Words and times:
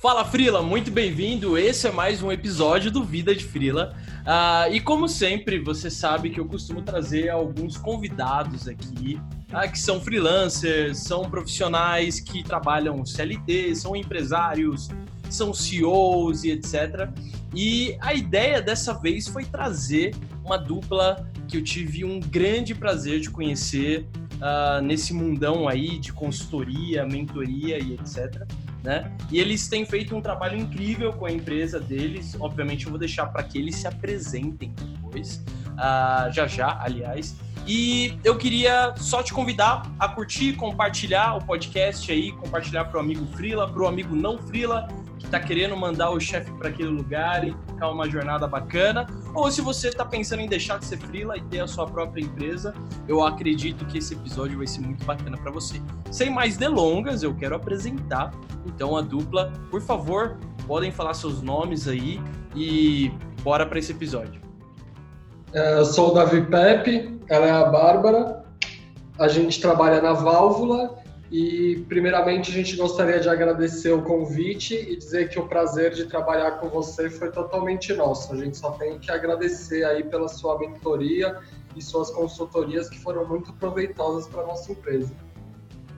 Fala 0.00 0.24
Frila, 0.24 0.62
muito 0.62 0.92
bem-vindo. 0.92 1.58
Esse 1.58 1.88
é 1.88 1.90
mais 1.90 2.22
um 2.22 2.30
episódio 2.30 2.88
do 2.88 3.02
Vida 3.02 3.34
de 3.34 3.44
Frila. 3.44 3.96
Uh, 4.20 4.72
e 4.72 4.80
como 4.80 5.08
sempre, 5.08 5.58
você 5.58 5.90
sabe 5.90 6.30
que 6.30 6.38
eu 6.38 6.46
costumo 6.46 6.82
trazer 6.82 7.30
alguns 7.30 7.76
convidados 7.76 8.68
aqui 8.68 9.20
uh, 9.52 9.68
que 9.68 9.76
são 9.76 10.00
freelancers, 10.00 10.98
são 10.98 11.28
profissionais 11.28 12.20
que 12.20 12.44
trabalham 12.44 13.04
CLT, 13.04 13.74
são 13.74 13.96
empresários, 13.96 14.88
são 15.28 15.52
CEOs 15.52 16.44
e 16.44 16.52
etc. 16.52 17.10
E 17.52 17.98
a 18.00 18.14
ideia 18.14 18.62
dessa 18.62 18.94
vez 18.94 19.26
foi 19.26 19.46
trazer 19.46 20.14
uma 20.44 20.56
dupla 20.56 21.28
que 21.48 21.56
eu 21.56 21.64
tive 21.64 22.04
um 22.04 22.20
grande 22.20 22.72
prazer 22.72 23.18
de 23.18 23.30
conhecer 23.30 24.06
uh, 24.34 24.80
nesse 24.80 25.12
mundão 25.12 25.66
aí 25.66 25.98
de 25.98 26.12
consultoria, 26.12 27.04
mentoria 27.04 27.80
e 27.80 27.94
etc 27.94 28.46
né? 28.82 29.10
E 29.30 29.38
eles 29.38 29.68
têm 29.68 29.84
feito 29.84 30.16
um 30.16 30.20
trabalho 30.20 30.58
incrível 30.58 31.12
com 31.12 31.26
a 31.26 31.32
empresa 31.32 31.80
deles. 31.80 32.36
Obviamente, 32.38 32.84
eu 32.84 32.90
vou 32.90 32.98
deixar 32.98 33.26
para 33.26 33.42
que 33.42 33.58
eles 33.58 33.76
se 33.76 33.86
apresentem 33.86 34.72
depois, 34.76 35.44
uh, 35.72 36.32
já 36.32 36.46
já, 36.46 36.80
aliás. 36.80 37.36
E 37.66 38.18
eu 38.24 38.38
queria 38.38 38.94
só 38.96 39.22
te 39.22 39.32
convidar 39.32 39.82
a 39.98 40.08
curtir, 40.08 40.54
compartilhar 40.54 41.36
o 41.36 41.44
podcast 41.44 42.10
aí, 42.10 42.32
compartilhar 42.32 42.86
para 42.86 42.96
o 42.96 43.00
amigo 43.00 43.26
Frila, 43.26 43.70
para 43.70 43.82
o 43.82 43.86
amigo 43.86 44.16
não 44.16 44.38
Frila, 44.38 44.88
está 45.28 45.38
querendo 45.38 45.76
mandar 45.76 46.10
o 46.10 46.18
chefe 46.18 46.50
para 46.52 46.70
aquele 46.70 46.88
lugar 46.88 47.46
e 47.46 47.54
ficar 47.66 47.90
uma 47.90 48.08
jornada 48.08 48.48
bacana. 48.48 49.06
Ou 49.34 49.50
se 49.50 49.60
você 49.60 49.88
está 49.88 50.04
pensando 50.04 50.40
em 50.40 50.48
deixar 50.48 50.78
de 50.78 50.86
ser 50.86 50.98
Frila 50.98 51.36
e 51.36 51.42
ter 51.42 51.60
a 51.60 51.66
sua 51.66 51.86
própria 51.86 52.22
empresa, 52.22 52.74
eu 53.06 53.24
acredito 53.24 53.84
que 53.86 53.98
esse 53.98 54.14
episódio 54.14 54.58
vai 54.58 54.66
ser 54.66 54.80
muito 54.80 55.04
bacana 55.04 55.36
para 55.36 55.52
você. 55.52 55.80
Sem 56.10 56.30
mais 56.30 56.56
delongas, 56.56 57.22
eu 57.22 57.34
quero 57.34 57.54
apresentar 57.54 58.32
então 58.66 58.96
a 58.96 59.02
dupla. 59.02 59.52
Por 59.70 59.82
favor, 59.82 60.38
podem 60.66 60.90
falar 60.90 61.14
seus 61.14 61.42
nomes 61.42 61.86
aí 61.86 62.20
e 62.56 63.12
bora 63.42 63.66
para 63.66 63.78
esse 63.78 63.92
episódio. 63.92 64.40
É, 65.52 65.78
eu 65.78 65.84
sou 65.84 66.10
o 66.10 66.14
Davi 66.14 66.42
Pepe, 66.42 67.20
ela 67.28 67.46
é 67.46 67.50
a 67.50 67.64
Bárbara. 67.66 68.44
A 69.18 69.28
gente 69.28 69.60
trabalha 69.60 70.00
na 70.00 70.12
Válvula 70.14 70.96
e, 71.30 71.84
primeiramente, 71.88 72.50
a 72.50 72.54
gente 72.54 72.74
gostaria 72.74 73.20
de 73.20 73.28
agradecer 73.28 73.90
o 73.92 74.02
convite 74.02 74.74
e 74.74 74.96
dizer 74.96 75.28
que 75.28 75.38
o 75.38 75.46
prazer 75.46 75.92
de 75.92 76.06
trabalhar 76.06 76.52
com 76.52 76.68
você 76.68 77.10
foi 77.10 77.30
totalmente 77.30 77.92
nosso. 77.92 78.32
A 78.32 78.36
gente 78.36 78.56
só 78.56 78.70
tem 78.72 78.98
que 78.98 79.10
agradecer 79.10 79.84
aí 79.84 80.02
pela 80.04 80.28
sua 80.28 80.58
mentoria 80.58 81.38
e 81.76 81.82
suas 81.82 82.10
consultorias 82.10 82.88
que 82.88 82.98
foram 82.98 83.28
muito 83.28 83.52
proveitosas 83.52 84.26
para 84.26 84.46
nossa 84.46 84.72
empresa. 84.72 85.12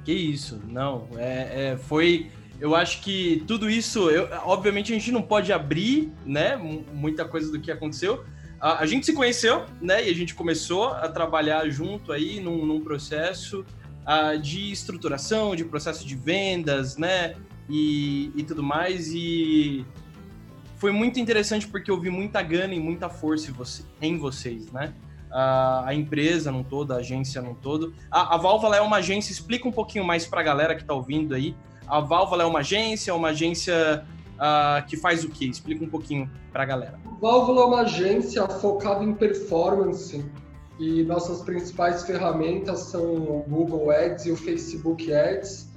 Que 0.04 0.12
isso, 0.12 0.60
não, 0.66 1.06
é, 1.16 1.72
é, 1.72 1.76
foi 1.76 2.30
eu 2.60 2.74
acho 2.74 3.00
que 3.00 3.42
tudo 3.46 3.70
isso, 3.70 4.10
eu, 4.10 4.28
obviamente 4.44 4.92
a 4.92 4.94
gente 4.94 5.10
não 5.10 5.22
pode 5.22 5.50
abrir, 5.50 6.12
né, 6.26 6.56
muita 6.92 7.24
coisa 7.24 7.50
do 7.50 7.58
que 7.58 7.70
aconteceu, 7.70 8.22
a, 8.60 8.82
a, 8.82 8.86
gente 8.86 9.06
se 9.06 9.14
conheceu, 9.14 9.64
né? 9.80 10.06
E 10.06 10.10
a 10.10 10.14
gente 10.14 10.34
começou 10.34 10.88
a 10.88 11.08
trabalhar 11.08 11.66
junto 11.70 12.12
aí 12.12 12.38
num, 12.40 12.66
num 12.66 12.82
processo 12.82 13.64
uh, 14.10 14.38
de 14.38 14.72
estruturação, 14.72 15.54
de 15.54 15.64
processo 15.64 16.06
de 16.06 16.16
vendas, 16.16 16.96
né? 16.96 17.36
E, 17.68 18.32
e 18.34 18.42
tudo 18.42 18.62
mais. 18.62 19.12
E 19.12 19.86
foi 20.76 20.90
muito 20.90 21.20
interessante 21.20 21.68
porque 21.68 21.90
eu 21.90 22.00
vi 22.00 22.10
muita 22.10 22.42
gana 22.42 22.74
e 22.74 22.80
muita 22.80 23.08
força 23.08 23.50
em, 23.50 23.54
você, 23.54 23.84
em 24.02 24.18
vocês, 24.18 24.72
né? 24.72 24.92
A 25.32 25.94
empresa 25.94 26.50
não 26.50 26.64
todo, 26.64 26.92
a 26.92 26.96
agência 26.96 27.40
não 27.40 27.54
todo. 27.54 27.94
A, 28.10 28.34
a 28.34 28.36
Válvula 28.36 28.76
é 28.76 28.80
uma 28.80 28.96
agência, 28.96 29.30
explica 29.30 29.68
um 29.68 29.70
pouquinho 29.70 30.04
mais 30.04 30.26
para 30.26 30.40
a 30.40 30.42
galera 30.42 30.74
que 30.74 30.80
está 30.80 30.92
ouvindo 30.92 31.36
aí. 31.36 31.54
A 31.86 32.00
Válvula 32.00 32.42
é 32.42 32.46
uma 32.46 32.58
agência, 32.60 33.12
é 33.12 33.14
uma 33.14 33.28
agência 33.28 34.04
uh, 34.34 34.84
que 34.88 34.96
faz 34.96 35.22
o 35.22 35.28
quê? 35.28 35.44
Explica 35.44 35.84
um 35.84 35.88
pouquinho 35.88 36.28
para 36.52 36.64
a 36.64 36.66
galera. 36.66 36.98
Válvula 37.20 37.60
é 37.60 37.64
uma 37.64 37.80
agência 37.82 38.44
focada 38.48 39.04
em 39.04 39.14
performance 39.14 40.24
e 40.80 41.02
nossas 41.02 41.42
principais 41.42 42.04
ferramentas 42.04 42.80
são 42.80 43.04
o 43.04 43.44
Google 43.46 43.90
Ads 43.90 44.24
e 44.24 44.30
o 44.30 44.36
Facebook 44.36 45.12
Ads, 45.12 45.68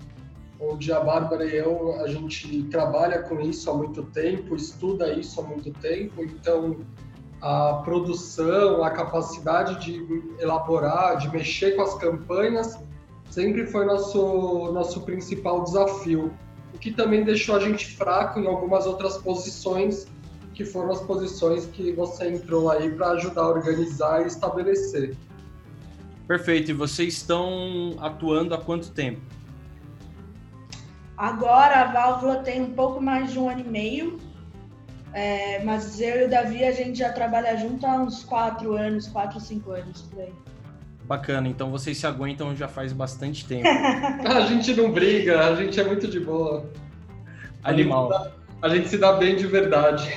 onde 0.57 0.93
a 0.93 1.01
Bárbara 1.01 1.43
e 1.45 1.57
eu 1.57 1.99
a 1.99 2.07
gente 2.07 2.63
trabalha 2.71 3.21
com 3.21 3.41
isso 3.41 3.69
há 3.69 3.73
muito 3.73 4.03
tempo, 4.03 4.55
estuda 4.55 5.11
isso 5.11 5.41
há 5.41 5.43
muito 5.43 5.71
tempo, 5.73 6.23
então 6.23 6.77
a 7.41 7.81
produção, 7.83 8.81
a 8.81 8.91
capacidade 8.91 9.83
de 9.83 10.23
elaborar, 10.39 11.17
de 11.17 11.29
mexer 11.29 11.75
com 11.75 11.81
as 11.81 11.95
campanhas 11.95 12.79
sempre 13.29 13.67
foi 13.67 13.83
nosso 13.85 14.71
nosso 14.71 15.01
principal 15.01 15.65
desafio. 15.65 16.31
O 16.73 16.77
que 16.77 16.91
também 16.91 17.25
deixou 17.25 17.57
a 17.57 17.59
gente 17.59 17.97
fraco 17.97 18.39
em 18.39 18.47
algumas 18.47 18.87
outras 18.87 19.17
posições, 19.17 20.07
que 20.53 20.63
foram 20.63 20.91
as 20.91 21.01
posições 21.01 21.65
que 21.65 21.91
você 21.91 22.29
entrou 22.29 22.69
aí 22.69 22.91
para 22.91 23.11
ajudar 23.11 23.41
a 23.41 23.49
organizar 23.49 24.23
e 24.23 24.27
estabelecer. 24.27 25.15
Perfeito. 26.27 26.71
E 26.71 26.73
vocês 26.73 27.13
estão 27.13 27.95
atuando 27.99 28.53
há 28.53 28.57
quanto 28.57 28.91
tempo? 28.91 29.21
Agora 31.17 31.81
a 31.81 31.91
válvula 31.91 32.37
tem 32.37 32.61
um 32.61 32.73
pouco 32.73 33.01
mais 33.01 33.31
de 33.31 33.39
um 33.39 33.49
ano 33.49 33.61
e 33.61 33.69
meio, 33.69 34.19
é, 35.13 35.63
mas 35.63 36.01
eu 36.01 36.21
e 36.21 36.25
o 36.25 36.29
Davi 36.29 36.63
a 36.63 36.71
gente 36.71 36.97
já 36.99 37.11
trabalha 37.11 37.55
junto 37.55 37.85
há 37.85 37.95
uns 37.95 38.23
quatro 38.23 38.75
anos, 38.75 39.07
quatro, 39.07 39.39
cinco 39.39 39.71
anos 39.71 40.01
por 40.03 40.21
aí. 40.21 40.33
Bacana, 41.05 41.47
então 41.47 41.69
vocês 41.69 41.97
se 41.97 42.07
aguentam 42.07 42.55
já 42.55 42.67
faz 42.67 42.93
bastante 42.93 43.45
tempo. 43.47 43.67
a 43.67 44.41
gente 44.47 44.73
não 44.73 44.91
briga, 44.91 45.47
a 45.47 45.55
gente 45.55 45.79
é 45.79 45.83
muito 45.83 46.07
de 46.07 46.19
boa. 46.19 46.69
Animal. 47.63 48.31
A 48.63 48.69
gente, 48.69 48.87
se 48.87 48.97
dá 48.97 49.11
bem 49.11 49.35
de 49.35 49.45
verdade. 49.45 50.09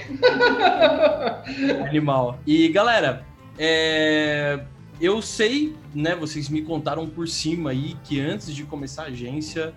Animal. 1.85 2.39
E 2.47 2.69
galera, 2.69 3.27
é... 3.59 4.61
eu 5.01 5.21
sei, 5.21 5.75
né? 5.93 6.15
Vocês 6.15 6.49
me 6.49 6.63
contaram 6.63 7.09
por 7.09 7.27
cima 7.27 7.71
aí 7.71 7.97
que 8.05 8.21
antes 8.21 8.55
de 8.55 8.63
começar 8.63 9.03
a 9.03 9.07
agência, 9.07 9.75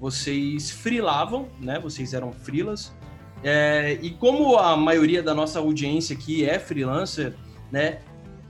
vocês 0.00 0.70
frilavam, 0.70 1.50
né? 1.60 1.78
Vocês 1.78 2.14
eram 2.14 2.32
frilas. 2.32 2.90
É... 3.44 3.98
E 4.00 4.08
como 4.12 4.56
a 4.56 4.74
maioria 4.78 5.22
da 5.22 5.34
nossa 5.34 5.58
audiência 5.58 6.16
aqui 6.16 6.42
é 6.42 6.58
freelancer, 6.58 7.34
né? 7.70 7.98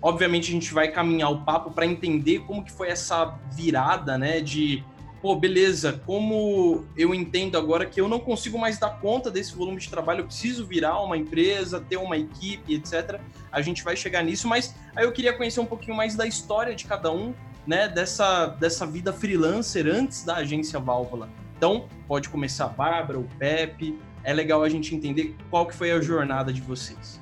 Obviamente 0.00 0.48
a 0.50 0.52
gente 0.52 0.72
vai 0.72 0.92
caminhar 0.92 1.32
o 1.32 1.40
papo 1.40 1.72
para 1.72 1.84
entender 1.84 2.38
como 2.46 2.64
que 2.64 2.70
foi 2.70 2.88
essa 2.88 3.36
virada, 3.52 4.16
né, 4.16 4.40
de 4.40 4.84
pô, 5.26 5.34
beleza, 5.34 6.00
como 6.06 6.84
eu 6.96 7.12
entendo 7.12 7.58
agora 7.58 7.84
que 7.84 8.00
eu 8.00 8.06
não 8.06 8.20
consigo 8.20 8.56
mais 8.56 8.78
dar 8.78 9.00
conta 9.00 9.28
desse 9.28 9.56
volume 9.56 9.80
de 9.80 9.90
trabalho, 9.90 10.20
eu 10.20 10.26
preciso 10.26 10.64
virar 10.64 11.02
uma 11.02 11.16
empresa, 11.16 11.80
ter 11.80 11.96
uma 11.96 12.16
equipe, 12.16 12.74
etc. 12.74 13.18
A 13.50 13.60
gente 13.60 13.82
vai 13.82 13.96
chegar 13.96 14.22
nisso, 14.22 14.46
mas 14.46 14.72
aí 14.94 15.04
eu 15.04 15.10
queria 15.10 15.32
conhecer 15.32 15.58
um 15.58 15.66
pouquinho 15.66 15.96
mais 15.96 16.14
da 16.14 16.28
história 16.28 16.76
de 16.76 16.84
cada 16.84 17.10
um, 17.10 17.34
né, 17.66 17.88
dessa, 17.88 18.46
dessa 18.46 18.86
vida 18.86 19.12
freelancer 19.12 19.88
antes 19.88 20.24
da 20.24 20.36
agência 20.36 20.78
Válvula. 20.78 21.28
Então, 21.56 21.88
pode 22.06 22.28
começar 22.28 22.66
a 22.66 22.68
Bárbara, 22.68 23.18
o 23.18 23.24
Pepe. 23.36 23.98
É 24.22 24.32
legal 24.32 24.62
a 24.62 24.68
gente 24.68 24.94
entender 24.94 25.34
qual 25.50 25.66
que 25.66 25.74
foi 25.74 25.90
a 25.90 26.00
jornada 26.00 26.52
de 26.52 26.60
vocês. 26.60 27.20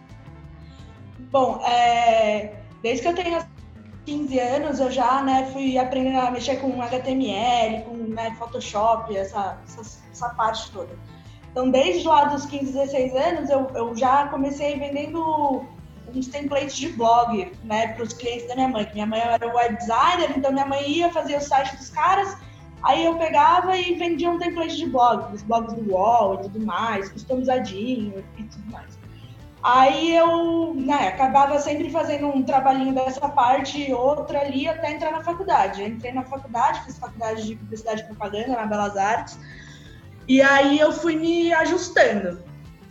Bom, 1.33 1.59
é, 1.65 2.53
Desde 2.85 3.01
que 3.01 3.09
eu 3.09 3.15
tenho 3.15 3.39
15 4.05 4.39
anos, 4.39 4.81
eu 4.81 4.91
já 4.91 5.23
né, 5.23 5.49
fui 5.53 5.79
aprendendo 5.79 6.19
a 6.19 6.31
mexer 6.31 6.57
com 6.57 6.81
HTML, 6.83 7.85
com 7.85 7.97
né, 8.13 8.35
Photoshop, 8.39 9.17
essa, 9.17 9.59
essa, 9.67 10.01
essa, 10.11 10.29
parte 10.31 10.71
toda. 10.71 10.97
Então, 11.51 11.71
desde 11.71 12.07
lá 12.07 12.25
dos 12.25 12.45
15, 12.47 12.73
16 12.73 13.15
anos, 13.15 13.51
eu, 13.51 13.67
eu 13.75 13.97
já 13.97 14.29
comecei 14.29 14.79
vendendo 14.79 15.65
uns 16.15 16.29
templates 16.29 16.77
de 16.77 16.89
blog 16.91 17.53
né, 17.65 17.89
para 17.89 18.03
os 18.03 18.13
clientes 18.13 18.47
da 18.49 18.55
minha 18.55 18.69
mãe. 18.69 18.89
Minha 18.93 19.07
mãe 19.07 19.21
era 19.21 19.55
web 19.55 19.77
designer, 19.77 20.37
então 20.37 20.53
minha 20.53 20.67
mãe 20.67 20.89
ia 20.91 21.11
fazer 21.11 21.37
o 21.37 21.41
site 21.41 21.77
dos 21.77 21.91
caras, 21.91 22.37
aí 22.83 23.05
eu 23.05 23.17
pegava 23.17 23.77
e 23.77 23.95
vendia 23.95 24.31
um 24.31 24.39
template 24.39 24.77
de 24.77 24.87
blog, 24.87 25.33
os 25.35 25.43
blogs 25.43 25.75
do 25.75 25.93
UOL 25.93 26.35
e 26.35 26.39
tudo 26.43 26.67
mais, 26.67 27.09
customizadinho 27.09 28.25
e 28.37 28.43
tudo 28.43 28.71
mais. 28.71 29.04
Aí 29.65 30.15
eu 30.15 30.75
né, 30.75 31.09
acabava 31.09 31.59
sempre 31.59 31.89
fazendo 31.89 32.27
um 32.27 32.43
trabalhinho 32.43 32.95
dessa 32.95 33.27
parte 33.31 33.81
e 33.81 33.95
outra 33.95 34.41
ali 34.43 34.69
até 34.69 34.93
entrar 34.93 35.11
na 35.11 35.25
faculdade. 35.25 35.81
Eu 35.81 35.89
entrei 35.89 36.13
na 36.13 36.23
faculdade, 36.23 36.85
fiz 36.85 36.99
faculdade 36.99 37.47
de 37.47 37.57
publicidade 37.57 38.03
e 38.03 38.05
propaganda 38.05 38.49
na 38.49 38.67
Belas 38.67 38.95
Artes. 38.95 39.39
E 40.29 40.43
aí 40.43 40.79
eu 40.79 40.93
fui 40.93 41.17
me 41.17 41.51
ajustando. 41.55 42.45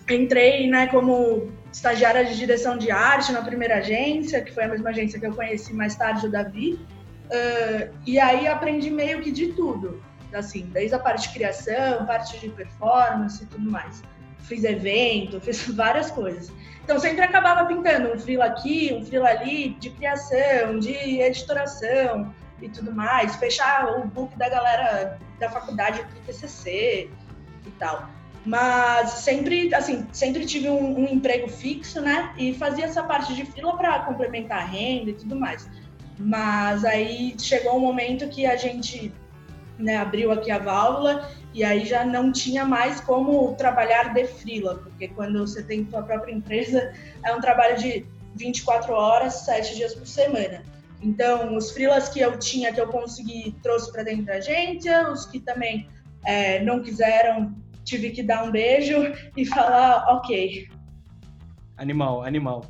Entrei 0.09 0.67
né, 0.67 0.87
como 0.87 1.51
estagiária 1.71 2.25
de 2.25 2.35
direção 2.35 2.75
de 2.75 2.89
arte 2.89 3.31
na 3.31 3.43
primeira 3.43 3.75
agência, 3.75 4.41
que 4.41 4.51
foi 4.51 4.63
a 4.63 4.67
mesma 4.67 4.89
agência 4.89 5.19
que 5.19 5.27
eu 5.27 5.35
conheci 5.35 5.75
mais 5.75 5.95
tarde, 5.95 6.25
o 6.25 6.31
Davi. 6.31 6.79
Uh, 7.25 7.93
e 8.03 8.19
aí 8.19 8.47
aprendi 8.47 8.89
meio 8.89 9.21
que 9.21 9.31
de 9.31 9.49
tudo, 9.53 10.03
assim, 10.33 10.67
desde 10.73 10.95
a 10.95 10.99
parte 10.99 11.27
de 11.27 11.35
criação, 11.35 12.03
parte 12.07 12.39
de 12.39 12.49
performance 12.49 13.43
e 13.43 13.45
tudo 13.45 13.69
mais 13.69 14.01
fiz 14.43 14.63
evento, 14.63 15.39
fiz 15.41 15.67
várias 15.73 16.11
coisas. 16.11 16.51
Então 16.83 16.99
sempre 16.99 17.21
acabava 17.21 17.65
pintando 17.65 18.13
um 18.13 18.19
frila 18.19 18.45
aqui, 18.45 18.93
um 18.93 19.05
frila 19.05 19.29
ali, 19.29 19.69
de 19.79 19.89
criação, 19.89 20.79
de 20.79 20.93
editoração 21.21 22.33
e 22.61 22.69
tudo 22.69 22.93
mais, 22.93 23.35
fechar 23.37 23.97
o 23.97 24.05
book 24.05 24.37
da 24.37 24.49
galera 24.49 25.17
da 25.39 25.49
faculdade 25.49 26.03
do 26.03 26.19
TCC 26.25 27.09
e 27.65 27.71
tal. 27.79 28.09
Mas 28.45 29.09
sempre, 29.11 29.73
assim, 29.73 30.05
sempre 30.11 30.45
tive 30.45 30.69
um, 30.69 30.99
um 30.99 31.05
emprego 31.05 31.47
fixo, 31.47 32.01
né? 32.01 32.33
E 32.37 32.53
fazia 32.53 32.85
essa 32.85 33.01
parte 33.01 33.33
de 33.33 33.45
fila 33.45 33.77
para 33.77 33.99
complementar 33.99 34.59
a 34.59 34.65
renda 34.65 35.11
e 35.11 35.13
tudo 35.13 35.35
mais. 35.37 35.69
Mas 36.19 36.83
aí 36.83 37.35
chegou 37.39 37.77
um 37.77 37.79
momento 37.79 38.27
que 38.27 38.45
a 38.45 38.57
gente 38.57 39.13
né, 39.83 39.97
abriu 39.97 40.31
aqui 40.31 40.49
a 40.49 40.57
válvula 40.57 41.29
e 41.53 41.63
aí 41.63 41.85
já 41.85 42.03
não 42.03 42.31
tinha 42.31 42.65
mais 42.65 42.99
como 43.01 43.53
trabalhar 43.55 44.13
de 44.13 44.25
frila, 44.25 44.75
porque 44.75 45.09
quando 45.09 45.39
você 45.39 45.61
tem 45.61 45.87
sua 45.89 46.01
própria 46.01 46.33
empresa, 46.33 46.93
é 47.23 47.33
um 47.33 47.39
trabalho 47.39 47.77
de 47.77 48.05
24 48.35 48.93
horas, 48.93 49.33
7 49.45 49.75
dias 49.75 49.93
por 49.93 50.07
semana. 50.07 50.63
Então, 51.01 51.55
os 51.55 51.71
frilas 51.71 52.09
que 52.09 52.21
eu 52.21 52.39
tinha, 52.39 52.73
que 52.73 52.79
eu 52.79 52.87
consegui, 52.87 53.55
trouxe 53.61 53.91
para 53.91 54.03
dentro 54.03 54.25
da 54.25 54.35
agência, 54.35 55.11
os 55.11 55.25
que 55.25 55.39
também 55.39 55.87
é, 56.25 56.63
não 56.63 56.81
quiseram, 56.81 57.53
tive 57.83 58.09
que 58.11 58.23
dar 58.23 58.45
um 58.45 58.51
beijo 58.51 58.95
e 59.37 59.45
falar, 59.45 60.05
ok. 60.07 60.67
Animal, 61.77 62.23
animal. 62.23 62.65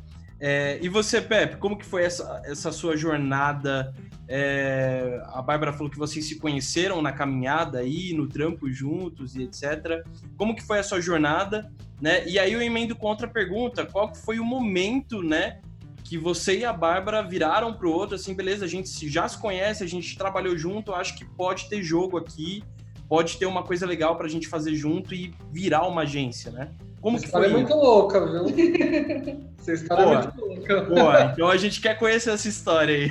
É, 0.46 0.78
e 0.82 0.90
você, 0.90 1.22
Pepe, 1.22 1.56
como 1.56 1.74
que 1.74 1.86
foi 1.86 2.04
essa, 2.04 2.42
essa 2.44 2.70
sua 2.70 2.98
jornada? 2.98 3.94
É, 4.28 5.22
a 5.28 5.40
Bárbara 5.40 5.72
falou 5.72 5.90
que 5.90 5.96
vocês 5.96 6.28
se 6.28 6.38
conheceram 6.38 7.00
na 7.00 7.12
caminhada 7.12 7.78
aí, 7.78 8.12
no 8.12 8.28
trampo 8.28 8.70
juntos 8.70 9.34
e 9.34 9.44
etc. 9.44 10.04
Como 10.36 10.54
que 10.54 10.62
foi 10.62 10.80
a 10.80 10.82
sua 10.82 11.00
jornada? 11.00 11.72
Né? 11.98 12.28
E 12.28 12.38
aí 12.38 12.52
eu 12.52 12.60
emendo 12.60 12.94
com 12.94 13.06
outra 13.06 13.26
pergunta, 13.26 13.86
qual 13.86 14.14
foi 14.14 14.38
o 14.38 14.44
momento, 14.44 15.22
né, 15.22 15.62
que 16.04 16.18
você 16.18 16.58
e 16.58 16.64
a 16.66 16.74
Bárbara 16.74 17.22
viraram 17.22 17.72
pro 17.72 17.90
outro, 17.90 18.16
assim, 18.16 18.34
beleza, 18.34 18.66
a 18.66 18.68
gente 18.68 19.08
já 19.08 19.26
se 19.26 19.38
conhece, 19.38 19.82
a 19.82 19.88
gente 19.88 20.14
trabalhou 20.14 20.58
junto, 20.58 20.92
acho 20.92 21.16
que 21.16 21.24
pode 21.24 21.70
ter 21.70 21.82
jogo 21.82 22.18
aqui, 22.18 22.62
pode 23.08 23.38
ter 23.38 23.46
uma 23.46 23.62
coisa 23.62 23.86
legal 23.86 24.14
pra 24.14 24.28
gente 24.28 24.46
fazer 24.46 24.74
junto 24.74 25.14
e 25.14 25.32
virar 25.50 25.86
uma 25.86 26.02
agência, 26.02 26.52
né? 26.52 26.70
Como 27.04 27.18
Essa 27.18 27.26
que 27.26 27.32
foi? 27.32 27.44
é 27.44 27.48
muito 27.50 27.74
louca, 27.74 28.24
viu? 28.24 28.44
Vocês 29.60 29.82
história 29.82 30.04
é 30.04 30.22
muito 30.22 30.40
louca. 30.40 30.80
Boa, 30.86 31.20
então 31.24 31.48
a 31.50 31.56
gente 31.58 31.78
quer 31.78 31.98
conhecer 31.98 32.30
essa 32.30 32.48
história 32.48 32.94
aí. 32.94 33.10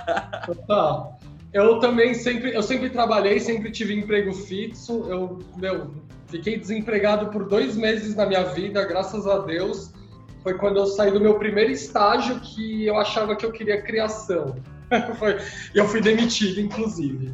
Total. 0.46 1.20
Eu 1.52 1.78
também 1.78 2.14
sempre, 2.14 2.54
eu 2.54 2.62
sempre 2.62 2.88
trabalhei, 2.88 3.38
sempre 3.38 3.70
tive 3.70 3.92
emprego 3.92 4.32
fixo. 4.32 5.04
Eu, 5.10 5.40
meu, 5.58 5.92
fiquei 6.26 6.58
desempregado 6.58 7.26
por 7.26 7.46
dois 7.46 7.76
meses 7.76 8.16
na 8.16 8.24
minha 8.24 8.44
vida, 8.44 8.82
graças 8.82 9.26
a 9.26 9.40
Deus. 9.40 9.92
Foi 10.42 10.54
quando 10.54 10.78
eu 10.78 10.86
saí 10.86 11.10
do 11.10 11.20
meu 11.20 11.34
primeiro 11.38 11.70
estágio 11.70 12.40
que 12.40 12.86
eu 12.86 12.96
achava 12.96 13.36
que 13.36 13.44
eu 13.44 13.52
queria 13.52 13.82
criação. 13.82 14.56
E 15.74 15.78
eu 15.78 15.88
fui 15.88 16.00
demitido, 16.00 16.60
inclusive. 16.60 17.32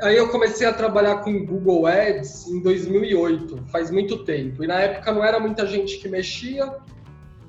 Aí 0.00 0.16
eu 0.16 0.28
comecei 0.28 0.64
a 0.64 0.72
trabalhar 0.72 1.22
com 1.22 1.44
Google 1.44 1.86
Ads 1.86 2.46
em 2.46 2.60
2008, 2.60 3.64
faz 3.66 3.90
muito 3.90 4.24
tempo. 4.24 4.62
E 4.62 4.66
na 4.66 4.80
época 4.80 5.10
não 5.10 5.24
era 5.24 5.40
muita 5.40 5.66
gente 5.66 5.98
que 5.98 6.08
mexia. 6.08 6.72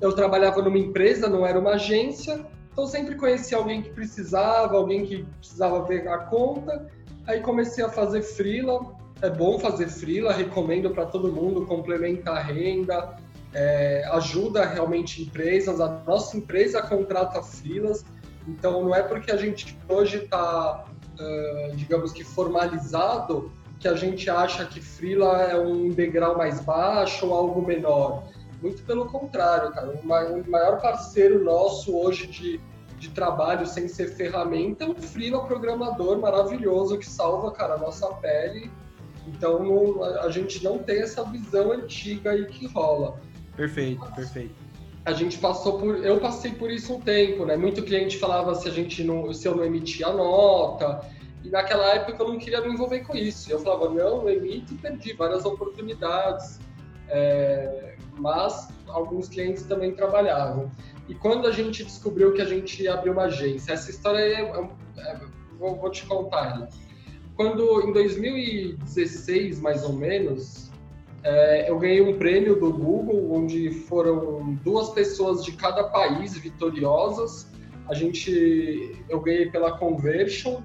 Eu 0.00 0.12
trabalhava 0.12 0.60
numa 0.60 0.78
empresa, 0.78 1.28
não 1.28 1.46
era 1.46 1.60
uma 1.60 1.72
agência. 1.72 2.44
Então 2.72 2.88
sempre 2.88 3.14
conhecia 3.14 3.56
alguém 3.56 3.82
que 3.82 3.90
precisava, 3.90 4.76
alguém 4.76 5.06
que 5.06 5.24
precisava 5.38 5.84
ver 5.84 6.08
a 6.08 6.18
conta. 6.18 6.90
Aí 7.24 7.40
comecei 7.40 7.84
a 7.84 7.88
fazer 7.88 8.22
freela. 8.22 8.98
É 9.22 9.30
bom 9.30 9.58
fazer 9.60 9.86
freela, 9.86 10.32
recomendo 10.32 10.90
para 10.90 11.06
todo 11.06 11.32
mundo, 11.32 11.66
complementa 11.66 12.32
a 12.32 12.40
renda, 12.40 13.16
é, 13.54 14.02
ajuda 14.12 14.64
realmente 14.64 15.22
empresas. 15.22 15.80
A 15.80 16.02
nossa 16.04 16.36
empresa 16.36 16.82
contrata 16.82 17.40
freelas. 17.42 18.04
Então 18.48 18.82
não 18.82 18.92
é 18.92 19.04
porque 19.04 19.30
a 19.30 19.36
gente 19.36 19.78
hoje 19.88 20.24
está 20.24 20.89
uh, 21.20 21.76
digamos 21.76 22.12
que 22.12 22.24
formalizado, 22.24 23.52
que 23.78 23.88
a 23.88 23.94
gente 23.94 24.28
acha 24.28 24.64
que 24.64 24.80
Freela 24.80 25.42
é 25.42 25.58
um 25.58 25.88
degrau 25.90 26.36
mais 26.36 26.60
baixo 26.60 27.26
ou 27.26 27.34
algo 27.34 27.66
menor. 27.66 28.24
Muito 28.62 28.82
pelo 28.82 29.06
contrário, 29.06 29.70
cara. 29.72 29.90
O 29.90 30.06
maior 30.06 30.80
parceiro 30.80 31.42
nosso 31.42 31.96
hoje 31.96 32.26
de, 32.26 32.60
de 32.98 33.08
trabalho 33.10 33.66
sem 33.66 33.88
ser 33.88 34.14
ferramenta 34.14 34.84
é 34.84 34.88
um 34.88 34.94
Freela 34.94 35.44
programador 35.46 36.18
maravilhoso 36.18 36.98
que 36.98 37.06
salva, 37.06 37.50
cara, 37.52 37.74
a 37.74 37.78
nossa 37.78 38.06
pele. 38.14 38.70
Então 39.26 39.64
não, 39.64 40.02
a 40.02 40.30
gente 40.30 40.62
não 40.62 40.78
tem 40.78 41.00
essa 41.00 41.24
visão 41.24 41.72
antiga 41.72 42.32
aí 42.32 42.44
que 42.46 42.66
rola. 42.66 43.18
Perfeito, 43.56 44.04
perfeito. 44.14 44.69
A 45.04 45.12
gente 45.12 45.38
passou 45.38 45.78
por, 45.78 46.04
eu 46.04 46.20
passei 46.20 46.52
por 46.52 46.70
isso 46.70 46.94
um 46.94 47.00
tempo, 47.00 47.44
né? 47.46 47.56
Muito 47.56 47.82
cliente 47.82 48.18
falava 48.18 48.54
se 48.54 48.68
a 48.68 48.70
gente 48.70 49.02
não, 49.02 49.32
se 49.32 49.48
eu 49.48 49.56
não 49.56 49.64
emitia 49.64 50.08
a 50.08 50.12
nota, 50.12 51.00
e 51.42 51.48
naquela 51.48 51.94
época 51.94 52.22
eu 52.22 52.28
não 52.28 52.38
queria 52.38 52.60
me 52.60 52.72
envolver 52.72 53.00
com 53.00 53.16
isso. 53.16 53.50
Eu 53.50 53.60
falava, 53.60 53.88
não, 53.88 54.28
eu 54.28 54.30
emito 54.30 54.74
e 54.74 54.76
perdi 54.76 55.14
várias 55.14 55.44
oportunidades. 55.44 56.60
É, 57.08 57.96
mas 58.18 58.68
alguns 58.86 59.28
clientes 59.28 59.64
também 59.64 59.92
trabalhavam. 59.92 60.70
E 61.08 61.14
quando 61.14 61.48
a 61.48 61.52
gente 61.52 61.82
descobriu 61.82 62.32
que 62.32 62.42
a 62.42 62.44
gente 62.44 62.82
ia 62.82 62.94
abrir 62.94 63.10
uma 63.10 63.24
agência, 63.24 63.72
essa 63.72 63.90
história 63.90 64.20
é, 64.20 64.42
é, 64.42 64.68
é 64.98 65.20
vou, 65.58 65.76
vou, 65.76 65.90
te 65.90 66.06
contar 66.06 66.54
ela. 66.54 66.68
Quando 67.34 67.88
em 67.88 67.92
2016, 67.92 69.60
mais 69.60 69.82
ou 69.82 69.94
menos, 69.94 70.69
é, 71.22 71.70
eu 71.70 71.78
ganhei 71.78 72.00
um 72.00 72.18
prêmio 72.18 72.58
do 72.58 72.72
Google, 72.72 73.32
onde 73.32 73.70
foram 73.70 74.54
duas 74.62 74.90
pessoas 74.90 75.44
de 75.44 75.52
cada 75.52 75.84
país 75.84 76.36
vitoriosas. 76.36 77.46
A 77.88 77.94
gente, 77.94 79.04
eu 79.08 79.20
ganhei 79.20 79.50
pela 79.50 79.72
Conversion 79.72 80.60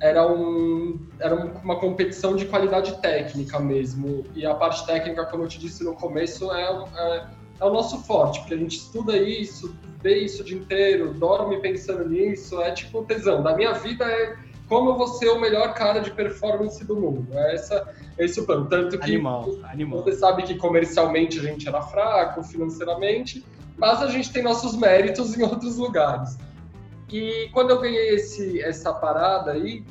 era, 0.00 0.26
um, 0.30 0.98
era 1.18 1.34
uma 1.34 1.78
competição 1.78 2.36
de 2.36 2.44
qualidade 2.46 3.00
técnica 3.00 3.58
mesmo. 3.58 4.24
E 4.34 4.44
a 4.44 4.54
parte 4.54 4.86
técnica, 4.86 5.24
como 5.26 5.44
eu 5.44 5.48
te 5.48 5.58
disse 5.58 5.82
no 5.84 5.94
começo, 5.94 6.52
é, 6.52 6.62
é, 6.62 7.26
é, 7.60 7.64
o 7.64 7.72
nosso 7.72 8.02
forte, 8.04 8.40
porque 8.40 8.54
a 8.54 8.58
gente 8.58 8.76
estuda 8.76 9.16
isso, 9.16 9.74
vê 10.02 10.18
isso 10.18 10.42
o 10.42 10.44
dia 10.44 10.58
inteiro, 10.58 11.14
dorme 11.14 11.60
pensando 11.60 12.08
nisso, 12.08 12.60
é 12.60 12.72
tipo 12.72 13.04
tesão. 13.04 13.42
Da 13.42 13.56
minha 13.56 13.72
vida 13.72 14.04
é 14.04 14.36
como 14.68 14.90
eu 14.90 14.96
vou 14.96 15.08
ser 15.08 15.28
o 15.28 15.40
melhor 15.40 15.74
cara 15.74 16.00
de 16.00 16.10
performance 16.10 16.84
do 16.84 16.96
mundo. 16.96 17.26
É 17.32 17.54
essa, 17.54 17.94
esse 18.18 18.40
o 18.40 18.44
plano. 18.44 18.66
Tanto 18.66 18.98
que 18.98 19.04
animal, 19.04 19.48
animal. 19.64 20.02
você 20.02 20.12
sabe 20.12 20.42
que 20.42 20.56
comercialmente 20.56 21.38
a 21.38 21.42
gente 21.42 21.68
era 21.68 21.80
fraco, 21.82 22.42
financeiramente, 22.42 23.44
mas 23.76 24.02
a 24.02 24.08
gente 24.08 24.32
tem 24.32 24.42
nossos 24.42 24.76
méritos 24.76 25.36
em 25.36 25.42
outros 25.42 25.76
lugares. 25.76 26.36
E 27.10 27.48
quando 27.52 27.70
eu 27.70 27.80
ganhei 27.80 28.14
esse, 28.14 28.60
essa 28.60 28.92
parada 28.92 29.52
aí, 29.52 29.84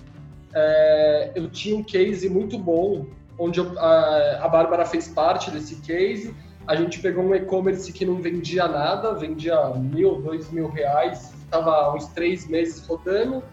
é, 0.53 1.31
eu 1.35 1.49
tinha 1.49 1.77
um 1.77 1.83
case 1.83 2.29
muito 2.29 2.57
bom, 2.57 3.05
onde 3.37 3.59
eu, 3.59 3.79
a, 3.79 4.39
a 4.43 4.47
Bárbara 4.47 4.85
fez 4.85 5.07
parte 5.07 5.49
desse 5.51 5.77
case. 5.77 6.35
A 6.67 6.75
gente 6.75 6.99
pegou 6.99 7.23
um 7.23 7.35
e-commerce 7.35 7.93
que 7.93 8.05
não 8.05 8.15
vendia 8.15 8.67
nada, 8.67 9.13
vendia 9.13 9.69
mil, 9.75 10.21
dois 10.21 10.49
mil 10.51 10.67
reais, 10.67 11.31
estava 11.43 11.93
uns 11.93 12.07
três 12.07 12.47
meses 12.47 12.85
rodando. 12.85 13.43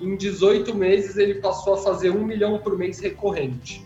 Em 0.00 0.16
18 0.16 0.74
meses 0.74 1.16
ele 1.16 1.34
passou 1.36 1.74
a 1.74 1.78
fazer 1.78 2.10
um 2.10 2.24
milhão 2.24 2.58
por 2.58 2.76
mês 2.78 3.00
recorrente. 3.00 3.84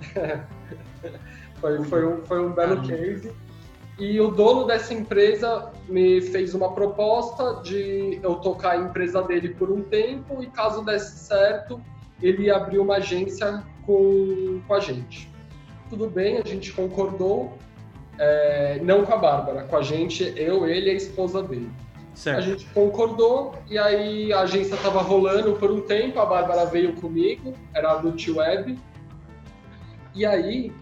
foi, 1.60 1.84
foi, 1.84 2.06
um, 2.06 2.24
foi 2.24 2.44
um 2.44 2.52
belo 2.52 2.82
case. 2.82 3.32
E 3.98 4.18
o 4.18 4.30
dono 4.30 4.66
dessa 4.66 4.94
empresa 4.94 5.72
me 5.86 6.22
fez 6.22 6.54
uma 6.54 6.72
proposta 6.72 7.60
de 7.62 8.18
eu 8.22 8.36
tocar 8.36 8.72
a 8.72 8.76
empresa 8.78 9.22
dele 9.22 9.50
por 9.50 9.70
um 9.70 9.82
tempo 9.82 10.42
e 10.42 10.46
caso 10.46 10.82
desse 10.82 11.18
certo, 11.18 11.80
ele 12.22 12.50
abriu 12.50 12.82
uma 12.82 12.96
agência 12.96 13.62
com, 13.84 14.62
com 14.66 14.74
a 14.74 14.80
gente. 14.80 15.30
Tudo 15.90 16.08
bem, 16.08 16.38
a 16.38 16.46
gente 16.46 16.72
concordou, 16.72 17.58
é, 18.18 18.80
não 18.82 19.04
com 19.04 19.12
a 19.12 19.16
Bárbara, 19.16 19.64
com 19.64 19.76
a 19.76 19.82
gente, 19.82 20.32
eu, 20.34 20.66
ele 20.66 20.86
e 20.86 20.90
a 20.92 20.94
esposa 20.94 21.42
dele. 21.42 21.70
Certo. 22.14 22.38
A 22.38 22.40
gente 22.40 22.66
concordou 22.66 23.54
e 23.68 23.78
aí 23.78 24.32
a 24.32 24.40
agência 24.40 24.74
estava 24.74 25.00
rolando 25.00 25.54
por 25.54 25.70
um 25.70 25.80
tempo, 25.80 26.18
a 26.18 26.26
Bárbara 26.26 26.66
veio 26.66 26.94
comigo, 26.94 27.54
era 27.74 27.92
a 27.92 27.96
Dutch 27.96 28.28
Web. 28.28 28.78
E 30.14 30.26
aí 30.26 30.72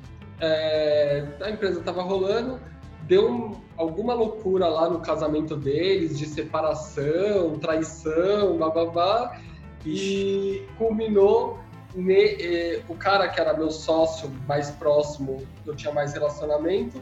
é, 0.41 1.25
a 1.41 1.51
empresa 1.51 1.81
estava 1.81 2.03
rolando, 2.03 2.59
deu 3.03 3.61
alguma 3.77 4.15
loucura 4.15 4.69
lá 4.69 4.89
no 4.89 5.01
casamento 5.01 5.57
deles, 5.57 6.19
de 6.19 6.27
separação, 6.27 7.59
traição, 7.59 8.57
babá, 8.57 9.39
e 9.87 10.67
culminou 10.77 11.59
ne, 11.95 12.37
eh, 12.41 12.83
o 12.89 12.95
cara 12.95 13.29
que 13.29 13.41
era 13.41 13.55
meu 13.55 13.71
sócio 13.71 14.31
mais 14.47 14.71
próximo, 14.71 15.47
eu 15.67 15.75
tinha 15.75 15.93
mais 15.93 16.13
relacionamento, 16.13 17.01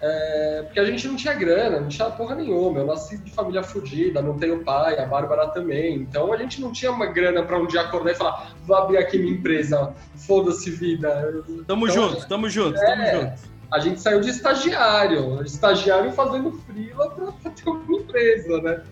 é, 0.00 0.62
porque 0.64 0.80
a 0.80 0.84
gente 0.84 1.06
não 1.08 1.16
tinha 1.16 1.34
grana, 1.34 1.80
não 1.80 1.88
tinha 1.88 2.10
porra 2.10 2.34
nenhuma. 2.34 2.80
Eu 2.80 2.86
nasci 2.86 3.18
de 3.18 3.30
família 3.30 3.62
fodida, 3.62 4.20
não 4.20 4.38
tenho 4.38 4.62
pai, 4.64 4.98
a 4.98 5.06
Bárbara 5.06 5.48
também. 5.48 5.96
Então 5.96 6.32
a 6.32 6.36
gente 6.36 6.60
não 6.60 6.72
tinha 6.72 6.90
uma 6.90 7.06
grana 7.06 7.42
para 7.42 7.58
um 7.58 7.66
dia 7.66 7.82
acordar 7.82 8.12
e 8.12 8.14
falar: 8.14 8.52
vou 8.64 8.76
abrir 8.76 8.98
aqui 8.98 9.18
minha 9.18 9.32
empresa, 9.32 9.94
foda-se 10.14 10.70
vida. 10.70 11.42
Tamo 11.66 11.88
então, 11.88 12.10
junto, 12.10 12.28
tamo 12.28 12.48
junto, 12.48 12.78
é, 12.78 12.84
tamo 12.84 13.06
junto 13.06 13.54
a 13.74 13.80
gente 13.80 14.00
saiu 14.00 14.20
de 14.20 14.30
estagiário, 14.30 15.42
estagiário 15.42 16.12
fazendo 16.12 16.52
freela 16.52 17.10
para 17.10 17.50
ter 17.50 17.68
uma 17.68 17.96
empresa, 17.96 18.62
né? 18.62 18.84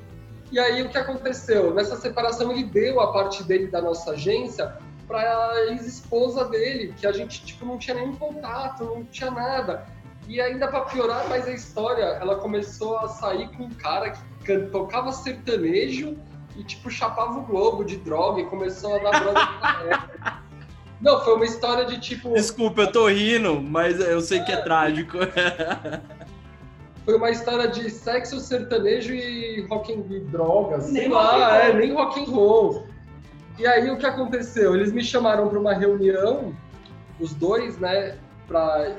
E 0.51 0.59
aí 0.59 0.83
o 0.83 0.89
que 0.89 0.99
aconteceu? 0.99 1.73
Nessa 1.73 1.97
separação 1.97 2.51
ele 2.51 2.65
deu 2.65 3.01
a 3.01 3.13
parte 3.13 3.45
dele 3.45 3.69
da 3.69 3.81
nossa 3.81 4.11
agência 4.11 4.75
pra 5.07 5.71
ex-esposa 5.71 6.47
dele, 6.47 6.95
que 6.99 7.07
a 7.07 7.13
gente, 7.13 7.45
tipo, 7.45 7.65
não 7.65 7.79
tinha 7.79 7.95
nenhum 7.95 8.17
contato, 8.17 8.85
não 8.85 9.05
tinha 9.05 9.31
nada. 9.31 9.87
E 10.29 10.41
ainda 10.41 10.69
para 10.69 10.83
piorar 10.83 11.29
mais 11.29 11.47
a 11.47 11.53
história, 11.53 12.05
ela 12.05 12.37
começou 12.37 12.97
a 12.99 13.09
sair 13.09 13.49
com 13.57 13.65
um 13.65 13.71
cara 13.71 14.13
que 14.45 14.59
tocava 14.71 15.13
sertanejo 15.13 16.17
e, 16.57 16.63
tipo, 16.65 16.91
chapava 16.91 17.39
o 17.39 17.43
globo 17.43 17.85
de 17.85 17.97
droga 17.97 18.41
e 18.41 18.47
começou 18.47 18.97
a 18.97 18.99
dar 18.99 19.21
droga 19.21 19.47
pra 19.47 19.83
ela. 19.85 20.43
Não, 21.01 21.21
foi 21.21 21.35
uma 21.35 21.45
história 21.45 21.85
de 21.85 21.99
tipo. 21.99 22.33
Desculpa, 22.35 22.83
eu 22.83 22.93
tô 22.93 23.09
rindo, 23.09 23.61
mas 23.61 23.99
eu 23.99 24.21
sei 24.21 24.41
que 24.43 24.53
é 24.53 24.57
trágico. 24.59 25.19
Foi 27.05 27.17
uma 27.17 27.31
história 27.31 27.67
de 27.67 27.91
sexo 27.91 28.39
sertanejo 28.39 29.13
e 29.13 29.67
rock 29.69 29.93
and 29.93 30.03
drogas, 30.31 30.85
sei 30.85 31.09
lá, 31.09 31.57
é, 31.57 31.73
nem 31.73 31.93
rock 31.93 32.21
and 32.21 32.31
roll. 32.31 32.87
E 33.59 33.67
aí 33.67 33.91
o 33.91 33.99
que 33.99 34.07
aconteceu? 34.07 34.77
Eles 34.77 34.93
me 34.93 35.03
chamaram 35.03 35.49
para 35.49 35.59
uma 35.59 35.75
reunião, 35.75 36.55
os 37.19 37.35
dois, 37.35 37.77
né, 37.79 38.17
para 38.47 38.97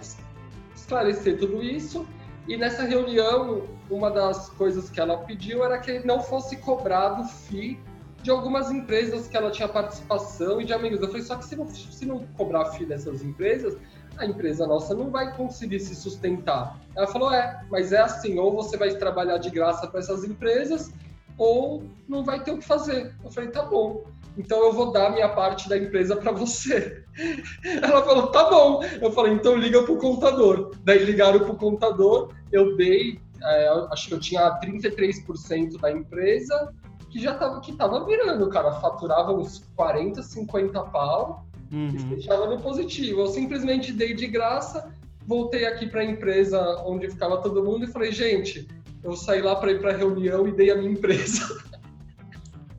esclarecer 0.75 1.37
tudo 1.37 1.63
isso. 1.63 2.07
E 2.47 2.57
nessa 2.57 2.83
reunião, 2.83 3.67
uma 3.89 4.11
das 4.11 4.49
coisas 4.49 4.89
que 4.89 4.99
ela 4.99 5.17
pediu 5.19 5.63
era 5.63 5.77
que 5.79 6.05
não 6.05 6.21
fosse 6.21 6.57
cobrado 6.57 7.23
FII 7.23 7.79
de 8.21 8.31
algumas 8.31 8.71
empresas 8.71 9.27
que 9.27 9.35
ela 9.35 9.51
tinha 9.51 9.67
participação 9.67 10.59
e 10.61 10.65
de 10.65 10.73
amigos. 10.73 11.01
Eu 11.01 11.07
falei, 11.07 11.21
só 11.21 11.35
que 11.35 11.45
se 11.45 11.55
não, 11.55 11.67
se 11.69 12.05
não 12.05 12.25
cobrar 12.37 12.65
FII 12.71 12.85
dessas 12.85 13.21
empresas, 13.21 13.77
a 14.17 14.25
empresa 14.25 14.67
nossa 14.67 14.93
não 14.93 15.09
vai 15.09 15.35
conseguir 15.35 15.79
se 15.79 15.95
sustentar. 15.95 16.79
Ela 16.95 17.07
falou, 17.07 17.33
é, 17.33 17.63
mas 17.69 17.91
é 17.91 17.99
assim, 17.99 18.37
ou 18.39 18.53
você 18.53 18.77
vai 18.77 18.93
trabalhar 18.95 19.37
de 19.37 19.49
graça 19.49 19.87
para 19.87 19.99
essas 19.99 20.23
empresas, 20.23 20.93
ou 21.37 21.83
não 22.07 22.23
vai 22.23 22.43
ter 22.43 22.51
o 22.51 22.57
que 22.57 22.65
fazer. 22.65 23.13
Eu 23.23 23.31
falei, 23.31 23.49
tá 23.49 23.63
bom, 23.63 24.05
então 24.37 24.63
eu 24.63 24.73
vou 24.73 24.91
dar 24.91 25.11
minha 25.11 25.29
parte 25.29 25.69
da 25.69 25.77
empresa 25.77 26.15
para 26.15 26.31
você. 26.31 27.03
Ela 27.81 28.03
falou, 28.03 28.27
tá 28.27 28.49
bom. 28.49 28.83
Eu 29.01 29.11
falei, 29.11 29.33
então 29.33 29.55
liga 29.55 29.83
pro 29.83 29.97
contador. 29.97 30.71
Daí 30.83 31.03
ligaram 31.03 31.39
pro 31.39 31.55
contador, 31.55 32.33
eu 32.51 32.75
dei, 32.75 33.19
é, 33.41 33.69
acho 33.91 34.07
que 34.07 34.13
eu 34.13 34.19
tinha 34.19 34.59
33% 34.59 35.79
da 35.79 35.91
empresa, 35.91 36.73
que 37.09 37.19
já 37.19 37.35
tava, 37.35 37.61
que 37.61 37.73
tava 37.73 38.05
virando, 38.05 38.49
cara. 38.49 38.71
Faturava 38.73 39.33
uns 39.33 39.63
40, 39.75 40.23
50 40.23 40.81
pau 40.85 41.45
uhum. 41.71 41.89
e 41.89 42.03
deixava 42.15 42.47
no 42.47 42.59
positivo. 42.59 43.21
Eu 43.21 43.27
simplesmente 43.27 43.93
dei 43.93 44.15
de 44.15 44.25
graça, 44.25 44.91
voltei 45.27 45.65
aqui 45.65 45.87
para 45.87 46.01
a 46.01 46.05
empresa 46.05 46.59
onde 46.85 47.09
ficava 47.09 47.37
todo 47.37 47.63
mundo 47.63 47.85
e 47.85 47.87
falei, 47.87 48.11
gente, 48.11 48.67
eu 49.03 49.15
saí 49.15 49.41
lá 49.41 49.55
para 49.55 49.71
ir 49.71 49.79
para 49.79 49.95
reunião 49.95 50.47
e 50.47 50.51
dei 50.51 50.71
a 50.71 50.75
minha 50.75 50.89
empresa. 50.93 51.72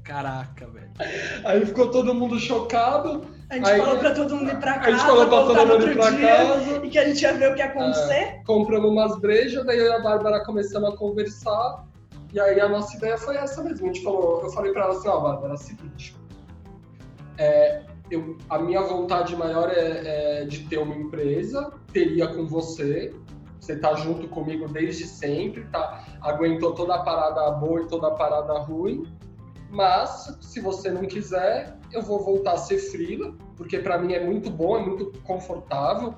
Caraca, 0.05 0.67
velho. 0.67 0.91
Aí 1.45 1.65
ficou 1.65 1.91
todo 1.91 2.15
mundo 2.15 2.39
chocado. 2.39 3.23
A 3.49 3.55
gente 3.55 3.71
aí, 3.71 3.81
falou 3.81 3.99
pra 3.99 4.15
todo 4.15 4.37
mundo 4.37 4.51
ir 4.51 4.61
pra 4.61 4.79
casa. 4.79 4.89
A 4.89 4.91
gente 4.91 5.03
falou 5.03 5.27
pra 5.27 5.43
todo 5.45 5.67
mundo 5.67 5.91
ir 5.91 5.97
pra 5.97 6.13
casa. 6.13 6.85
E 6.85 6.91
que 6.91 6.99
a 6.99 7.09
gente 7.09 7.23
ia 7.23 7.33
ver 7.33 7.53
o 7.53 7.55
que 7.55 7.61
ia 7.61 7.67
acontecer. 7.67 8.13
É, 8.13 8.43
compramos 8.45 8.91
umas 8.91 9.19
brejas, 9.19 9.65
daí 9.65 9.79
eu 9.79 9.87
e 9.87 9.93
a 9.93 10.01
Bárbara 10.01 10.45
começamos 10.45 10.93
a 10.93 10.97
conversar. 10.97 11.87
E 12.35 12.39
aí 12.39 12.61
a 12.61 12.69
nossa 12.69 12.95
ideia 12.97 13.17
foi 13.17 13.37
essa 13.37 13.63
mesmo. 13.63 13.87
A 13.87 13.93
gente 13.93 14.05
falou, 14.05 14.43
eu 14.43 14.51
falei 14.51 14.73
para 14.73 14.85
ela 14.85 14.93
assim, 14.93 15.09
ó, 15.09 15.17
oh, 15.17 15.21
Bárbara, 15.23 15.53
é 15.53 15.55
o 15.55 15.59
seguinte. 15.59 16.15
É, 17.39 17.83
eu, 18.11 18.37
a 18.51 18.59
minha 18.59 18.83
vontade 18.83 19.35
maior 19.35 19.71
é, 19.71 20.43
é, 20.43 20.45
de 20.45 20.65
ter 20.67 20.79
uma 20.79 20.95
empresa, 20.95 21.73
teria 21.95 22.29
com 22.29 22.47
você. 22.47 23.15
Você 23.59 23.77
tá 23.77 23.95
junto 23.95 24.29
comigo 24.29 24.69
desde 24.69 25.07
sempre, 25.07 25.65
tá? 25.73 26.05
Aguentou 26.21 26.75
toda 26.75 26.97
a 26.97 27.03
parada 27.03 27.51
boa 27.53 27.81
e 27.81 27.89
toda 27.89 28.09
a 28.09 28.11
parada 28.11 28.59
ruim. 28.59 29.07
Mas, 29.75 30.39
se 30.41 30.61
você 30.61 30.89
não 30.89 31.05
quiser, 31.05 31.77
eu 31.93 32.01
vou 32.01 32.25
voltar 32.25 32.53
a 32.53 32.57
ser 32.59 32.79
frila, 32.79 33.35
porque 33.57 33.77
para 33.81 33.99
mim 33.99 34.13
é 34.13 34.25
muito 34.25 34.49
bom, 34.49 34.79
é 34.79 34.87
muito 34.87 35.07
confortável. 35.25 36.15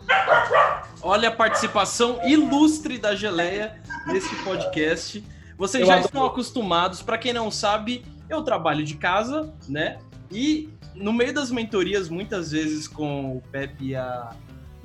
Olha 1.00 1.30
a 1.30 1.32
participação 1.32 2.20
ilustre 2.28 2.98
da 2.98 3.14
Geleia 3.14 3.80
nesse 4.06 4.36
podcast. 4.44 5.24
Vocês 5.56 5.80
eu 5.80 5.86
já 5.86 5.94
adoro. 5.94 6.06
estão 6.06 6.26
acostumados, 6.26 7.00
para 7.00 7.16
quem 7.16 7.32
não 7.32 7.50
sabe, 7.50 8.04
eu 8.28 8.42
trabalho 8.42 8.84
de 8.84 8.94
casa, 8.98 9.50
né? 9.66 10.00
E 10.30 10.68
no 10.94 11.14
meio 11.14 11.32
das 11.32 11.50
mentorias, 11.50 12.10
muitas 12.10 12.50
vezes 12.50 12.86
com 12.86 13.38
o 13.38 13.42
Pepe 13.50 13.86
e 13.86 13.96
a, 13.96 14.36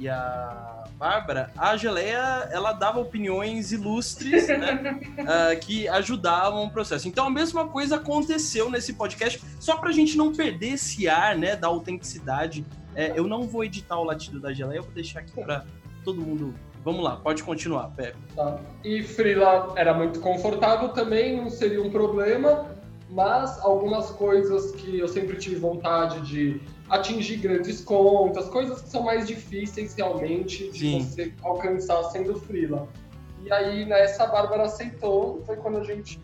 e 0.02 0.10
a 0.10 0.84
Bárbara, 0.98 1.52
a 1.56 1.78
Geleia, 1.78 2.50
ela 2.52 2.74
dava 2.74 3.00
opiniões 3.00 3.72
ilustres, 3.72 4.48
né? 4.48 5.00
uh, 5.20 5.58
que 5.62 5.88
ajudavam 5.88 6.66
o 6.66 6.72
processo. 6.72 7.08
Então 7.08 7.28
a 7.28 7.30
mesma 7.30 7.68
coisa 7.68 7.98
aconteceu 7.98 8.70
nesse 8.70 8.94
podcast, 8.94 9.40
só 9.60 9.78
pra 9.78 9.92
gente 9.92 10.18
não 10.18 10.34
perder 10.34 10.74
esse 10.74 11.08
ar, 11.08 11.38
né, 11.38 11.56
da 11.56 11.68
autenticidade. 11.68 12.66
É, 12.96 13.14
eu 13.16 13.28
não 13.28 13.44
vou 13.44 13.64
editar 13.64 13.98
o 13.98 14.04
latido 14.04 14.40
da 14.40 14.52
Geleia, 14.52 14.80
eu 14.80 14.84
vou 14.84 14.92
deixar 14.92 15.20
aqui 15.20 15.40
pra 15.40 15.64
todo 16.04 16.20
mundo 16.20 16.54
Vamos 16.84 17.04
lá, 17.04 17.16
pode 17.16 17.44
continuar, 17.44 17.92
Pepe. 17.92 18.18
Tá. 18.36 18.60
E 18.84 19.04
Freela 19.04 19.72
era 19.76 19.94
muito 19.94 20.20
confortável 20.20 20.90
também, 20.90 21.38
não 21.38 21.48
seria 21.48 21.80
um 21.80 21.92
problema, 21.92 22.72
mas 23.08 23.60
algumas 23.60 24.10
coisas 24.10 24.72
que 24.72 24.98
eu 24.98 25.08
sempre 25.08 25.38
tive 25.38 25.58
vontade 25.58 26.22
de 26.22 26.60
atingir 26.92 27.38
grandes 27.38 27.82
contas, 27.82 28.50
coisas 28.50 28.82
que 28.82 28.90
são 28.90 29.04
mais 29.04 29.26
difíceis 29.26 29.94
realmente 29.94 30.70
de 30.72 30.80
Sim. 30.80 31.02
você 31.02 31.34
alcançar 31.42 32.04
sendo 32.12 32.36
Freela. 32.36 32.88
E 33.44 33.52
aí, 33.52 33.86
nessa, 33.86 34.24
a 34.24 34.28
Bárbara 34.28 34.64
aceitou, 34.64 35.44
foi 35.46 35.56
quando 35.58 35.80
a 35.80 35.84
gente 35.84 36.20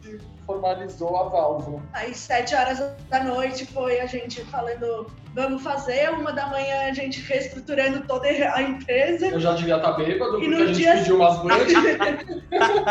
formalizou 0.46 1.18
a 1.18 1.30
válvula. 1.30 1.82
Aí, 1.94 2.14
sete 2.14 2.56
horas 2.56 2.80
da 3.10 3.24
noite, 3.24 3.66
foi 3.66 4.00
a 4.00 4.06
gente 4.06 4.42
falando, 4.46 5.08
vamos 5.34 5.62
fazer. 5.62 6.10
Uma 6.12 6.32
da 6.32 6.48
manhã, 6.48 6.90
a 6.90 6.94
gente 6.94 7.20
reestruturando 7.22 8.02
toda 8.08 8.28
a 8.28 8.62
empresa. 8.62 9.28
Eu 9.28 9.40
já 9.40 9.54
devia 9.54 9.78
estar 9.78 9.94
bêbado, 9.94 10.32
porque 10.40 10.46
a 10.46 10.66
gente 10.68 10.78
dia... 10.78 10.94
pediu 10.94 11.16
umas 11.18 11.38
brejas. 11.44 11.84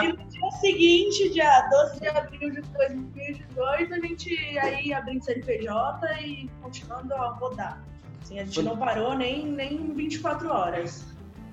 e 0.03 0.09
no 0.09 0.29
dia 0.29 0.51
seguinte, 0.61 1.31
dia 1.31 1.69
12 1.71 2.01
de 2.01 2.09
abril 2.09 2.51
de 2.51 2.61
2018, 2.61 3.95
a 3.95 3.99
gente 4.01 4.59
aí 4.59 4.93
abrindo 4.93 5.25
CNPJ 5.25 6.23
e 6.23 6.51
continuando 6.61 7.15
a 7.15 7.29
rodar. 7.31 7.83
Assim, 8.23 8.41
a 8.41 8.45
gente 8.45 8.63
não 8.63 8.77
parou 8.77 9.17
nem, 9.17 9.47
nem 9.47 9.95
24 9.95 10.51
horas. 10.51 11.05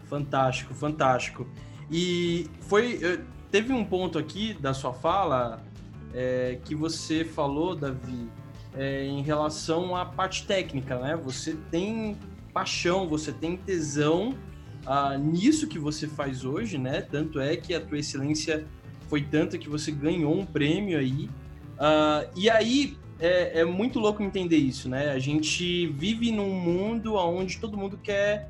Fantástico, 0.06 0.74
fantástico. 0.74 1.48
E 1.92 2.48
foi. 2.62 3.22
Teve 3.52 3.72
um 3.72 3.86
ponto 3.86 4.18
aqui 4.18 4.54
da 4.54 4.74
sua 4.74 4.94
fala 4.94 5.64
é, 6.14 6.58
que 6.66 6.74
você 6.74 7.24
falou, 7.24 7.76
Davi, 7.76 8.28
é, 8.76 9.06
em 9.06 9.22
relação 9.22 9.96
à 9.96 10.06
parte 10.06 10.46
técnica, 10.46 10.98
né? 10.98 11.16
Você 11.16 11.56
tem 11.70 12.18
paixão, 12.54 13.08
você 13.08 13.32
tem 13.32 13.58
tesão 13.58 14.36
ah, 14.86 15.18
nisso 15.18 15.68
que 15.68 15.80
você 15.80 16.08
faz 16.08 16.44
hoje, 16.44 16.78
né? 16.78 17.02
Tanto 17.02 17.40
é 17.40 17.56
que 17.56 17.74
a 17.74 17.80
tua 17.80 18.00
excelência 18.00 18.66
foi 19.08 19.22
tanta 19.22 19.58
que 19.58 19.70
você 19.70 19.92
ganhou 19.92 20.38
um 20.38 20.46
prêmio 20.46 20.98
aí. 20.98 21.30
Ah, 21.80 22.26
e 22.36 22.50
aí 22.50 22.98
é, 23.20 23.62
é, 23.62 23.66
muito 23.66 24.00
louco 24.00 24.22
entender 24.22 24.58
isso, 24.58 24.90
né? 24.90 25.12
A 25.12 25.20
gente 25.20 25.88
vive 25.88 26.32
num 26.32 26.54
mundo 26.54 27.16
onde 27.16 27.58
todo 27.58 27.78
mundo 27.78 27.98
quer 27.98 28.50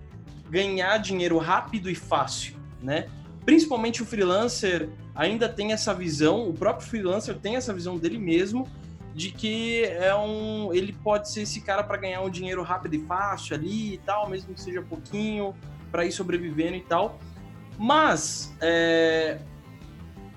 ganhar 0.50 0.98
dinheiro 0.98 1.38
rápido 1.38 1.90
e 1.90 1.96
fácil, 1.96 2.56
né? 2.82 3.08
Principalmente 3.46 4.02
o 4.02 4.06
freelancer 4.06 4.90
ainda 5.14 5.50
tem 5.50 5.74
essa 5.74 5.94
visão, 5.94 6.48
o 6.48 6.54
próprio 6.54 6.88
freelancer 6.88 7.38
tem 7.38 7.56
essa 7.56 7.74
visão 7.74 7.98
dele 7.98 8.18
mesmo 8.18 8.68
de 9.14 9.32
que 9.32 9.84
é 9.84 10.16
um, 10.16 10.74
ele 10.74 10.92
pode 10.92 11.30
ser 11.30 11.42
esse 11.42 11.62
cara 11.62 11.84
para 11.84 11.98
ganhar 11.98 12.22
um 12.22 12.30
dinheiro 12.30 12.64
rápido 12.64 12.96
e 12.96 13.00
fácil 13.00 13.56
ali 13.56 13.94
e 13.94 13.98
tal, 14.00 14.30
mesmo 14.30 14.54
que 14.54 14.62
seja 14.62 14.82
pouquinho, 14.82 15.54
para 15.92 16.06
ir 16.06 16.12
sobrevivendo 16.12 16.76
e 16.76 16.82
tal. 16.82 17.20
Mas 17.78 18.56
é, 18.60 19.40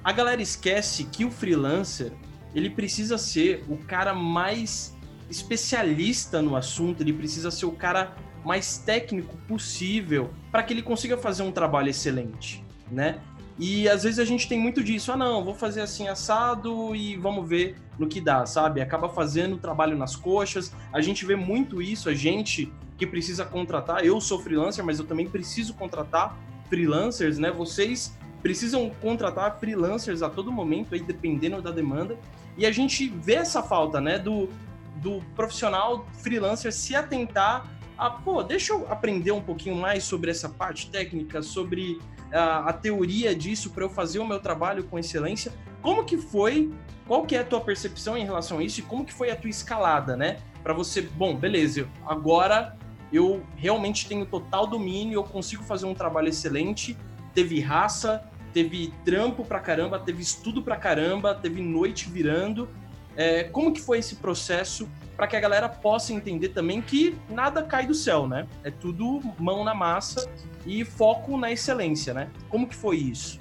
a 0.05 0.13
galera 0.13 0.43
esquece 0.43 1.05
que 1.05 1.25
o 1.25 1.31
freelancer 1.31 2.13
ele 2.55 2.69
precisa 2.69 3.17
ser 3.17 3.65
o 3.69 3.79
cara 3.79 4.15
mais 4.15 4.95
especialista 5.31 6.43
no 6.43 6.55
assunto, 6.55 7.03
ele 7.03 7.13
precisa 7.13 7.51
ser 7.51 7.67
o 7.67 7.73
cara 7.73 8.15
mais 8.45 8.79
técnico 8.79 9.37
possível 9.49 10.31
para 10.53 10.63
que 10.63 10.73
ele 10.73 10.83
consiga 10.83 11.17
fazer 11.17 11.43
um 11.43 11.51
trabalho 11.51 11.89
excelente 11.89 12.66
né? 12.91 13.21
E 13.59 13.89
às 13.89 14.03
vezes 14.03 14.19
a 14.19 14.25
gente 14.25 14.47
tem 14.49 14.59
muito 14.59 14.85
disso, 14.85 15.11
ah 15.13 15.17
não, 15.17 15.43
vou 15.43 15.55
fazer 15.55 15.81
assim 15.81 16.09
assado 16.09 16.95
e 16.95 17.17
vamos 17.17 17.49
ver 17.49 17.77
no 17.99 18.07
que 18.07 18.21
dá, 18.21 18.45
sabe? 18.45 18.83
Acaba 18.83 19.09
fazendo 19.09 19.57
trabalho 19.57 19.97
nas 19.97 20.15
coxas. 20.15 20.73
A 20.93 21.01
gente 21.01 21.25
vê 21.25 21.37
muito 21.37 21.81
isso, 21.81 22.09
a 22.09 22.15
gente 22.15 22.71
que 22.99 23.07
precisa 23.07 23.45
contratar, 23.45 24.05
eu 24.05 24.21
sou 24.21 24.39
freelancer, 24.39 24.85
mas 24.85 24.99
eu 24.99 25.07
também 25.07 25.27
preciso 25.27 25.75
contratar 25.75 26.37
freelancers, 26.69 27.39
né? 27.39 27.51
Vocês 27.51 28.17
precisam 28.43 28.91
contratar 29.01 29.59
freelancers 29.59 30.23
a 30.23 30.29
todo 30.29 30.53
momento 30.53 30.95
aí 30.95 31.01
dependendo 31.01 31.63
da 31.63 31.71
demanda. 31.71 32.19
E 32.59 32.67
a 32.67 32.71
gente 32.71 33.09
vê 33.09 33.35
essa 33.35 33.63
falta, 33.63 34.01
né, 34.01 34.19
do 34.19 34.49
do 34.97 35.21
profissional 35.35 36.07
freelancer 36.23 36.73
se 36.73 36.97
atentar 36.97 37.67
a, 37.99 38.11
pô, 38.11 38.43
deixa 38.43 38.73
eu 38.73 38.91
aprender 38.91 39.31
um 39.33 39.41
pouquinho 39.41 39.75
mais 39.75 40.05
sobre 40.05 40.31
essa 40.31 40.49
parte 40.49 40.91
técnica, 40.91 41.43
sobre 41.43 41.99
a, 42.33 42.69
a 42.69 42.73
teoria 42.73 43.35
disso 43.35 43.71
para 43.71 43.85
eu 43.85 43.91
fazer 43.91 44.19
o 44.19 44.27
meu 44.27 44.41
trabalho 44.41 44.85
com 44.85 44.99
excelência. 44.99 45.53
Como 45.83 46.05
que 46.05 46.17
foi? 46.17 46.73
Qual 47.07 47.25
que 47.25 47.37
é 47.37 47.41
a 47.41 47.45
tua 47.45 47.61
percepção 47.61 48.17
em 48.17 48.25
relação 48.25 48.59
a 48.59 48.65
isso 48.65 48.81
e 48.81 48.83
como 48.83 49.05
que 49.05 49.13
foi 49.13 49.31
a 49.31 49.37
tua 49.37 49.51
escalada, 49.51 50.17
né? 50.17 50.39
para 50.67 50.75
você, 50.75 51.01
bom, 51.01 51.37
beleza, 51.37 51.87
agora 52.05 52.77
eu 53.13 53.41
realmente 53.55 54.09
tenho 54.09 54.27
total 54.27 54.67
domínio, 54.67 55.15
eu 55.15 55.23
consigo 55.23 55.63
fazer 55.63 55.87
um 55.87 55.95
trabalho 55.95 56.27
excelente, 56.27 56.99
teve 57.33 57.61
raça, 57.61 58.29
teve 58.53 58.93
trampo 59.05 59.45
pra 59.45 59.61
caramba, 59.61 59.97
teve 59.97 60.23
estudo 60.23 60.61
pra 60.61 60.77
caramba, 60.77 61.33
teve 61.37 61.63
noite 61.63 62.11
virando. 62.11 62.69
É, 63.17 63.45
como 63.45 63.73
que 63.73 63.81
foi 63.81 63.99
esse 63.99 64.17
processo 64.17 64.89
para 65.17 65.27
que 65.27 65.35
a 65.35 65.41
galera 65.41 65.69
possa 65.69 66.13
entender 66.13 66.51
também 66.51 66.83
que 66.83 67.17
nada 67.31 67.63
cai 67.63 67.87
do 67.87 67.95
céu, 67.95 68.27
né? 68.27 68.47
É 68.63 68.71
tudo 68.71 69.23
mão 69.39 69.65
na 69.65 69.75
massa 69.75 70.29
e 70.67 70.85
foco 70.85 71.39
na 71.39 71.51
excelência, 71.51 72.13
né? 72.13 72.29
Como 72.51 72.69
que 72.69 72.75
foi 72.75 72.97
isso? 72.97 73.41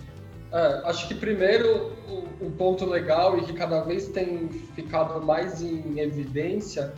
É, 0.53 0.81
acho 0.85 1.07
que 1.07 1.15
primeiro 1.15 1.91
um 2.41 2.49
ponto 2.49 2.85
legal 2.85 3.37
e 3.37 3.43
que 3.43 3.51
cada 3.51 3.81
vez 3.81 4.07
tem 4.07 4.47
ficado 4.73 5.21
mais 5.21 5.61
em 5.61 5.99
evidência 5.99 6.93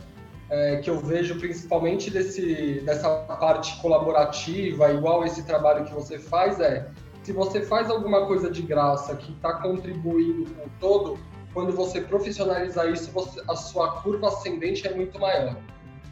é, 0.50 0.76
que 0.76 0.88
eu 0.88 0.98
vejo 0.98 1.38
principalmente 1.38 2.10
desse, 2.10 2.80
dessa 2.84 3.08
parte 3.10 3.80
colaborativa, 3.80 4.90
igual 4.92 5.24
esse 5.24 5.42
trabalho 5.42 5.84
que 5.84 5.92
você 5.92 6.18
faz, 6.18 6.58
é 6.60 6.88
se 7.22 7.32
você 7.32 7.60
faz 7.60 7.90
alguma 7.90 8.26
coisa 8.26 8.50
de 8.50 8.62
graça 8.62 9.14
que 9.14 9.32
está 9.32 9.54
contribuindo 9.54 10.50
com 10.54 10.62
o 10.62 10.70
todo, 10.80 11.18
quando 11.58 11.72
você 11.72 12.00
profissionalizar 12.00 12.88
isso, 12.88 13.10
você, 13.10 13.42
a 13.48 13.56
sua 13.56 14.00
curva 14.00 14.28
ascendente 14.28 14.86
é 14.86 14.94
muito 14.94 15.18
maior. 15.18 15.56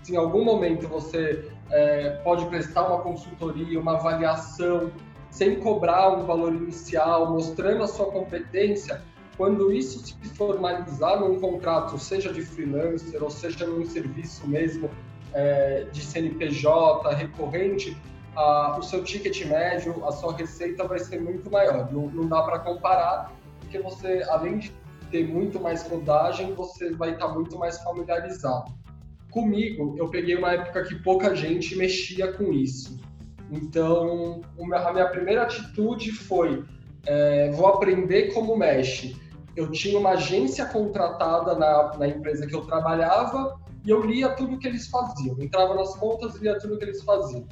Se 0.03 0.13
em 0.13 0.17
algum 0.17 0.45
momento 0.45 0.89
você 0.89 1.49
é, 1.71 2.21
pode 2.25 2.45
prestar 2.47 2.89
uma 2.89 2.99
consultoria, 2.99 3.79
uma 3.79 3.93
avaliação, 3.93 4.91
sem 5.31 5.55
cobrar 5.61 6.19
um 6.19 6.27
valor 6.27 6.53
inicial, 6.53 7.31
mostrando 7.31 7.85
a 7.85 7.87
sua 7.87 8.07
competência, 8.07 9.01
quando 9.37 9.73
isso 9.73 10.05
se 10.05 10.17
formalizar 10.31 11.21
num 11.21 11.39
contrato, 11.39 11.97
seja 11.97 12.33
de 12.33 12.43
freelancer 12.43 13.23
ou 13.23 13.31
seja 13.31 13.69
num 13.69 13.87
serviço 13.87 14.49
mesmo 14.49 14.91
é, 15.33 15.87
de 15.93 16.03
CNPJ 16.03 17.15
recorrente, 17.15 17.97
a, 18.35 18.77
o 18.77 18.83
seu 18.83 19.05
ticket 19.05 19.47
médio, 19.47 20.05
a 20.05 20.11
sua 20.11 20.37
receita 20.37 20.83
vai 20.89 20.99
ser 20.99 21.23
muito 21.23 21.49
maior. 21.49 21.89
Não, 21.93 22.09
não 22.09 22.27
dá 22.27 22.43
para 22.43 22.59
comparar, 22.59 23.33
porque 23.61 23.79
você, 23.79 24.25
além 24.29 24.59
de 24.59 24.86
ter 25.11 25.27
muito 25.27 25.61
mais 25.61 25.87
rodagem, 25.87 26.55
você 26.55 26.93
vai 26.95 27.13
estar 27.13 27.29
muito 27.29 27.59
mais 27.59 27.79
familiarizado. 27.83 28.75
Comigo, 29.31 29.95
eu 29.99 30.09
peguei 30.09 30.37
uma 30.37 30.53
época 30.53 30.85
que 30.85 30.95
pouca 31.03 31.35
gente 31.35 31.77
mexia 31.77 32.33
com 32.33 32.53
isso. 32.53 32.99
Então, 33.51 34.41
a 34.59 34.93
minha 34.93 35.09
primeira 35.09 35.43
atitude 35.43 36.11
foi: 36.13 36.65
é, 37.07 37.51
vou 37.51 37.67
aprender 37.67 38.33
como 38.33 38.57
mexe 38.57 39.17
eu 39.57 39.71
tinha 39.71 39.99
uma 39.99 40.11
agência 40.11 40.67
contratada 40.67 41.55
na, 41.55 41.97
na 41.97 42.07
empresa 42.07 42.47
que 42.47 42.55
eu 42.55 42.61
trabalhava 42.61 43.59
e 43.85 43.91
eu 43.91 44.03
lia 44.03 44.29
tudo 44.29 44.59
que 44.59 44.69
eles 44.69 44.87
faziam. 44.87 45.41
Entrava 45.41 45.75
nas 45.75 45.97
contas, 45.97 46.37
lia 46.37 46.59
tudo 46.59 46.77
que 46.77 46.85
eles 46.85 47.03
faziam. 47.03 47.47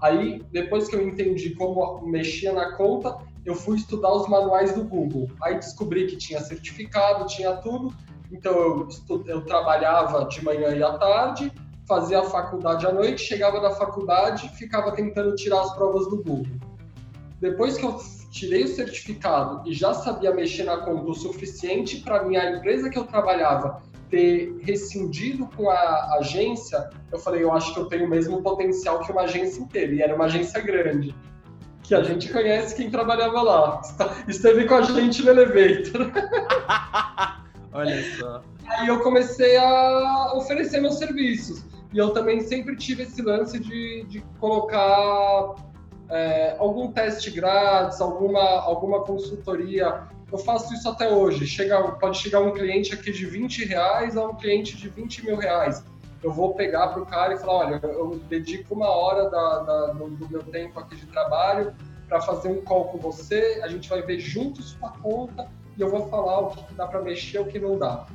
Aí, 0.00 0.40
depois 0.52 0.88
que 0.88 0.94
eu 0.94 1.06
entendi 1.06 1.56
como 1.56 2.06
mexia 2.06 2.52
na 2.52 2.76
conta, 2.76 3.18
eu 3.48 3.54
fui 3.54 3.78
estudar 3.78 4.12
os 4.12 4.28
manuais 4.28 4.74
do 4.74 4.84
Google. 4.84 5.26
Aí 5.42 5.54
descobri 5.54 6.06
que 6.06 6.16
tinha 6.16 6.38
certificado, 6.40 7.26
tinha 7.26 7.56
tudo. 7.56 7.94
Então 8.30 8.52
eu, 8.52 8.88
eu 9.26 9.44
trabalhava 9.46 10.26
de 10.26 10.44
manhã 10.44 10.76
e 10.76 10.82
à 10.82 10.98
tarde, 10.98 11.50
fazia 11.86 12.20
a 12.20 12.24
faculdade 12.24 12.86
à 12.86 12.92
noite, 12.92 13.22
chegava 13.22 13.58
da 13.58 13.70
faculdade, 13.70 14.50
ficava 14.50 14.92
tentando 14.92 15.34
tirar 15.34 15.62
as 15.62 15.74
provas 15.74 16.06
do 16.10 16.18
Google. 16.18 16.58
Depois 17.40 17.78
que 17.78 17.86
eu 17.86 17.98
tirei 18.30 18.64
o 18.64 18.68
certificado 18.68 19.66
e 19.66 19.72
já 19.72 19.94
sabia 19.94 20.34
mexer 20.34 20.64
na 20.64 20.76
conta 20.76 21.10
o 21.10 21.14
suficiente 21.14 22.02
para 22.02 22.24
minha 22.24 22.50
empresa 22.54 22.90
que 22.90 22.98
eu 22.98 23.04
trabalhava 23.04 23.82
ter 24.10 24.58
rescindido 24.60 25.48
com 25.56 25.70
a 25.70 26.18
agência, 26.18 26.90
eu 27.10 27.18
falei, 27.18 27.42
eu 27.42 27.52
acho 27.52 27.72
que 27.72 27.80
eu 27.80 27.86
tenho 27.86 28.06
o 28.06 28.08
mesmo 28.08 28.42
potencial 28.42 29.00
que 29.00 29.12
uma 29.12 29.22
agência 29.22 29.60
inteira, 29.60 29.94
e 29.94 30.02
era 30.02 30.14
uma 30.14 30.26
agência 30.26 30.60
grande, 30.60 31.14
que 31.88 31.94
a 31.94 32.02
gente 32.02 32.30
conhece 32.30 32.76
quem 32.76 32.90
trabalhava 32.90 33.40
lá. 33.40 33.80
Esteve 34.28 34.66
com 34.66 34.74
a 34.74 34.82
gente 34.82 35.22
no 35.22 35.30
Elevator. 35.30 36.12
Olha 37.72 38.04
só. 38.18 38.42
Aí 38.66 38.88
eu 38.88 39.00
comecei 39.00 39.56
a 39.56 40.34
oferecer 40.34 40.82
meus 40.82 40.98
serviços. 40.98 41.64
E 41.90 41.96
eu 41.96 42.10
também 42.10 42.42
sempre 42.42 42.76
tive 42.76 43.04
esse 43.04 43.22
lance 43.22 43.58
de, 43.58 44.04
de 44.04 44.20
colocar 44.38 45.54
é, 46.10 46.56
algum 46.58 46.92
teste 46.92 47.30
grátis, 47.30 48.02
alguma, 48.02 48.42
alguma 48.60 49.02
consultoria. 49.04 50.02
Eu 50.30 50.36
faço 50.36 50.74
isso 50.74 50.90
até 50.90 51.10
hoje. 51.10 51.46
Chega, 51.46 51.80
pode 51.92 52.18
chegar 52.18 52.40
um 52.40 52.52
cliente 52.52 52.92
aqui 52.92 53.10
de 53.10 53.24
20 53.24 53.64
reais 53.64 54.14
a 54.14 54.26
um 54.26 54.34
cliente 54.34 54.76
de 54.76 54.90
20 54.90 55.24
mil 55.24 55.36
reais. 55.36 55.82
Eu 56.22 56.32
vou 56.32 56.54
pegar 56.54 56.88
para 56.88 57.02
o 57.02 57.06
cara 57.06 57.34
e 57.34 57.38
falar, 57.38 57.66
olha, 57.66 57.80
eu 57.82 58.20
dedico 58.28 58.74
uma 58.74 58.88
hora 58.88 59.30
da, 59.30 59.58
da, 59.60 59.86
do, 59.92 60.08
do 60.08 60.28
meu 60.28 60.42
tempo 60.42 60.78
aqui 60.80 60.96
de 60.96 61.06
trabalho 61.06 61.74
para 62.08 62.20
fazer 62.20 62.48
um 62.48 62.62
call 62.62 62.86
com 62.86 62.98
você, 62.98 63.60
a 63.62 63.68
gente 63.68 63.88
vai 63.88 64.02
ver 64.02 64.18
juntos 64.18 64.70
sua 64.70 64.90
conta 64.90 65.48
e 65.76 65.80
eu 65.80 65.90
vou 65.90 66.08
falar 66.08 66.40
o 66.40 66.50
que 66.50 66.74
dá 66.74 66.86
para 66.86 67.02
mexer, 67.02 67.38
o 67.38 67.46
que 67.46 67.58
não 67.58 67.78
dá. 67.78 68.06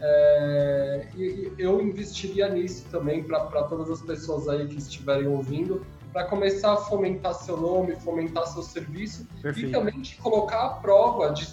É, 0.00 1.08
e, 1.16 1.52
eu 1.58 1.80
investiria 1.80 2.48
nisso 2.48 2.84
também 2.90 3.22
para 3.24 3.62
todas 3.64 3.90
as 3.90 4.02
pessoas 4.02 4.48
aí 4.48 4.66
que 4.66 4.76
estiverem 4.76 5.26
ouvindo, 5.26 5.84
para 6.12 6.24
começar 6.24 6.72
a 6.72 6.76
fomentar 6.76 7.34
seu 7.34 7.56
nome, 7.56 7.94
fomentar 7.96 8.46
seu 8.46 8.62
serviço 8.62 9.26
Perfeito. 9.42 9.68
e 9.68 9.72
também 9.72 10.00
te 10.00 10.16
colocar 10.16 10.64
à 10.64 10.68
prova 10.70 11.30
de, 11.30 11.46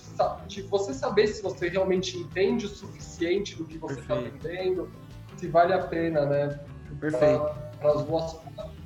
de 0.48 0.62
você 0.64 0.94
saber 0.94 1.28
se 1.28 1.42
você 1.42 1.68
realmente 1.68 2.18
entende 2.18 2.66
o 2.66 2.70
suficiente 2.70 3.56
do 3.56 3.66
que 3.66 3.78
você 3.78 4.00
está 4.00 4.16
aprendendo, 4.16 4.90
se 5.38 5.48
vale 5.48 5.74
a 5.74 5.80
pena, 5.80 6.26
né? 6.26 6.60
Perfeito. 7.00 7.50
Para 7.80 7.92
as 7.92 8.04
duas 8.04 8.38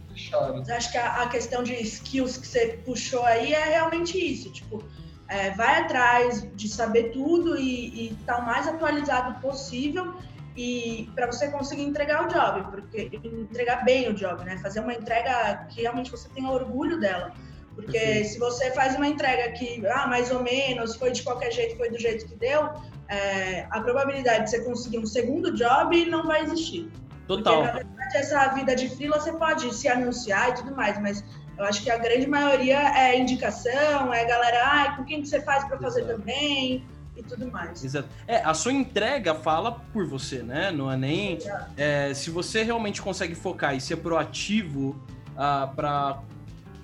fecharem. 0.09 0.63
Acho 0.69 0.91
que 0.91 0.97
a, 0.97 1.23
a, 1.23 1.29
questão 1.29 1.63
de 1.63 1.73
skills 1.81 2.37
que 2.37 2.47
você 2.47 2.79
puxou 2.85 3.23
aí 3.23 3.53
é 3.53 3.65
realmente 3.65 4.17
isso, 4.17 4.51
tipo, 4.51 4.83
é, 5.27 5.51
vai 5.51 5.81
atrás 5.81 6.47
de 6.55 6.67
saber 6.67 7.11
tudo 7.11 7.57
e 7.57 8.11
estar 8.13 8.35
tá 8.35 8.41
o 8.41 8.45
mais 8.45 8.67
atualizado 8.67 9.39
possível 9.39 10.15
e 10.57 11.09
para 11.15 11.27
você 11.27 11.47
conseguir 11.49 11.83
entregar 11.83 12.25
o 12.25 12.27
job, 12.27 12.69
porque 12.71 13.09
entregar 13.23 13.85
bem 13.85 14.09
o 14.09 14.13
job, 14.13 14.43
né? 14.43 14.57
Fazer 14.57 14.81
uma 14.81 14.93
entrega 14.93 15.65
que 15.69 15.81
realmente 15.81 16.11
você 16.11 16.27
tenha 16.29 16.49
orgulho 16.49 16.99
dela. 16.99 17.31
Porque 17.75 17.97
Perfeito. 17.97 18.29
se 18.29 18.39
você 18.39 18.71
faz 18.71 18.95
uma 18.95 19.07
entrega 19.07 19.53
que, 19.53 19.85
ah, 19.87 20.05
mais 20.07 20.31
ou 20.31 20.43
menos, 20.43 20.97
foi 20.97 21.11
de 21.11 21.23
qualquer 21.23 21.51
jeito, 21.51 21.77
foi 21.77 21.89
do 21.89 21.97
jeito 21.97 22.27
que 22.27 22.35
deu, 22.35 22.73
é, 23.09 23.67
a 23.69 23.81
probabilidade 23.81 24.45
de 24.45 24.49
você 24.51 24.63
conseguir 24.63 24.99
um 24.99 25.05
segundo 25.05 25.53
job 25.53 26.05
não 26.05 26.25
vai 26.25 26.43
existir. 26.43 26.89
Total. 27.27 27.61
Porque, 27.61 27.67
na 27.67 27.73
verdade, 27.73 28.17
essa 28.17 28.47
vida 28.49 28.75
de 28.75 28.89
freela 28.89 29.19
você 29.19 29.33
pode 29.33 29.73
se 29.73 29.87
anunciar 29.87 30.49
e 30.49 30.53
tudo 30.55 30.75
mais, 30.75 30.99
mas 30.99 31.23
eu 31.57 31.65
acho 31.65 31.83
que 31.83 31.91
a 31.91 31.97
grande 31.97 32.27
maioria 32.27 32.79
é 32.97 33.17
indicação, 33.17 34.13
é 34.13 34.25
galera, 34.25 34.59
ah, 34.63 34.95
com 34.95 35.03
quem 35.03 35.21
que 35.21 35.27
você 35.27 35.41
faz 35.41 35.65
para 35.65 35.77
fazer 35.77 36.05
também, 36.05 36.85
e 37.19 37.23
tudo 37.23 37.51
mais. 37.51 37.83
Exato. 37.83 38.07
É, 38.27 38.37
a 38.37 38.53
sua 38.53 38.71
entrega 38.71 39.35
fala 39.35 39.71
por 39.71 40.07
você, 40.07 40.41
né? 40.41 40.71
Não 40.71 40.91
é 40.91 40.97
nem. 40.97 41.37
É, 41.77 42.13
se 42.13 42.29
você 42.29 42.63
realmente 42.63 43.01
consegue 43.01 43.35
focar 43.35 43.75
e 43.75 43.81
ser 43.81 43.97
proativo 43.97 44.99
ah, 45.37 45.71
para 45.75 46.21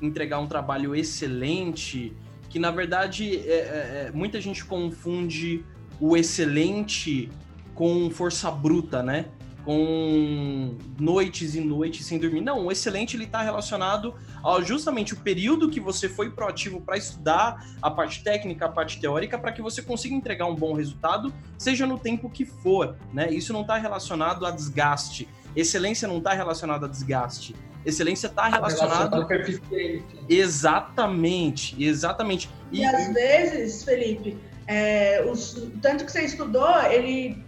entregar 0.02 0.40
um 0.40 0.48
trabalho 0.48 0.96
excelente, 0.96 2.16
que 2.50 2.60
na 2.60 2.70
verdade 2.70 3.38
é, 3.38 3.52
é, 3.52 4.08
é, 4.08 4.12
muita 4.14 4.40
gente 4.40 4.64
confunde 4.64 5.66
o 6.00 6.16
excelente 6.16 7.30
com 7.74 8.10
força 8.10 8.50
bruta, 8.50 9.04
né? 9.04 9.26
com 9.66 10.78
noites 11.00 11.56
e 11.56 11.60
noites 11.60 12.06
sem 12.06 12.20
dormir. 12.20 12.40
Não, 12.40 12.68
o 12.68 12.72
excelente 12.72 13.18
ele 13.18 13.24
está 13.24 13.42
relacionado 13.42 14.14
ao 14.44 14.64
justamente 14.64 15.16
o 15.16 15.18
período 15.18 15.70
que 15.72 15.80
você 15.80 16.08
foi 16.08 16.30
proativo 16.30 16.80
para 16.80 16.96
estudar 16.96 17.66
a 17.82 17.90
parte 17.90 18.24
técnica, 18.24 18.66
a 18.66 18.70
parte 18.70 19.02
teórica, 19.02 19.40
para 19.40 19.52
que 19.52 19.64
você 19.64 19.82
consiga 19.82 20.14
entregar 20.14 20.46
um 20.46 20.54
bom 20.54 20.74
resultado, 20.74 21.34
seja 21.58 21.88
no 21.88 21.98
tempo 21.98 22.30
que 22.30 22.46
for, 22.46 22.96
né? 23.12 23.32
Isso 23.32 23.52
não 23.52 23.62
está 23.62 23.76
relacionado 23.76 24.46
a 24.46 24.52
desgaste. 24.52 25.28
Excelência 25.56 26.08
não 26.08 26.20
está 26.20 26.34
relacionada 26.34 26.86
a 26.86 26.90
desgaste. 26.90 27.56
Excelência 27.84 28.28
está 28.28 28.48
relacionado. 28.48 29.28
Relacionado. 29.28 30.06
Exatamente, 30.30 31.84
exatamente. 31.84 32.50
E, 32.72 32.82
e 32.82 32.86
às 32.86 33.14
vezes, 33.14 33.84
Felipe, 33.84 34.38
é, 34.68 35.24
os, 35.30 35.70
tanto 35.82 36.06
que 36.06 36.12
você 36.12 36.22
estudou, 36.22 36.82
ele 36.84 37.44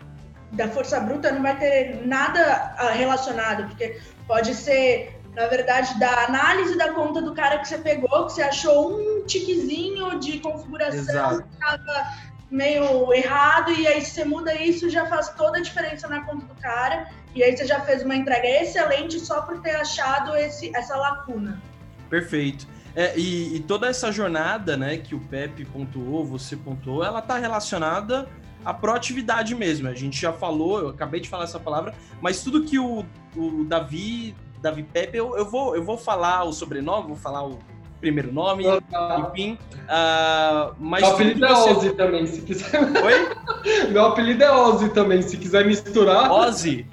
da 0.52 0.68
força 0.70 1.00
bruta 1.00 1.32
não 1.32 1.42
vai 1.42 1.58
ter 1.58 2.06
nada 2.06 2.74
ah, 2.78 2.92
relacionado, 2.92 3.68
porque 3.68 4.00
pode 4.28 4.54
ser, 4.54 5.20
na 5.36 5.48
verdade, 5.48 6.00
da 6.00 6.26
análise 6.26 6.78
da 6.78 6.94
conta 6.94 7.22
do 7.22 7.34
cara 7.34 7.60
que 7.60 7.68
você 7.68 7.78
pegou, 7.78 8.26
que 8.26 8.34
você 8.34 8.44
achou 8.44 8.98
um 8.98 9.26
tiquezinho 9.26 10.20
de 10.20 10.40
configuração 10.40 11.00
Exato. 11.00 11.44
que 11.44 11.54
estava 11.54 12.08
meio 12.50 13.14
errado, 13.14 13.72
e 13.72 13.86
aí 13.88 14.04
você 14.04 14.24
muda 14.24 14.56
isso, 14.56 14.90
já 14.90 15.06
faz 15.06 15.30
toda 15.30 15.58
a 15.58 15.62
diferença 15.62 16.08
na 16.08 16.24
conta 16.24 16.46
do 16.46 16.56
cara, 16.62 17.10
e 17.36 17.44
aí 17.44 17.56
você 17.56 17.68
já 17.68 17.82
fez 17.82 18.04
uma 18.04 18.16
entrega 18.16 18.48
excelente 18.48 19.20
só 19.20 19.42
por 19.42 19.60
ter 19.62 19.76
achado 19.76 20.36
esse, 20.36 20.74
essa 20.76 20.96
lacuna. 20.96 21.62
Perfeito. 22.10 22.66
É, 22.98 23.14
e, 23.16 23.58
e, 23.58 23.60
toda 23.60 23.86
essa 23.86 24.12
jornada 24.12 24.76
né, 24.76 24.98
que 24.98 25.14
o 25.14 25.20
Pepe 25.20 25.64
pontuou, 25.66 26.26
você 26.26 26.56
pontuou, 26.56 27.04
ela 27.04 27.20
está 27.20 27.38
relacionada 27.38 28.28
a 28.66 28.74
proatividade 28.74 29.54
mesmo. 29.54 29.88
A 29.88 29.94
gente 29.94 30.20
já 30.20 30.34
falou, 30.34 30.80
eu 30.80 30.90
acabei 30.90 31.20
de 31.20 31.30
falar 31.30 31.44
essa 31.44 31.60
palavra, 31.60 31.94
mas 32.20 32.42
tudo 32.42 32.64
que 32.64 32.80
o, 32.80 33.06
o 33.36 33.64
Davi, 33.66 34.36
Davi 34.64 34.82
Pepe, 34.82 35.16
eu, 35.16 35.38
eu, 35.38 35.46
vou, 35.46 35.76
eu 35.76 35.84
vou 35.84 35.96
falar 35.96 36.44
o 36.44 36.52
sobrenome, 36.52 37.10
vou 37.10 37.16
falar 37.16 37.46
o 37.46 37.60
primeiro 38.02 38.34
nome, 38.34 38.66
ah, 38.68 39.30
enfim. 39.30 39.60
Uh, 39.84 40.74
mas 40.80 41.04
Meu 41.04 41.12
apelido 41.12 41.46
é 41.46 41.50
você... 41.50 41.70
Ozzy 41.70 41.90
também, 41.92 42.26
se 42.26 42.42
quiser. 42.42 42.82
Oi? 42.82 43.90
Meu 43.94 44.06
apelido 44.08 44.44
é 44.44 44.52
Ozzy 44.52 44.90
também, 44.90 45.22
se 45.22 45.38
quiser 45.38 45.68
misturar. 45.68 46.32
Ozzy? 46.32 46.88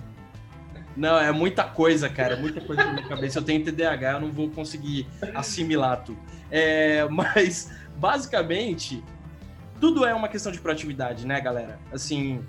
Não, 0.96 1.18
é 1.18 1.32
muita 1.32 1.64
coisa, 1.64 2.08
cara, 2.08 2.36
muita 2.36 2.60
coisa 2.60 2.84
na 2.84 2.92
minha 2.92 3.08
cabeça. 3.08 3.38
Eu 3.38 3.42
tenho 3.42 3.64
TDAH, 3.64 4.12
eu 4.12 4.20
não 4.20 4.30
vou 4.30 4.48
conseguir 4.50 5.06
assimilar 5.34 6.04
tudo. 6.04 6.18
É, 6.50 7.04
mas, 7.10 7.70
basicamente, 7.96 9.02
tudo 9.80 10.04
é 10.04 10.14
uma 10.14 10.28
questão 10.28 10.52
de 10.52 10.60
proatividade, 10.60 11.26
né, 11.26 11.40
galera? 11.40 11.78
Assim, 11.92 12.44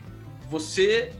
você 0.49 1.11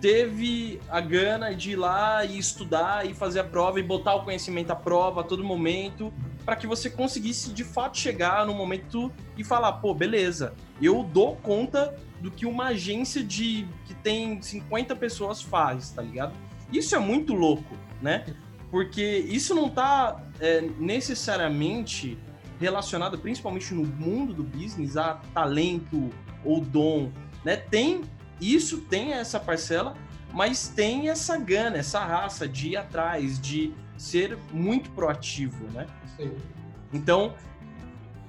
teve 0.00 0.78
a 0.90 1.00
gana 1.00 1.54
de 1.54 1.72
ir 1.72 1.76
lá 1.76 2.24
e 2.24 2.38
estudar 2.38 3.06
e 3.06 3.14
fazer 3.14 3.40
a 3.40 3.44
prova 3.44 3.80
e 3.80 3.82
botar 3.82 4.14
o 4.14 4.24
conhecimento 4.24 4.70
à 4.70 4.76
prova 4.76 5.22
a 5.22 5.24
todo 5.24 5.42
momento 5.42 6.12
para 6.44 6.54
que 6.54 6.66
você 6.66 6.88
conseguisse 6.88 7.52
de 7.52 7.64
fato 7.64 7.98
chegar 7.98 8.46
no 8.46 8.54
momento 8.54 9.10
e 9.36 9.42
falar, 9.42 9.72
pô, 9.74 9.92
beleza, 9.92 10.54
eu 10.80 11.02
dou 11.02 11.36
conta 11.36 11.96
do 12.20 12.30
que 12.30 12.46
uma 12.46 12.66
agência 12.66 13.22
de 13.24 13.66
que 13.84 13.94
tem 13.94 14.40
50 14.40 14.94
pessoas 14.94 15.42
faz, 15.42 15.90
tá 15.90 16.02
ligado? 16.02 16.34
Isso 16.72 16.94
é 16.94 16.98
muito 16.98 17.32
louco, 17.32 17.76
né? 18.00 18.24
Porque 18.70 19.02
isso 19.02 19.54
não 19.54 19.68
tá 19.68 20.22
é, 20.40 20.60
necessariamente 20.78 22.18
relacionado, 22.58 23.18
principalmente 23.18 23.74
no 23.74 23.84
mundo 23.84 24.34
do 24.34 24.42
business, 24.42 24.96
a 24.96 25.14
talento 25.32 26.10
ou 26.44 26.60
dom, 26.60 27.10
né? 27.44 27.56
Tem 27.56 28.02
isso, 28.40 28.82
tem 28.82 29.12
essa 29.12 29.38
parcela, 29.38 29.94
mas 30.32 30.68
tem 30.68 31.08
essa 31.08 31.38
gana, 31.38 31.78
essa 31.78 32.04
raça 32.04 32.48
de 32.48 32.70
ir 32.70 32.76
atrás, 32.76 33.40
de 33.40 33.72
ser 33.96 34.36
muito 34.52 34.90
proativo, 34.90 35.64
né? 35.72 35.86
Sim. 36.16 36.32
Então, 36.92 37.34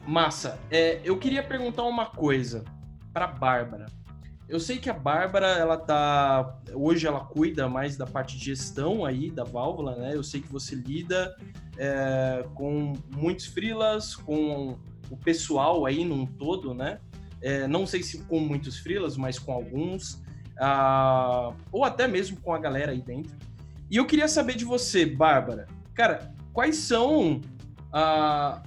massa. 0.05 0.59
É, 0.71 1.01
eu 1.03 1.17
queria 1.17 1.43
perguntar 1.43 1.83
uma 1.83 2.05
coisa 2.05 2.63
para 3.13 3.27
Bárbara. 3.27 3.87
Eu 4.49 4.61
sei 4.61 4.77
que 4.77 4.89
a 4.89 4.93
Bárbara, 4.93 5.47
ela 5.47 5.77
tá. 5.77 6.57
Hoje 6.73 7.05
ela 7.05 7.19
cuida 7.19 7.67
mais 7.67 7.97
da 7.97 8.05
parte 8.05 8.37
de 8.37 8.45
gestão 8.45 9.03
aí 9.03 9.29
da 9.29 9.43
válvula, 9.43 9.97
né? 9.97 10.11
Eu 10.13 10.23
sei 10.23 10.41
que 10.41 10.49
você 10.49 10.73
lida 10.73 11.35
é, 11.77 12.45
com 12.53 12.93
muitos 13.13 13.45
freelas, 13.45 14.15
com 14.15 14.77
o 15.09 15.17
pessoal 15.17 15.85
aí 15.85 16.05
num 16.05 16.25
todo, 16.25 16.73
né? 16.73 16.99
É, 17.41 17.67
não 17.67 17.85
sei 17.85 18.01
se 18.01 18.19
com 18.23 18.39
muitos 18.39 18.79
freelas, 18.79 19.17
mas 19.17 19.37
com 19.37 19.51
alguns. 19.51 20.23
Ah, 20.57 21.53
ou 21.69 21.83
até 21.83 22.07
mesmo 22.07 22.39
com 22.39 22.53
a 22.53 22.57
galera 22.57 22.93
aí 22.93 23.01
dentro. 23.01 23.35
E 23.91 23.97
eu 23.97 24.05
queria 24.05 24.29
saber 24.29 24.55
de 24.55 24.63
você, 24.63 25.05
Bárbara. 25.05 25.67
Cara, 25.93 26.33
quais 26.53 26.77
são 26.77 27.41
ah, 27.91 28.63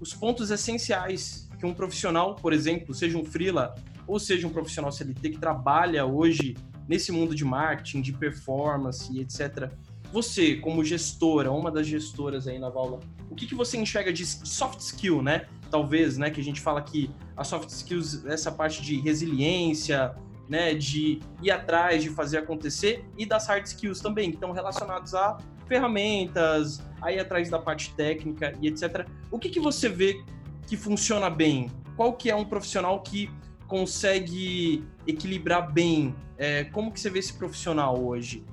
os 0.00 0.12
pontos 0.12 0.50
essenciais 0.50 1.48
que 1.58 1.64
um 1.64 1.72
profissional, 1.72 2.34
por 2.34 2.52
exemplo, 2.52 2.92
seja 2.92 3.16
um 3.16 3.24
freela 3.24 3.74
ou 4.06 4.18
seja 4.18 4.46
um 4.46 4.50
profissional 4.50 4.92
CLT 4.92 5.30
que 5.30 5.38
trabalha 5.38 6.04
hoje 6.04 6.56
nesse 6.88 7.10
mundo 7.10 7.34
de 7.34 7.44
marketing, 7.44 8.00
de 8.00 8.12
performance 8.12 9.18
etc. 9.20 9.70
Você, 10.12 10.56
como 10.56 10.84
gestora, 10.84 11.50
uma 11.50 11.70
das 11.70 11.86
gestoras 11.86 12.46
aí 12.46 12.58
na 12.58 12.68
Vaula, 12.68 13.00
o 13.30 13.34
que, 13.34 13.46
que 13.46 13.54
você 13.54 13.76
enxerga 13.76 14.12
de 14.12 14.24
soft 14.24 14.80
skill, 14.80 15.20
né? 15.20 15.46
Talvez, 15.70 16.16
né? 16.16 16.30
Que 16.30 16.40
a 16.40 16.44
gente 16.44 16.60
fala 16.60 16.80
que 16.80 17.10
a 17.36 17.42
soft 17.42 17.68
skills, 17.68 18.24
essa 18.24 18.52
parte 18.52 18.82
de 18.82 19.00
resiliência, 19.00 20.14
né? 20.48 20.74
De 20.74 21.20
ir 21.42 21.50
atrás, 21.50 22.02
de 22.02 22.10
fazer 22.10 22.38
acontecer, 22.38 23.04
e 23.18 23.26
das 23.26 23.48
hard 23.48 23.66
skills 23.66 24.00
também, 24.00 24.30
que 24.30 24.36
estão 24.36 24.52
relacionados 24.52 25.12
a 25.12 25.38
ferramentas, 25.66 26.80
aí 27.02 27.18
atrás 27.18 27.50
da 27.50 27.58
parte 27.58 27.92
técnica 27.94 28.54
e 28.60 28.68
etc. 28.68 29.06
O 29.30 29.38
que, 29.38 29.48
que 29.48 29.58
você 29.58 29.88
vê 29.88 30.22
que 30.66 30.76
funciona 30.76 31.28
bem? 31.28 31.70
Qual 31.96 32.12
que 32.12 32.30
é 32.30 32.36
um 32.36 32.44
profissional 32.44 33.02
que 33.02 33.28
consegue 33.66 34.84
equilibrar 35.06 35.72
bem? 35.72 36.14
É, 36.38 36.64
como 36.64 36.92
que 36.92 37.00
você 37.00 37.10
vê 37.10 37.18
esse 37.18 37.32
profissional 37.32 37.98
hoje? 37.98 38.44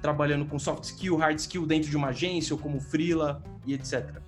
Trabalhando 0.00 0.44
com 0.46 0.58
soft 0.58 0.84
skill, 0.84 1.16
hard 1.16 1.38
skill 1.38 1.66
dentro 1.66 1.90
de 1.90 1.96
uma 1.96 2.08
agência 2.08 2.54
ou 2.54 2.60
como 2.60 2.80
freela 2.80 3.42
e 3.66 3.74
etc. 3.74 4.20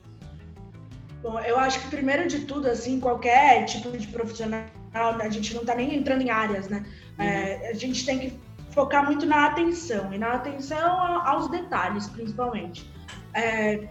Bom, 1.23 1.40
eu 1.40 1.59
acho 1.59 1.81
que 1.81 1.88
primeiro 1.88 2.29
de 2.29 2.40
tudo, 2.40 2.68
assim, 2.68 3.01
qualquer 3.01 3.64
tipo 3.64 3.90
de 3.97 4.07
profissional, 4.09 4.66
a 4.92 5.29
gente 5.31 5.55
não 5.55 5.62
está 5.62 5.75
nem 5.75 5.94
entrando 5.94 6.20
em 6.20 6.31
áreas, 6.31 6.68
né? 6.68 6.85
Uhum. 7.18 7.25
É, 7.25 7.70
a 7.70 7.75
gente 7.75 8.05
tem 8.05 8.18
que 8.18 8.38
focar 8.70 9.05
muito 9.07 9.25
na 9.25 9.47
atenção 9.47 10.12
e 10.12 10.18
na 10.18 10.33
atenção 10.33 11.27
aos 11.27 11.49
detalhes, 11.49 12.09
principalmente. 12.09 12.90
É, 13.33 13.88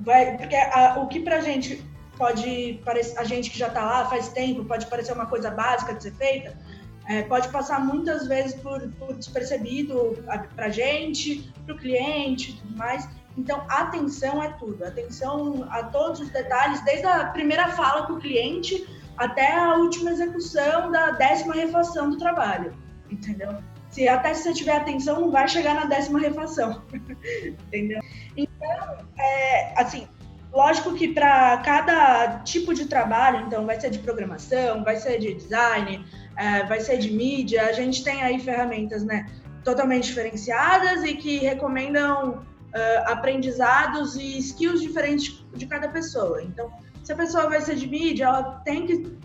vai, 0.00 0.36
porque 0.36 0.56
a, 0.56 0.98
o 0.98 1.06
que 1.06 1.20
pra 1.20 1.40
gente 1.40 1.84
pode 2.18 2.80
parecer, 2.84 3.16
a 3.18 3.24
gente 3.24 3.48
que 3.48 3.58
já 3.58 3.68
está 3.68 3.82
lá 3.82 4.06
faz 4.06 4.28
tempo, 4.28 4.64
pode 4.64 4.86
parecer 4.86 5.12
uma 5.12 5.26
coisa 5.26 5.50
básica 5.50 5.94
de 5.94 6.02
ser 6.02 6.14
feita, 6.14 6.58
é, 7.06 7.22
pode 7.22 7.48
passar 7.48 7.80
muitas 7.80 8.26
vezes 8.26 8.54
por, 8.60 8.80
por 8.98 9.14
despercebido 9.14 10.18
para 10.54 10.66
a 10.66 10.70
gente, 10.70 11.50
para 11.64 11.74
o 11.74 11.78
cliente 11.78 12.50
e 12.50 12.54
tudo 12.56 12.76
mais. 12.76 13.08
Então, 13.38 13.64
atenção 13.68 14.42
é 14.42 14.48
tudo. 14.50 14.84
Atenção 14.84 15.66
a 15.70 15.84
todos 15.84 16.20
os 16.20 16.28
detalhes, 16.28 16.84
desde 16.84 17.06
a 17.06 17.26
primeira 17.26 17.68
fala 17.68 18.06
com 18.06 18.14
o 18.14 18.18
cliente 18.18 18.86
até 19.16 19.54
a 19.54 19.76
última 19.76 20.10
execução 20.10 20.90
da 20.90 21.12
décima 21.12 21.54
refação 21.54 22.10
do 22.10 22.18
trabalho. 22.18 22.74
Entendeu? 23.10 23.56
Se 23.90 24.06
até 24.06 24.34
se 24.34 24.42
você 24.42 24.52
tiver 24.52 24.76
atenção, 24.76 25.20
não 25.20 25.30
vai 25.30 25.48
chegar 25.48 25.74
na 25.74 25.86
décima 25.86 26.18
refação. 26.18 26.82
entendeu? 27.46 28.00
Então, 28.36 29.06
é, 29.18 29.80
assim, 29.80 30.06
Lógico 30.52 30.94
que 30.94 31.08
para 31.08 31.58
cada 31.58 32.40
tipo 32.40 32.72
de 32.72 32.86
trabalho, 32.86 33.46
então 33.46 33.66
vai 33.66 33.78
ser 33.78 33.90
de 33.90 33.98
programação, 33.98 34.82
vai 34.82 34.96
ser 34.96 35.18
de 35.18 35.34
design, 35.34 36.04
é, 36.36 36.64
vai 36.64 36.80
ser 36.80 36.98
de 36.98 37.10
mídia, 37.10 37.66
a 37.66 37.72
gente 37.72 38.02
tem 38.02 38.22
aí 38.22 38.38
ferramentas 38.38 39.04
né, 39.04 39.26
totalmente 39.62 40.06
diferenciadas 40.06 41.04
e 41.04 41.14
que 41.14 41.38
recomendam 41.38 42.38
uh, 42.38 43.12
aprendizados 43.12 44.16
e 44.16 44.38
skills 44.38 44.80
diferentes 44.80 45.44
de 45.54 45.66
cada 45.66 45.88
pessoa. 45.88 46.42
Então, 46.42 46.72
se 47.04 47.12
a 47.12 47.16
pessoa 47.16 47.48
vai 47.48 47.60
ser 47.60 47.76
de 47.76 47.86
mídia, 47.86 48.24
ela 48.24 48.42
tem 48.64 48.86
que 48.86 49.18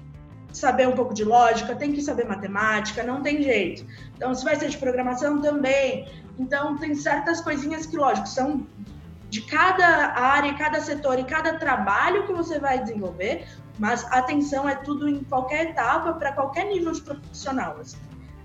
saber 0.51 0.87
um 0.87 0.93
pouco 0.93 1.13
de 1.13 1.23
lógica, 1.23 1.75
tem 1.75 1.91
que 1.91 2.01
saber 2.01 2.25
matemática, 2.25 3.03
não 3.03 3.21
tem 3.21 3.41
jeito. 3.41 3.85
Então, 4.15 4.33
se 4.35 4.43
vai 4.43 4.55
ser 4.55 4.69
de 4.69 4.77
programação 4.77 5.41
também. 5.41 6.07
Então, 6.37 6.77
tem 6.77 6.93
certas 6.95 7.41
coisinhas 7.41 7.85
que, 7.85 7.97
lógico, 7.97 8.27
são 8.27 8.65
de 9.33 9.41
cada 9.41 10.13
área, 10.13 10.53
cada 10.53 10.79
setor 10.79 11.17
e 11.17 11.23
cada 11.23 11.57
trabalho 11.57 12.27
que 12.27 12.31
você 12.31 12.59
vai 12.59 12.79
desenvolver, 12.79 13.47
mas 13.79 14.05
atenção 14.11 14.69
é 14.69 14.75
tudo 14.75 15.09
em 15.09 15.23
qualquer 15.23 15.71
etapa, 15.71 16.13
para 16.13 16.33
qualquer 16.33 16.67
nível 16.67 16.91
de 16.91 17.01
profissional. 17.01 17.77
Assim. 17.79 17.97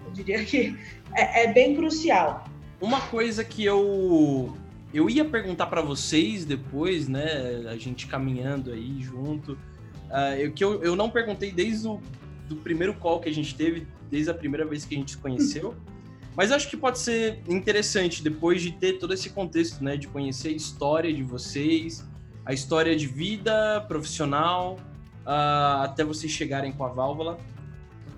Eu 0.06 0.10
diria 0.12 0.42
que 0.42 0.78
é, 1.14 1.44
é, 1.44 1.52
bem 1.52 1.76
crucial. 1.76 2.48
Uma 2.80 3.02
coisa 3.02 3.44
que 3.44 3.62
eu 3.62 4.56
eu 4.94 5.10
ia 5.10 5.26
perguntar 5.26 5.66
para 5.66 5.82
vocês 5.82 6.46
depois, 6.46 7.06
né, 7.06 7.66
a 7.68 7.76
gente 7.76 8.06
caminhando 8.06 8.72
aí 8.72 9.02
junto, 9.02 9.52
uh, 9.52 10.34
eu, 10.38 10.52
que 10.52 10.64
eu, 10.64 10.82
eu 10.82 10.96
não 10.96 11.10
perguntei 11.10 11.52
desde 11.52 11.86
o 11.86 12.00
do 12.48 12.56
primeiro 12.56 12.94
call 12.94 13.20
que 13.20 13.28
a 13.28 13.34
gente 13.34 13.54
teve, 13.54 13.86
desde 14.10 14.30
a 14.30 14.34
primeira 14.34 14.64
vez 14.64 14.86
que 14.86 14.94
a 14.94 14.98
gente 14.98 15.10
se 15.10 15.18
conheceu. 15.18 15.74
Mas 16.38 16.52
acho 16.52 16.68
que 16.68 16.76
pode 16.76 17.00
ser 17.00 17.42
interessante 17.48 18.22
depois 18.22 18.62
de 18.62 18.70
ter 18.70 18.92
todo 18.92 19.12
esse 19.12 19.28
contexto, 19.30 19.82
né, 19.82 19.96
de 19.96 20.06
conhecer 20.06 20.50
a 20.50 20.52
história 20.52 21.12
de 21.12 21.24
vocês, 21.24 22.08
a 22.46 22.52
história 22.52 22.94
de 22.94 23.08
vida 23.08 23.84
profissional, 23.88 24.78
uh, 25.26 25.82
até 25.82 26.04
vocês 26.04 26.30
chegarem 26.30 26.70
com 26.70 26.84
a 26.84 26.90
válvula. 26.90 27.40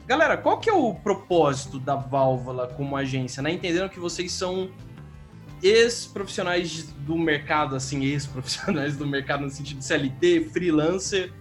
Galera, 0.06 0.36
qual 0.36 0.60
que 0.60 0.68
é 0.68 0.72
o 0.72 0.94
propósito 0.96 1.78
da 1.78 1.96
válvula 1.96 2.68
como 2.68 2.94
agência, 2.94 3.42
né? 3.42 3.52
Entendendo 3.52 3.88
que 3.88 3.98
vocês 3.98 4.30
são 4.32 4.70
ex-profissionais 5.62 6.92
do 7.06 7.16
mercado, 7.16 7.74
assim, 7.74 8.04
ex-profissionais 8.04 8.98
do 8.98 9.06
mercado 9.06 9.44
no 9.44 9.50
sentido 9.50 9.78
de 9.78 9.84
CLT, 9.86 10.50
freelancer, 10.52 11.32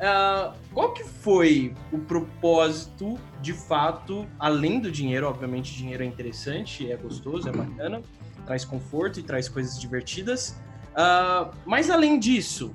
Uh, 0.00 0.54
qual 0.72 0.94
que 0.94 1.04
foi 1.04 1.74
o 1.92 1.98
propósito, 1.98 3.20
de 3.42 3.52
fato, 3.52 4.26
além 4.38 4.80
do 4.80 4.90
dinheiro? 4.90 5.28
Obviamente, 5.28 5.76
dinheiro 5.76 6.02
é 6.02 6.06
interessante, 6.06 6.90
é 6.90 6.96
gostoso, 6.96 7.50
é 7.50 7.52
bacana, 7.52 8.00
traz 8.46 8.64
conforto 8.64 9.20
e 9.20 9.22
traz 9.22 9.46
coisas 9.46 9.78
divertidas. 9.78 10.58
Uh, 10.92 11.54
mas 11.66 11.90
além 11.90 12.18
disso, 12.18 12.74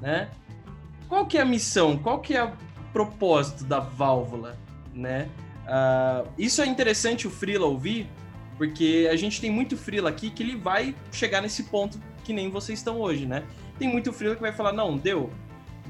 né? 0.00 0.30
Qual 1.08 1.26
que 1.26 1.38
é 1.38 1.40
a 1.40 1.44
missão? 1.44 1.98
Qual 1.98 2.20
que 2.20 2.36
é 2.36 2.44
o 2.44 2.52
propósito 2.92 3.64
da 3.64 3.80
válvula, 3.80 4.56
né? 4.94 5.28
Uh, 5.64 6.28
isso 6.38 6.62
é 6.62 6.66
interessante 6.66 7.26
o 7.26 7.30
Freela 7.30 7.66
ouvir, 7.66 8.08
porque 8.56 9.08
a 9.10 9.16
gente 9.16 9.40
tem 9.40 9.50
muito 9.50 9.76
Freela 9.76 10.08
aqui 10.08 10.30
que 10.30 10.40
ele 10.40 10.56
vai 10.56 10.94
chegar 11.10 11.40
nesse 11.42 11.64
ponto 11.64 12.00
que 12.22 12.32
nem 12.32 12.48
vocês 12.48 12.78
estão 12.78 13.00
hoje, 13.00 13.26
né? 13.26 13.42
Tem 13.76 13.88
muito 13.88 14.12
Freela 14.12 14.36
que 14.36 14.40
vai 14.40 14.52
falar, 14.52 14.72
não, 14.72 14.96
deu, 14.96 15.30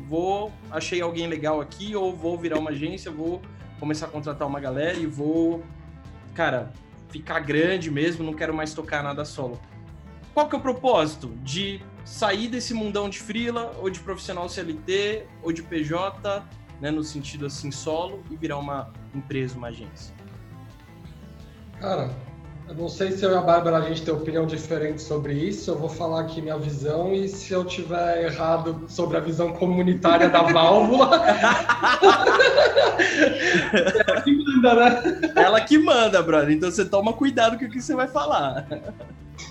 vou 0.09 0.53
achei 0.71 1.01
alguém 1.01 1.27
legal 1.27 1.61
aqui 1.61 1.95
ou 1.95 2.15
vou 2.15 2.37
virar 2.39 2.59
uma 2.59 2.71
agência, 2.71 3.11
vou 3.11 3.41
começar 3.79 4.07
a 4.07 4.09
contratar 4.09 4.47
uma 4.47 4.61
galera 4.61 4.99
e 4.99 5.07
vou, 5.07 5.63
cara, 6.35 6.73
ficar 7.09 7.41
grande 7.41 7.91
mesmo, 7.91 8.25
não 8.25 8.35
quero 8.35 8.55
mais 8.55 8.75
tocar 8.75 9.03
nada 9.03 9.25
solo. 9.25 9.61
Qual 10.35 10.49
que 10.49 10.55
é 10.55 10.59
o 10.59 10.61
propósito? 10.61 11.29
De 11.43 11.83
sair 12.05 12.49
desse 12.49 12.73
mundão 12.73 13.09
de 13.09 13.19
frila, 13.19 13.73
ou 13.81 13.91
de 13.91 14.01
profissional 14.01 14.49
CLT, 14.49 15.27
ou 15.43 15.53
de 15.53 15.63
PJ, 15.63 16.45
né, 16.81 16.91
no 16.91 17.03
sentido 17.03 17.47
assim 17.47 17.71
solo, 17.71 18.23
e 18.31 18.37
virar 18.37 18.59
uma 18.59 18.93
empresa, 19.15 19.57
uma 19.57 19.69
agência? 19.69 20.15
Cara, 21.79 22.11
eu 22.71 22.77
não 22.77 22.89
sei 22.89 23.11
se 23.11 23.25
eu 23.25 23.33
e 23.33 23.35
a 23.35 23.41
Bárbara 23.41 23.79
a 23.79 23.81
gente 23.81 24.03
tem 24.03 24.15
opinião 24.15 24.47
diferente 24.47 25.03
sobre 25.03 25.33
isso. 25.33 25.73
Eu 25.73 25.77
vou 25.77 25.89
falar 25.89 26.21
aqui 26.21 26.41
minha 26.41 26.57
visão 26.57 27.13
e 27.13 27.27
se 27.27 27.53
eu 27.53 27.65
tiver 27.65 28.27
errado 28.27 28.85
sobre 28.89 29.17
a 29.17 29.21
visão 29.21 29.53
comunitária 29.53 30.29
da 30.29 30.43
válvula. 30.43 31.21
Ela 34.07 34.23
que 34.23 34.33
manda, 34.37 34.75
né? 34.77 35.33
Ela 35.35 35.61
que 35.63 35.79
manda, 35.79 36.23
brother. 36.23 36.51
Então 36.51 36.71
você 36.71 36.85
toma 36.85 37.13
cuidado 37.13 37.59
com 37.59 37.65
o 37.65 37.69
que 37.71 37.83
você 37.83 37.97
vai 37.97 38.07
falar. 38.07 38.65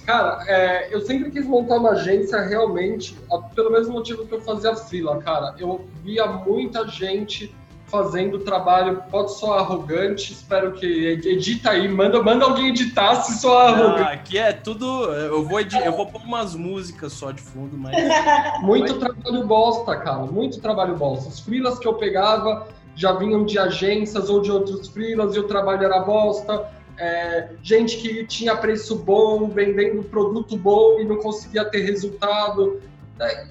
Cara, 0.05 0.41
é, 0.47 0.95
eu 0.95 1.01
sempre 1.01 1.29
quis 1.29 1.45
montar 1.45 1.75
uma 1.75 1.91
agência 1.91 2.39
realmente, 2.39 3.17
pelo 3.53 3.69
mesmo 3.69 3.93
motivo 3.93 4.25
que 4.25 4.33
eu 4.33 4.39
fazia 4.39 4.73
fila, 4.77 5.17
cara. 5.21 5.55
Eu 5.59 5.85
via 6.05 6.25
muita 6.25 6.87
gente 6.87 7.53
fazendo 7.89 8.39
trabalho, 8.39 9.03
pode 9.09 9.33
soar 9.37 9.59
arrogante, 9.59 10.33
espero 10.33 10.71
que 10.73 10.85
edita 11.25 11.71
aí, 11.71 11.87
manda, 11.87 12.21
manda 12.21 12.45
alguém 12.45 12.69
editar 12.69 13.15
se 13.15 13.39
soar 13.39 13.73
arrogante. 13.73 14.01
Ah, 14.01 14.13
aqui 14.13 14.37
é 14.37 14.53
tudo, 14.53 14.85
eu 15.13 15.43
vou, 15.43 15.59
eu 15.59 15.91
vou 15.91 16.05
pôr 16.07 16.21
umas 16.21 16.55
músicas 16.55 17.13
só 17.13 17.31
de 17.31 17.41
fundo, 17.41 17.77
mas... 17.77 17.95
Muito 18.61 18.99
trabalho 18.99 19.45
bosta, 19.45 19.95
cara, 19.97 20.19
muito 20.19 20.61
trabalho 20.61 20.95
bosta. 20.95 21.29
Os 21.29 21.39
freelas 21.39 21.79
que 21.79 21.87
eu 21.87 21.93
pegava 21.95 22.67
já 22.95 23.13
vinham 23.13 23.45
de 23.45 23.57
agências 23.57 24.29
ou 24.29 24.41
de 24.41 24.51
outros 24.51 24.87
freelas 24.89 25.35
e 25.35 25.39
o 25.39 25.43
trabalho 25.43 25.83
era 25.83 25.99
bosta. 25.99 26.69
É, 26.97 27.51
gente 27.63 27.97
que 27.97 28.25
tinha 28.25 28.55
preço 28.57 28.97
bom, 28.97 29.47
vendendo 29.47 30.03
produto 30.03 30.57
bom 30.57 30.99
e 30.99 31.05
não 31.05 31.15
conseguia 31.17 31.63
ter 31.63 31.79
resultado. 31.79 32.81
É, 33.19 33.47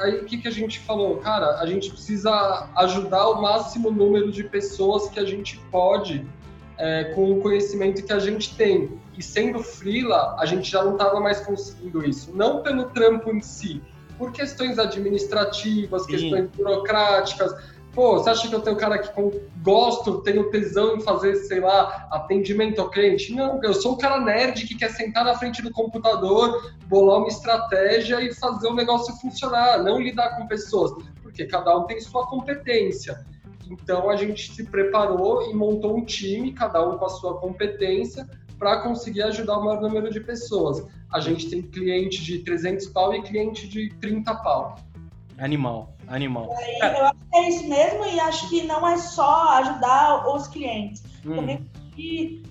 aí 0.00 0.16
o 0.16 0.24
que, 0.24 0.38
que 0.38 0.48
a 0.48 0.50
gente 0.50 0.80
falou? 0.80 1.16
Cara, 1.18 1.58
a 1.60 1.66
gente 1.66 1.90
precisa 1.90 2.68
ajudar 2.76 3.28
o 3.28 3.40
máximo 3.40 3.90
número 3.90 4.30
de 4.30 4.44
pessoas 4.44 5.08
que 5.08 5.20
a 5.20 5.24
gente 5.24 5.58
pode 5.70 6.26
é, 6.78 7.04
com 7.14 7.32
o 7.32 7.40
conhecimento 7.40 8.04
que 8.04 8.12
a 8.12 8.18
gente 8.18 8.56
tem. 8.56 8.98
E 9.16 9.22
sendo 9.22 9.60
freela, 9.60 10.36
a 10.38 10.46
gente 10.46 10.70
já 10.70 10.82
não 10.82 10.92
estava 10.92 11.20
mais 11.20 11.40
conseguindo 11.40 12.04
isso. 12.04 12.32
Não 12.34 12.62
pelo 12.62 12.86
trampo 12.86 13.30
em 13.30 13.40
si, 13.40 13.80
por 14.18 14.32
questões 14.32 14.78
administrativas, 14.78 16.02
Sim. 16.02 16.08
questões 16.08 16.50
burocráticas 16.50 17.54
Pô, 17.94 18.18
você 18.18 18.30
acha 18.30 18.48
que 18.48 18.54
eu 18.54 18.60
tenho 18.60 18.76
cara 18.76 18.98
que 18.98 19.08
gosto, 19.62 20.20
tenho 20.22 20.50
tesão 20.50 20.96
em 20.96 21.00
fazer, 21.00 21.36
sei 21.36 21.60
lá, 21.60 22.08
atendimento 22.10 22.80
ao 22.80 22.90
cliente? 22.90 23.32
Não, 23.32 23.62
eu 23.62 23.72
sou 23.72 23.92
um 23.92 23.96
cara 23.96 24.18
nerd 24.18 24.66
que 24.66 24.74
quer 24.74 24.90
sentar 24.90 25.24
na 25.24 25.38
frente 25.38 25.62
do 25.62 25.70
computador, 25.70 26.74
bolar 26.88 27.18
uma 27.18 27.28
estratégia 27.28 28.20
e 28.20 28.34
fazer 28.34 28.66
o 28.66 28.74
negócio 28.74 29.14
funcionar, 29.20 29.80
não 29.80 30.00
lidar 30.00 30.36
com 30.36 30.48
pessoas, 30.48 30.92
porque 31.22 31.46
cada 31.46 31.78
um 31.78 31.84
tem 31.84 32.00
sua 32.00 32.26
competência. 32.26 33.24
Então 33.70 34.10
a 34.10 34.16
gente 34.16 34.52
se 34.52 34.64
preparou 34.64 35.48
e 35.48 35.54
montou 35.54 35.96
um 35.96 36.04
time, 36.04 36.52
cada 36.52 36.84
um 36.86 36.98
com 36.98 37.04
a 37.04 37.10
sua 37.10 37.38
competência, 37.38 38.28
para 38.58 38.80
conseguir 38.80 39.22
ajudar 39.22 39.58
o 39.58 39.64
maior 39.64 39.80
número 39.80 40.10
de 40.10 40.18
pessoas. 40.18 40.84
A 41.12 41.20
gente 41.20 41.48
tem 41.48 41.62
cliente 41.62 42.24
de 42.24 42.40
300 42.40 42.86
pau 42.88 43.14
e 43.14 43.22
cliente 43.22 43.68
de 43.68 43.90
30 44.00 44.34
pau. 44.36 44.76
Animal, 45.38 45.96
animal. 46.06 46.54
É, 46.58 47.00
eu 47.00 47.06
acho 47.06 47.14
que 47.14 47.36
é 47.36 47.48
isso 47.48 47.68
mesmo 47.68 48.04
e 48.06 48.20
acho 48.20 48.48
que 48.48 48.62
não 48.62 48.86
é 48.86 48.96
só 48.96 49.48
ajudar 49.58 50.28
os 50.28 50.46
clientes. 50.48 51.02
Hum. 51.24 51.36
Também 51.36 51.68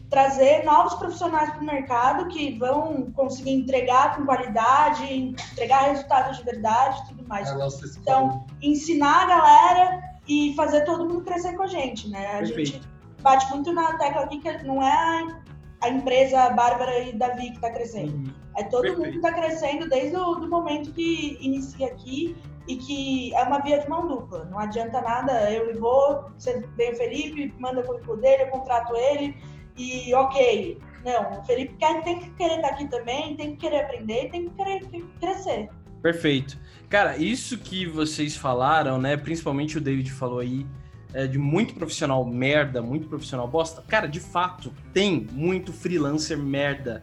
trazer 0.10 0.63
novos 0.63 0.93
profissionais 0.93 1.50
para 1.50 1.62
o 1.62 1.65
mercado 1.65 2.28
que 2.28 2.58
vão 2.58 3.12
conseguir 3.12 3.52
entregar 3.52 4.15
com 4.15 4.26
qualidade, 4.26 5.12
entregar 5.13 5.89
resultados 5.89 6.38
de 6.38 6.43
verdade 6.43 7.02
e 7.02 7.08
tudo 7.08 7.28
mais. 7.28 7.50
É 7.50 7.56
então, 8.00 8.46
ensinar 8.62 9.24
a 9.24 9.26
galera 9.26 10.02
e 10.28 10.54
fazer 10.56 10.86
todo 10.86 11.06
mundo 11.06 11.22
crescer 11.24 11.54
com 11.54 11.63
a 11.63 11.67
gente, 11.67 12.10
né? 12.10 12.28
A 12.28 12.38
Perfeito. 12.38 12.72
gente 12.74 12.88
bate 13.22 13.50
muito 13.50 13.74
na 13.74 13.98
tecla 13.98 14.24
aqui 14.24 14.39
que 14.39 14.63
não 14.63 14.84
é 14.84 15.42
a 15.84 15.89
empresa 15.89 16.50
Bárbara 16.52 16.98
e 17.00 17.13
Davi 17.13 17.50
que 17.50 17.56
está 17.56 17.69
crescendo. 17.69 18.13
Uhum. 18.13 18.34
É 18.56 18.63
todo 18.63 18.84
Perfeito. 18.84 19.00
mundo 19.00 19.12
que 19.12 19.17
está 19.17 19.34
crescendo 19.34 19.89
desde 19.89 20.15
o 20.15 20.36
do 20.36 20.50
momento 20.50 20.93
que 20.93 21.38
inicia 21.41 21.88
aqui 21.88 22.36
e 22.67 22.78
que 22.78 23.36
é 23.36 23.43
uma 23.43 23.60
via 23.60 23.80
de 23.80 23.89
mão 23.89 24.08
dupla. 24.08 24.46
Não 24.46 24.58
adianta 24.58 25.02
nada, 25.02 25.52
eu 25.52 25.78
vou, 25.78 26.32
você 26.38 26.65
vem 26.78 26.93
o 26.93 26.96
Felipe, 26.96 27.54
manda 27.60 27.82
o 27.82 27.84
currículo 27.84 28.22
dele, 28.22 28.43
eu 28.43 28.48
contrato 28.48 28.96
ele 28.96 29.36
e 29.78 30.13
ok. 30.15 30.80
Não, 31.04 31.41
o 31.41 31.43
Felipe 31.43 31.76
quer, 31.76 32.02
tem 32.04 32.19
que 32.19 32.30
querer 32.32 32.56
estar 32.56 32.69
aqui 32.69 32.88
também, 32.88 33.36
tem 33.36 33.52
que 33.52 33.58
querer 33.58 33.82
aprender, 33.82 34.30
tem 34.30 34.48
que 34.48 34.56
querer 34.56 34.88
crescer. 35.19 35.69
Perfeito. 36.02 36.58
Cara, 36.89 37.17
isso 37.17 37.58
que 37.58 37.86
vocês 37.86 38.38
falaram, 38.38 38.98
né? 38.98 39.17
Principalmente 39.17 39.78
o 39.78 39.82
David 39.82 40.12
falou 40.13 40.39
aí, 40.39 40.65
é, 41.13 41.28
de 41.28 41.38
muito 41.38 41.73
profissional 41.76 42.26
merda, 42.26 42.82
muito 42.82 43.08
profissional 43.08 43.47
bosta. 43.47 43.84
Cara, 43.88 44.08
de 44.08 44.19
fato, 44.19 44.73
tem 44.91 45.28
muito 45.32 45.71
freelancer 45.71 46.38
merda, 46.38 47.02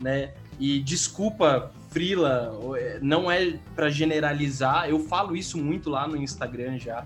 né? 0.00 0.32
E 0.58 0.80
desculpa 0.80 1.72
frila, 1.90 2.52
é, 2.76 2.98
não 3.00 3.30
é 3.30 3.58
para 3.74 3.90
generalizar, 3.90 4.88
eu 4.88 5.00
falo 5.00 5.36
isso 5.36 5.58
muito 5.58 5.90
lá 5.90 6.06
no 6.06 6.16
Instagram 6.16 6.78
já. 6.78 7.02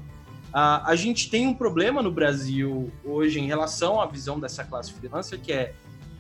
Uh, 0.52 0.84
a 0.84 0.94
gente 0.94 1.30
tem 1.30 1.46
um 1.46 1.54
problema 1.54 2.02
no 2.02 2.10
Brasil 2.10 2.92
hoje 3.02 3.40
em 3.40 3.46
relação 3.46 3.98
à 3.98 4.06
visão 4.06 4.38
dessa 4.38 4.62
classe 4.62 4.92
freelancer, 4.92 5.40
que 5.40 5.50
é 5.50 5.72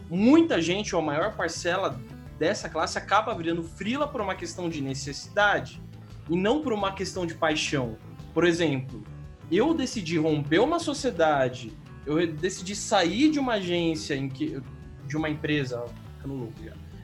muita 0.08 0.60
gente, 0.60 0.94
ou 0.94 1.02
a 1.02 1.04
maior 1.04 1.36
parcela 1.36 2.00
dessa 2.38 2.68
classe, 2.68 2.96
acaba 2.96 3.34
virando 3.34 3.62
frila 3.62 4.08
por 4.08 4.22
uma 4.22 4.34
questão 4.34 4.70
de 4.70 4.80
necessidade 4.80 5.82
e 6.30 6.36
não 6.36 6.62
por 6.62 6.72
uma 6.72 6.92
questão 6.92 7.26
de 7.26 7.34
paixão. 7.34 7.98
Por 8.32 8.44
exemplo, 8.44 9.04
eu 9.56 9.74
decidi 9.74 10.18
romper 10.18 10.60
uma 10.60 10.78
sociedade, 10.78 11.72
eu 12.06 12.26
decidi 12.26 12.74
sair 12.74 13.30
de 13.30 13.38
uma 13.38 13.54
agência 13.54 14.14
em 14.14 14.28
que 14.28 14.60
de 15.06 15.16
uma 15.16 15.28
empresa, 15.28 15.84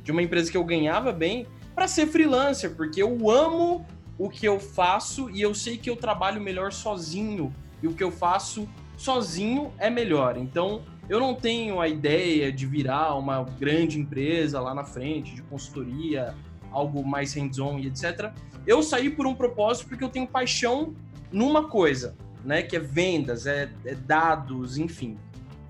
de 0.02 0.10
uma 0.10 0.22
empresa 0.22 0.50
que 0.50 0.56
eu 0.56 0.64
ganhava 0.64 1.12
bem 1.12 1.46
para 1.74 1.86
ser 1.86 2.06
freelancer, 2.06 2.74
porque 2.74 3.02
eu 3.02 3.30
amo 3.30 3.86
o 4.18 4.28
que 4.28 4.46
eu 4.46 4.58
faço 4.58 5.30
e 5.30 5.40
eu 5.40 5.54
sei 5.54 5.76
que 5.76 5.88
eu 5.88 5.96
trabalho 5.96 6.40
melhor 6.40 6.72
sozinho 6.72 7.52
e 7.82 7.86
o 7.86 7.94
que 7.94 8.02
eu 8.02 8.10
faço 8.10 8.68
sozinho 8.96 9.72
é 9.78 9.88
melhor. 9.88 10.36
Então, 10.36 10.82
eu 11.08 11.20
não 11.20 11.34
tenho 11.34 11.80
a 11.80 11.88
ideia 11.88 12.52
de 12.52 12.66
virar 12.66 13.14
uma 13.14 13.42
grande 13.42 13.98
empresa 14.00 14.60
lá 14.60 14.74
na 14.74 14.84
frente, 14.84 15.34
de 15.34 15.42
consultoria, 15.42 16.34
algo 16.70 17.06
mais 17.06 17.32
hands-on 17.34 17.78
e 17.78 17.86
etc. 17.86 18.32
Eu 18.66 18.82
saí 18.82 19.08
por 19.08 19.26
um 19.26 19.34
propósito 19.34 19.88
porque 19.88 20.02
eu 20.02 20.08
tenho 20.08 20.26
paixão 20.26 20.94
numa 21.30 21.68
coisa, 21.68 22.16
né? 22.44 22.62
Que 22.62 22.76
é 22.76 22.80
vendas, 22.80 23.46
é, 23.46 23.70
é 23.84 23.94
dados, 23.94 24.78
enfim. 24.78 25.18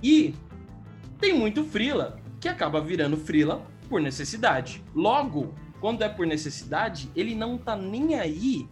E 0.02 0.34
tem 1.18 1.32
muito 1.32 1.64
freela 1.64 2.20
que 2.40 2.48
acaba 2.48 2.80
virando 2.80 3.16
freela 3.16 3.66
por 3.88 4.00
necessidade. 4.00 4.82
Logo, 4.94 5.54
quando 5.80 6.02
é 6.02 6.08
por 6.08 6.26
necessidade, 6.26 7.10
ele 7.14 7.34
não 7.34 7.58
tá 7.58 7.74
nem 7.76 8.14
aí 8.14 8.68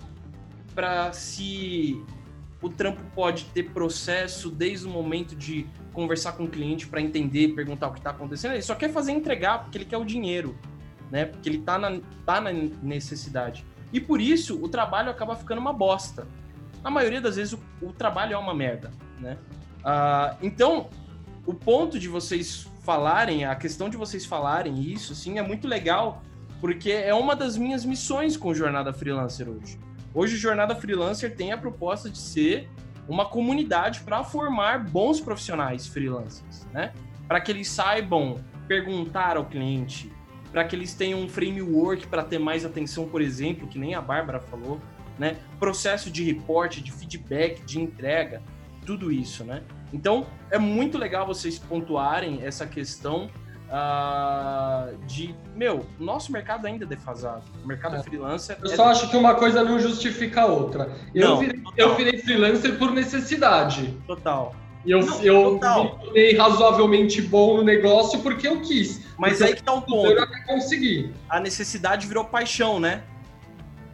para 0.75 1.13
se 1.13 2.03
o 2.61 2.69
trampo 2.69 3.03
pode 3.15 3.45
ter 3.47 3.71
processo 3.71 4.51
desde 4.51 4.87
o 4.87 4.91
momento 4.91 5.35
de 5.35 5.67
conversar 5.93 6.33
com 6.33 6.45
o 6.45 6.49
cliente 6.49 6.87
para 6.87 7.01
entender, 7.01 7.55
perguntar 7.55 7.89
o 7.89 7.93
que 7.93 7.99
está 7.99 8.11
acontecendo. 8.11 8.53
Ele 8.53 8.63
só 8.63 8.75
quer 8.75 8.91
fazer 8.91 9.13
entregar 9.13 9.63
porque 9.63 9.79
ele 9.79 9.85
quer 9.85 9.97
o 9.97 10.05
dinheiro, 10.05 10.57
né? 11.11 11.25
Porque 11.25 11.49
ele 11.49 11.59
tá 11.59 11.79
na, 11.79 12.01
tá 12.25 12.41
na 12.41 12.53
necessidade. 12.53 13.65
E 13.93 14.01
por 14.01 14.21
isso 14.21 14.63
o 14.63 14.69
trabalho 14.69 15.11
acaba 15.11 15.35
ficando 15.37 15.61
uma 15.61 15.73
bosta. 15.73 16.27
Na 16.87 16.91
maioria 16.93 17.21
das 17.21 17.35
vezes 17.35 17.53
o, 17.53 17.59
o 17.83 17.93
trabalho 17.93 18.35
é 18.35 18.39
uma 18.39 18.55
merda, 18.55 18.93
né? 19.19 19.37
Uh, 19.79 20.37
então, 20.41 20.89
o 21.45 21.53
ponto 21.53 21.99
de 21.99 22.07
vocês 22.07 22.69
falarem, 22.85 23.45
a 23.45 23.57
questão 23.57 23.91
de 23.91 23.97
vocês 23.97 24.25
falarem 24.25 24.81
isso, 24.81 25.13
assim, 25.13 25.37
é 25.37 25.43
muito 25.43 25.67
legal, 25.67 26.23
porque 26.61 26.93
é 26.93 27.13
uma 27.13 27.35
das 27.35 27.57
minhas 27.57 27.85
missões 27.85 28.37
com 28.37 28.55
Jornada 28.55 28.93
Freelancer 28.93 29.49
hoje. 29.49 29.81
Hoje, 30.15 30.37
Jornada 30.37 30.77
Freelancer 30.77 31.35
tem 31.35 31.51
a 31.51 31.59
proposta 31.59 32.09
de 32.09 32.19
ser 32.19 32.71
uma 33.09 33.25
comunidade 33.25 34.03
para 34.03 34.23
formar 34.23 34.85
bons 34.85 35.21
profissionais 35.21 35.89
freelancers, 35.89 36.69
né? 36.73 36.93
Para 37.27 37.41
que 37.41 37.51
eles 37.51 37.69
saibam 37.69 38.39
perguntar 38.69 39.37
ao 39.37 39.47
cliente, 39.47 40.13
para 40.53 40.63
que 40.65 40.77
eles 40.77 40.95
tenham 40.95 41.19
um 41.19 41.29
framework 41.29 42.07
para 42.07 42.23
ter 42.23 42.39
mais 42.39 42.65
atenção, 42.65 43.09
por 43.09 43.21
exemplo, 43.21 43.67
que 43.67 43.77
nem 43.77 43.97
a 43.97 44.01
Bárbara 44.01 44.39
falou, 44.39 44.81
né? 45.19 45.37
Processo 45.59 46.11
de 46.11 46.23
reporte, 46.25 46.81
de 46.81 46.93
feedback, 46.93 47.63
de 47.65 47.81
entrega, 47.81 48.43
tudo 48.85 49.11
isso, 49.11 49.45
né? 49.45 49.63
Então, 49.93 50.27
é 50.51 50.59
muito 50.59 50.99
legal 50.99 51.27
vocês 51.27 51.59
pontuarem 51.59 52.41
essa 52.45 52.67
questão 52.67 53.31
uh, 53.67 54.97
de, 55.07 55.35
meu, 55.55 55.87
nosso 55.99 56.33
mercado 56.33 56.67
ainda 56.67 56.85
é 56.85 56.89
defasado. 56.89 57.45
O 57.65 57.67
mercado 57.67 57.97
é. 57.97 58.03
freelancer. 58.03 58.57
Eu 58.63 58.71
é 58.71 58.77
só 58.77 58.89
acho 58.89 59.11
que 59.11 59.17
uma 59.17 59.35
coisa 59.35 59.65
não 59.65 59.79
justifica 59.79 60.43
a 60.43 60.47
outra. 60.47 60.91
Eu, 61.15 61.29
não, 61.29 61.39
virei, 61.39 61.63
eu 61.77 61.95
virei 61.95 62.19
freelancer 62.19 62.79
por 62.79 62.93
necessidade. 62.93 63.95
Total. 64.07 64.55
E 64.85 64.93
eu, 64.93 65.05
Não, 65.05 65.23
eu 65.23 65.43
total. 65.55 65.85
me 65.85 65.91
tornei 66.05 66.37
razoavelmente 66.37 67.21
bom 67.21 67.57
no 67.57 67.65
negócio 67.65 68.21
porque 68.21 68.47
eu 68.47 68.61
quis. 68.61 69.05
Mas 69.19 69.39
Porque 69.39 69.45
aí 69.45 69.57
que 69.57 69.63
tá 69.63 69.73
um 69.73 69.81
ponto. 69.81 70.13
Eu 70.13 70.23
até 70.23 70.39
consegui. 70.45 71.13
a 71.29 71.41
necessidade 71.41 72.07
virou 72.07 72.25
paixão, 72.25 72.79
né? 72.79 73.03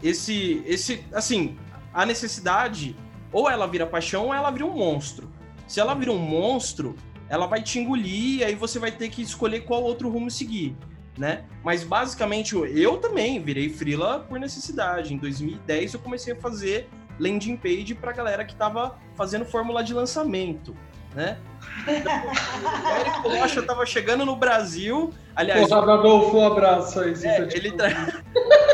Esse, 0.03 0.63
esse, 0.67 1.05
assim, 1.13 1.57
a 1.93 2.05
necessidade, 2.05 2.97
ou 3.33 3.49
ela 3.49 3.67
vira 3.67 3.87
paixão, 3.87 4.27
ou 4.27 4.35
ela 4.35 4.51
vira 4.51 4.67
um 4.67 4.77
monstro. 4.77 5.31
Se 5.67 5.81
ela 5.81 5.95
vira 5.95 6.11
um 6.11 6.19
monstro, 6.19 6.97
ela 7.29 7.47
vai 7.47 7.63
te 7.63 7.79
engolir, 7.79 8.41
e 8.41 8.45
aí 8.45 8.55
você 8.55 8.79
vai 8.79 8.91
ter 8.91 9.09
que 9.09 9.23
escolher 9.23 9.61
qual 9.61 9.83
outro 9.83 10.09
rumo 10.11 10.31
seguir, 10.31 10.77
né? 11.17 11.45
Mas 11.63 11.85
basicamente, 11.85 12.55
eu 12.55 12.99
também 12.99 13.41
virei 13.41 13.71
frila 13.71 14.21
por 14.21 14.39
necessidade. 14.39 15.15
Em 15.15 15.17
2010 15.17 15.95
eu 15.95 16.01
comecei 16.01 16.35
a 16.35 16.37
fazer 16.37 16.89
landing 17.19 17.57
page 17.57 17.95
pra 17.95 18.13
galera 18.13 18.45
que 18.45 18.55
tava 18.55 18.99
fazendo 19.15 19.45
fórmula 19.45 19.83
de 19.85 19.95
lançamento, 19.95 20.77
né? 21.15 21.39
o 21.87 22.91
Érico 22.91 23.29
Rocha 23.29 23.63
tava 23.63 23.87
chegando 23.87 24.27
no 24.27 24.37
Brasil, 24.37 25.13
aliás, 25.37 25.69
Porra, 25.69 25.95
Adolfo, 25.95 26.37
um 26.37 26.47
abraço 26.47 27.01
aí. 27.01 27.15
se 27.15 27.27
é, 27.27 27.49
ele 27.55 27.73
tra... 27.73 27.89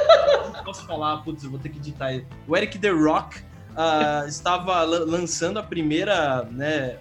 Posso 0.69 0.85
falar, 0.85 1.17
putz, 1.25 1.43
eu 1.43 1.49
vou 1.51 1.59
ter 1.59 1.71
que 1.71 1.79
editar. 1.79 2.11
O 2.47 2.55
Eric 2.55 2.79
The 2.79 2.91
Rock 2.91 3.41
ah, 3.75 4.25
estava 4.29 4.83
la- 4.83 4.99
lançando 4.99 5.59
a 5.59 5.63
primeira, 5.63 6.43
né, 6.43 6.99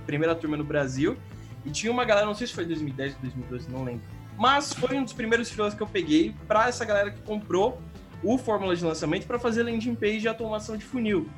a 0.00 0.06
primeira 0.06 0.34
turma 0.34 0.56
no 0.56 0.64
Brasil 0.64 1.18
e 1.66 1.70
tinha 1.70 1.92
uma 1.92 2.02
galera, 2.02 2.24
não 2.24 2.34
sei 2.34 2.46
se 2.46 2.54
foi 2.54 2.64
2010 2.64 3.12
ou 3.16 3.20
2012, 3.20 3.70
não 3.70 3.84
lembro. 3.84 4.00
Mas 4.38 4.72
foi 4.72 4.96
um 4.96 5.04
dos 5.04 5.12
primeiros 5.12 5.50
freelas 5.50 5.74
que 5.74 5.82
eu 5.82 5.86
peguei 5.86 6.34
para 6.48 6.66
essa 6.66 6.82
galera 6.86 7.10
que 7.10 7.20
comprou 7.20 7.78
o 8.22 8.38
fórmula 8.38 8.74
de 8.74 8.82
lançamento 8.82 9.26
para 9.26 9.38
fazer 9.38 9.64
landing 9.64 9.94
page 9.94 10.24
e 10.24 10.28
automação 10.28 10.74
de 10.74 10.84
funil. 10.86 11.28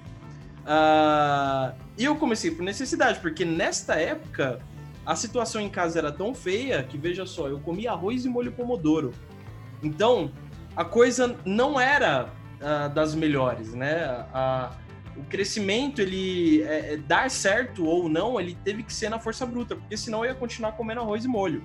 Ah, 0.64 1.74
e 1.98 2.04
eu 2.04 2.14
comecei 2.14 2.52
por 2.52 2.62
necessidade, 2.62 3.18
porque 3.18 3.44
nesta 3.44 3.96
época 3.96 4.60
a 5.04 5.16
situação 5.16 5.60
em 5.60 5.68
casa 5.68 5.98
era 5.98 6.12
tão 6.12 6.32
feia 6.32 6.84
que, 6.84 6.96
veja 6.96 7.26
só, 7.26 7.48
eu 7.48 7.58
comia 7.58 7.90
arroz 7.90 8.24
e 8.24 8.28
molho 8.28 8.52
pomodoro. 8.52 9.12
Então, 9.82 10.30
a 10.76 10.84
coisa 10.84 11.36
não 11.44 11.80
era 11.80 12.32
ah, 12.60 12.88
das 12.88 13.14
melhores, 13.14 13.74
né? 13.74 14.26
O 15.16 15.22
crescimento, 15.24 16.00
ele 16.00 16.62
é, 16.62 16.94
é, 16.94 16.96
dar 16.96 17.30
certo 17.30 17.84
ou 17.84 18.08
não, 18.08 18.40
ele 18.40 18.56
teve 18.64 18.82
que 18.82 18.92
ser 18.92 19.08
na 19.08 19.18
força 19.18 19.46
bruta, 19.46 19.76
porque 19.76 19.96
senão 19.96 20.24
eu 20.24 20.32
ia 20.32 20.34
continuar 20.34 20.72
comendo 20.72 21.00
arroz 21.00 21.24
e 21.24 21.28
molho, 21.28 21.62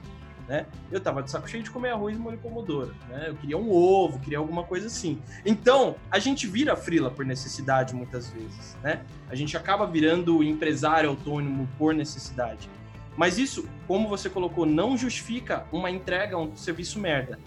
né? 0.47 0.65
Eu 0.91 0.99
tava 0.99 1.23
de 1.23 1.31
saco 1.31 1.49
cheio 1.49 1.63
de 1.63 1.71
comer 1.71 1.89
arroz 1.89 2.15
e 2.15 2.19
molho 2.19 2.37
pomodoro, 2.37 2.93
né? 3.07 3.25
Eu 3.29 3.35
queria 3.35 3.57
um 3.57 3.71
ovo, 3.71 4.19
queria 4.19 4.37
alguma 4.37 4.63
coisa 4.63 4.87
assim. 4.87 5.21
Então, 5.45 5.95
a 6.11 6.19
gente 6.19 6.45
vira 6.45 6.75
frila 6.75 7.09
por 7.09 7.25
necessidade 7.25 7.95
muitas 7.95 8.29
vezes, 8.29 8.77
né? 8.83 9.01
A 9.29 9.35
gente 9.35 9.55
acaba 9.55 9.87
virando 9.87 10.43
empresário 10.43 11.09
autônomo 11.09 11.67
por 11.77 11.93
necessidade. 11.93 12.69
Mas 13.15 13.37
isso, 13.37 13.67
como 13.87 14.07
você 14.07 14.29
colocou, 14.29 14.65
não 14.65 14.97
justifica 14.97 15.65
uma 15.71 15.89
entrega, 15.89 16.37
um 16.37 16.55
serviço 16.55 16.99
merda. 16.99 17.39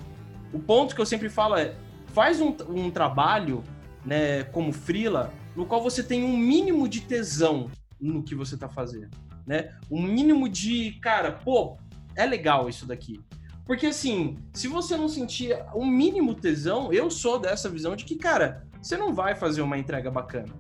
O 0.53 0.59
ponto 0.59 0.95
que 0.95 1.01
eu 1.01 1.07
sempre 1.07 1.29
falo 1.29 1.57
é, 1.57 1.75
faz 2.09 2.41
um, 2.41 2.55
um 2.69 2.91
trabalho, 2.91 3.63
né, 4.05 4.45
como 4.45 4.73
frila, 4.73 5.33
no 5.57 5.67
qual 5.67 5.83
você 5.83 6.03
tem 6.03 6.25
um 6.25 6.37
mínimo 6.37 6.89
de 6.89 7.01
tesão 7.01 7.71
no 8.01 8.23
que 8.23 8.35
você 8.35 8.57
tá 8.57 8.69
fazendo, 8.69 9.11
né? 9.47 9.75
Um 9.91 10.03
mínimo 10.03 10.49
de, 10.49 10.93
cara, 11.01 11.33
pô, 11.33 11.77
é 12.17 12.27
legal 12.27 12.69
isso 12.69 12.87
daqui. 12.87 13.21
Porque 13.65 13.87
assim, 13.87 14.37
se 14.53 14.67
você 14.67 14.97
não 14.97 15.09
sentir 15.09 15.57
um 15.75 15.87
mínimo 15.87 16.35
tesão, 16.35 16.93
eu 16.93 17.11
sou 17.11 17.39
dessa 17.39 17.69
visão 17.69 17.95
de 17.95 18.05
que, 18.05 18.17
cara, 18.17 18.67
você 18.81 18.97
não 18.97 19.15
vai 19.15 19.35
fazer 19.35 19.63
uma 19.63 19.79
entrega 19.79 20.11
bacana. 20.11 20.53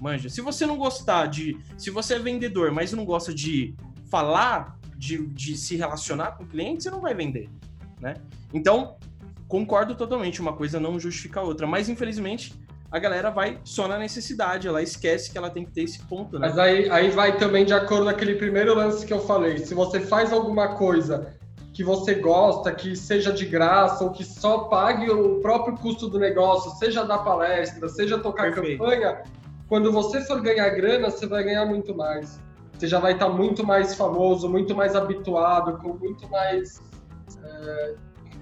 Manja, 0.00 0.28
se 0.28 0.40
você 0.40 0.66
não 0.66 0.76
gostar 0.76 1.26
de. 1.26 1.58
Se 1.76 1.90
você 1.90 2.14
é 2.14 2.18
vendedor, 2.18 2.72
mas 2.72 2.92
não 2.92 3.04
gosta 3.04 3.34
de 3.34 3.74
falar, 4.10 4.78
de, 4.96 5.26
de 5.28 5.56
se 5.56 5.76
relacionar 5.76 6.32
com 6.32 6.44
o 6.44 6.46
cliente, 6.46 6.82
você 6.82 6.90
não 6.90 7.00
vai 7.00 7.14
vender, 7.14 7.48
né? 8.00 8.14
Então, 8.52 8.96
concordo 9.48 9.94
totalmente, 9.94 10.40
uma 10.40 10.52
coisa 10.52 10.78
não 10.78 11.00
justifica 11.00 11.40
a 11.40 11.42
outra, 11.42 11.66
mas 11.66 11.88
infelizmente 11.88 12.54
a 12.90 12.98
galera 12.98 13.30
vai 13.30 13.58
só 13.64 13.88
na 13.88 13.98
necessidade, 13.98 14.68
ela 14.68 14.82
esquece 14.82 15.30
que 15.30 15.36
ela 15.36 15.50
tem 15.50 15.64
que 15.64 15.72
ter 15.72 15.82
esse 15.82 15.98
ponto, 16.04 16.38
né? 16.38 16.48
Mas 16.48 16.58
aí, 16.58 16.88
aí 16.90 17.10
vai 17.10 17.36
também 17.36 17.64
de 17.64 17.74
acordo 17.74 18.04
com 18.04 18.10
aquele 18.10 18.34
primeiro 18.34 18.74
lance 18.74 19.04
que 19.04 19.12
eu 19.12 19.20
falei. 19.20 19.58
Se 19.58 19.74
você 19.74 20.00
faz 20.00 20.32
alguma 20.32 20.76
coisa 20.76 21.34
que 21.74 21.84
você 21.84 22.14
gosta, 22.14 22.72
que 22.72 22.96
seja 22.96 23.32
de 23.32 23.44
graça, 23.44 24.02
ou 24.04 24.10
que 24.10 24.24
só 24.24 24.64
pague 24.64 25.10
o 25.10 25.40
próprio 25.40 25.76
custo 25.76 26.08
do 26.08 26.18
negócio, 26.18 26.70
seja 26.72 27.04
dar 27.04 27.18
palestra, 27.18 27.88
seja 27.88 28.18
tocar 28.18 28.52
Perfeito. 28.54 28.78
campanha, 28.78 29.22
quando 29.68 29.92
você 29.92 30.22
for 30.22 30.40
ganhar 30.40 30.68
grana, 30.70 31.10
você 31.10 31.26
vai 31.26 31.44
ganhar 31.44 31.66
muito 31.66 31.94
mais. 31.94 32.40
Você 32.72 32.86
já 32.86 32.98
vai 32.98 33.12
estar 33.12 33.28
muito 33.28 33.66
mais 33.66 33.94
famoso, 33.94 34.48
muito 34.48 34.74
mais 34.74 34.96
habituado, 34.96 35.78
com 35.78 35.92
muito 35.92 36.28
mais 36.30 36.80
é, 37.44 37.94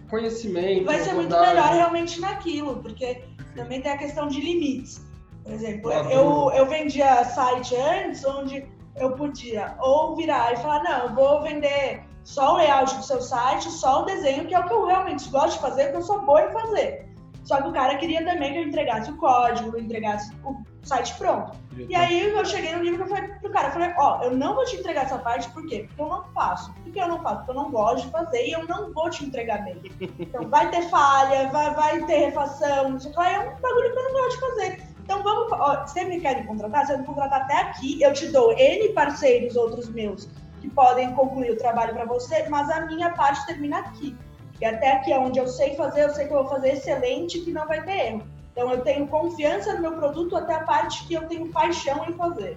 conhecimento. 0.09 0.85
Vai 0.85 1.01
ser 1.01 1.15
muito 1.15 1.39
melhor 1.39 1.73
realmente 1.73 2.21
naquilo, 2.21 2.83
porque 2.83 3.25
também 3.55 3.81
tem 3.81 3.93
a 3.93 3.99
questão 3.99 4.29
de 4.29 4.41
limites. 4.41 5.05
Por 5.43 5.53
exemplo, 5.53 5.91
Claro. 5.91 6.11
eu, 6.11 6.51
eu 6.55 6.67
vendia 6.67 7.25
site 7.25 7.77
antes 7.77 8.25
onde 8.25 8.67
eu 8.97 9.13
podia 9.13 9.77
ou 9.81 10.17
virar 10.17 10.53
e 10.53 10.57
falar, 10.57 10.83
não, 10.83 11.05
eu 11.05 11.15
vou 11.15 11.43
vender 11.43 12.03
só 12.25 12.55
o 12.55 12.57
layout 12.57 12.97
do 12.97 13.05
seu 13.05 13.21
site, 13.21 13.71
só 13.71 14.03
o 14.03 14.05
desenho, 14.05 14.47
que 14.47 14.55
é 14.55 14.59
o 14.59 14.65
que 14.67 14.73
eu 14.73 14.85
realmente 14.85 15.29
gosto 15.31 15.57
de 15.57 15.61
fazer, 15.61 15.91
que 15.91 15.97
eu 15.97 16.03
sou 16.03 16.23
boa 16.23 16.47
em 16.47 16.53
fazer. 16.53 17.07
Só 17.45 17.63
que 17.63 17.69
o 17.69 17.73
cara 17.73 17.97
queria 17.97 18.25
também 18.25 18.53
que 18.53 18.59
eu 18.59 18.65
entregasse 18.65 19.11
o 19.11 19.17
código, 19.17 19.77
eu 19.77 19.81
entregasse 19.81 20.33
o 20.45 20.57
site 20.87 21.15
pronto. 21.17 21.53
E 21.77 21.95
aí 21.95 22.31
eu 22.31 22.45
cheguei 22.45 22.75
no 22.75 22.81
que 22.81 23.03
eu 23.03 23.07
falei 23.07 23.29
pro 23.41 23.51
cara, 23.51 23.69
eu 23.69 23.73
falei, 23.73 23.95
ó, 23.99 24.23
eu 24.23 24.31
não 24.37 24.55
vou 24.55 24.65
te 24.65 24.77
entregar 24.77 25.05
essa 25.05 25.19
parte, 25.19 25.51
por 25.51 25.67
quê? 25.67 25.85
Porque 25.89 26.01
eu 26.01 26.09
não 26.09 26.25
faço. 26.33 26.73
Por 26.73 26.93
que 26.93 26.99
eu 26.99 27.09
não 27.09 27.23
faço? 27.23 27.37
Porque 27.39 27.51
eu 27.51 27.55
não 27.55 27.71
gosto 27.71 28.07
de 28.07 28.13
fazer 28.13 28.47
e 28.47 28.53
eu 28.53 28.67
não 28.67 28.93
vou 28.93 29.11
te 29.11 29.25
entregar 29.25 29.65
bem. 29.65 29.81
Então 30.19 30.49
vai 30.49 30.71
ter 30.71 30.83
falha, 30.89 31.49
vai, 31.49 31.75
vai 31.75 32.07
ter 32.07 32.27
refação, 32.27 32.91
não 32.91 33.01
sei 33.01 33.11
o 33.11 33.15
que 33.15 33.21
lá, 33.21 33.31
é 33.31 33.41
um 33.41 33.61
bagulho 33.61 33.93
que 33.93 33.99
eu 33.99 34.05
não 34.05 34.13
gosto 34.13 34.31
de 34.31 34.41
fazer. 34.41 34.83
Então 35.03 35.23
vamos, 35.23 35.53
ó, 35.53 35.87
você 35.87 36.05
me 36.05 36.21
quer 36.21 36.41
me 36.41 36.47
contratar? 36.47 36.87
Você 36.87 36.97
me 36.97 37.05
contratar 37.05 37.43
até 37.43 37.57
aqui, 37.63 38.01
eu 38.03 38.13
te 38.13 38.29
dou 38.29 38.53
N 38.53 38.89
parceiros 38.91 39.57
outros 39.57 39.89
meus 39.89 40.29
que 40.61 40.71
podem 40.71 41.13
concluir 41.15 41.51
o 41.51 41.57
trabalho 41.57 41.95
para 41.95 42.05
você, 42.05 42.49
mas 42.49 42.71
a 42.71 42.87
minha 42.87 43.11
parte 43.11 43.45
termina 43.47 43.79
aqui. 43.79 44.17
E 44.61 44.65
até 44.65 44.93
aqui 44.93 45.13
é 45.13 45.19
onde 45.19 45.39
eu 45.39 45.47
sei 45.47 45.75
fazer, 45.75 46.05
eu 46.05 46.11
sei 46.11 46.27
que 46.27 46.33
eu 46.33 46.43
vou 46.43 46.49
fazer 46.49 46.73
excelente, 46.73 47.41
que 47.41 47.53
não 47.53 47.67
vai 47.67 47.83
ter 47.83 48.07
erro. 48.07 48.36
Então 48.57 48.73
eu 48.73 48.81
tenho 48.81 49.07
confiança 49.07 49.75
no 49.75 49.83
meu 49.83 49.93
produto 49.93 50.35
até 50.35 50.55
a 50.55 50.61
parte 50.61 51.07
que 51.07 51.13
eu 51.13 51.29
tenho 51.29 51.47
paixão 51.49 52.07
em 52.09 52.15
fazer. 52.15 52.57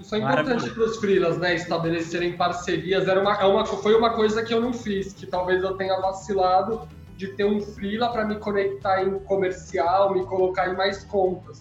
Isso 0.00 0.16
é 0.16 0.18
importante 0.18 0.68
para 0.70 0.82
os 0.82 0.96
freelas, 0.96 1.38
né? 1.38 1.54
Estabelecerem 1.54 2.36
parcerias. 2.36 3.06
Era 3.06 3.20
uma, 3.20 3.34
é 3.34 3.44
uma, 3.44 3.64
foi 3.64 3.94
uma 3.94 4.10
coisa 4.14 4.42
que 4.42 4.52
eu 4.52 4.60
não 4.60 4.72
fiz, 4.72 5.12
que 5.12 5.28
talvez 5.28 5.62
eu 5.62 5.76
tenha 5.76 5.96
vacilado 6.00 6.88
de 7.16 7.28
ter 7.28 7.44
um 7.44 7.60
freela 7.60 8.10
para 8.10 8.24
me 8.24 8.34
conectar 8.36 9.04
em 9.04 9.16
comercial, 9.20 10.12
me 10.12 10.26
colocar 10.26 10.70
em 10.70 10.76
mais 10.76 11.04
contas. 11.04 11.60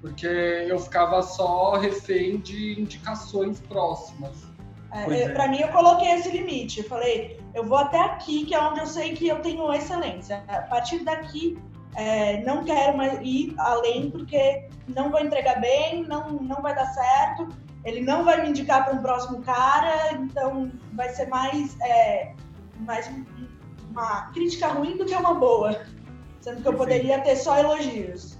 Porque 0.00 0.26
eu 0.26 0.78
ficava 0.80 1.22
só 1.22 1.76
refém 1.76 2.38
de 2.38 2.80
indicações 2.80 3.60
próximas. 3.60 4.42
É, 4.90 5.22
é. 5.22 5.28
Para 5.28 5.46
mim, 5.46 5.60
eu 5.60 5.68
coloquei 5.68 6.10
esse 6.14 6.32
limite. 6.32 6.80
Eu 6.80 6.84
falei, 6.86 7.40
eu 7.54 7.62
vou 7.62 7.78
até 7.78 8.00
aqui, 8.00 8.44
que 8.44 8.54
é 8.54 8.60
onde 8.60 8.80
eu 8.80 8.86
sei 8.86 9.14
que 9.14 9.28
eu 9.28 9.38
tenho 9.40 9.72
excelência. 9.72 10.42
A 10.48 10.62
partir 10.62 11.04
daqui, 11.04 11.56
é, 11.96 12.42
não 12.44 12.64
quero 12.64 12.96
mais 12.96 13.18
ir 13.22 13.54
além, 13.58 14.10
porque 14.10 14.68
não 14.88 15.10
vou 15.10 15.20
entregar 15.20 15.60
bem, 15.60 16.04
não, 16.06 16.30
não 16.30 16.60
vai 16.62 16.74
dar 16.74 16.86
certo. 16.86 17.48
Ele 17.84 18.00
não 18.00 18.24
vai 18.24 18.42
me 18.42 18.48
indicar 18.50 18.84
para 18.84 18.94
um 18.94 19.02
próximo 19.02 19.42
cara, 19.42 20.12
então 20.14 20.70
vai 20.94 21.08
ser 21.10 21.26
mais, 21.28 21.78
é, 21.82 22.32
mais 22.80 23.06
um- 23.08 23.24
uma 23.90 24.30
crítica 24.32 24.68
ruim 24.68 24.96
do 24.96 25.04
que 25.04 25.14
uma 25.14 25.34
boa. 25.34 25.82
Sendo 26.40 26.62
que 26.62 26.68
eu 26.68 26.72
Perfeito. 26.72 26.76
poderia 26.78 27.20
ter 27.20 27.36
só 27.36 27.58
elogios. 27.58 28.38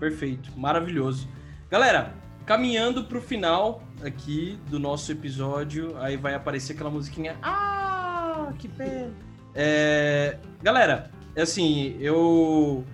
Perfeito, 0.00 0.50
maravilhoso. 0.58 1.28
Galera, 1.70 2.12
caminhando 2.44 3.04
pro 3.04 3.20
final 3.20 3.82
aqui 4.04 4.58
do 4.68 4.78
nosso 4.78 5.10
episódio, 5.12 5.96
aí 5.98 6.16
vai 6.16 6.34
aparecer 6.34 6.72
aquela 6.74 6.90
musiquinha. 6.90 7.36
Ah, 7.42 8.52
que 8.58 8.68
pena. 8.68 9.12
É, 9.54 10.38
galera, 10.62 11.10
é 11.34 11.42
assim, 11.42 11.96
eu, 12.00 12.84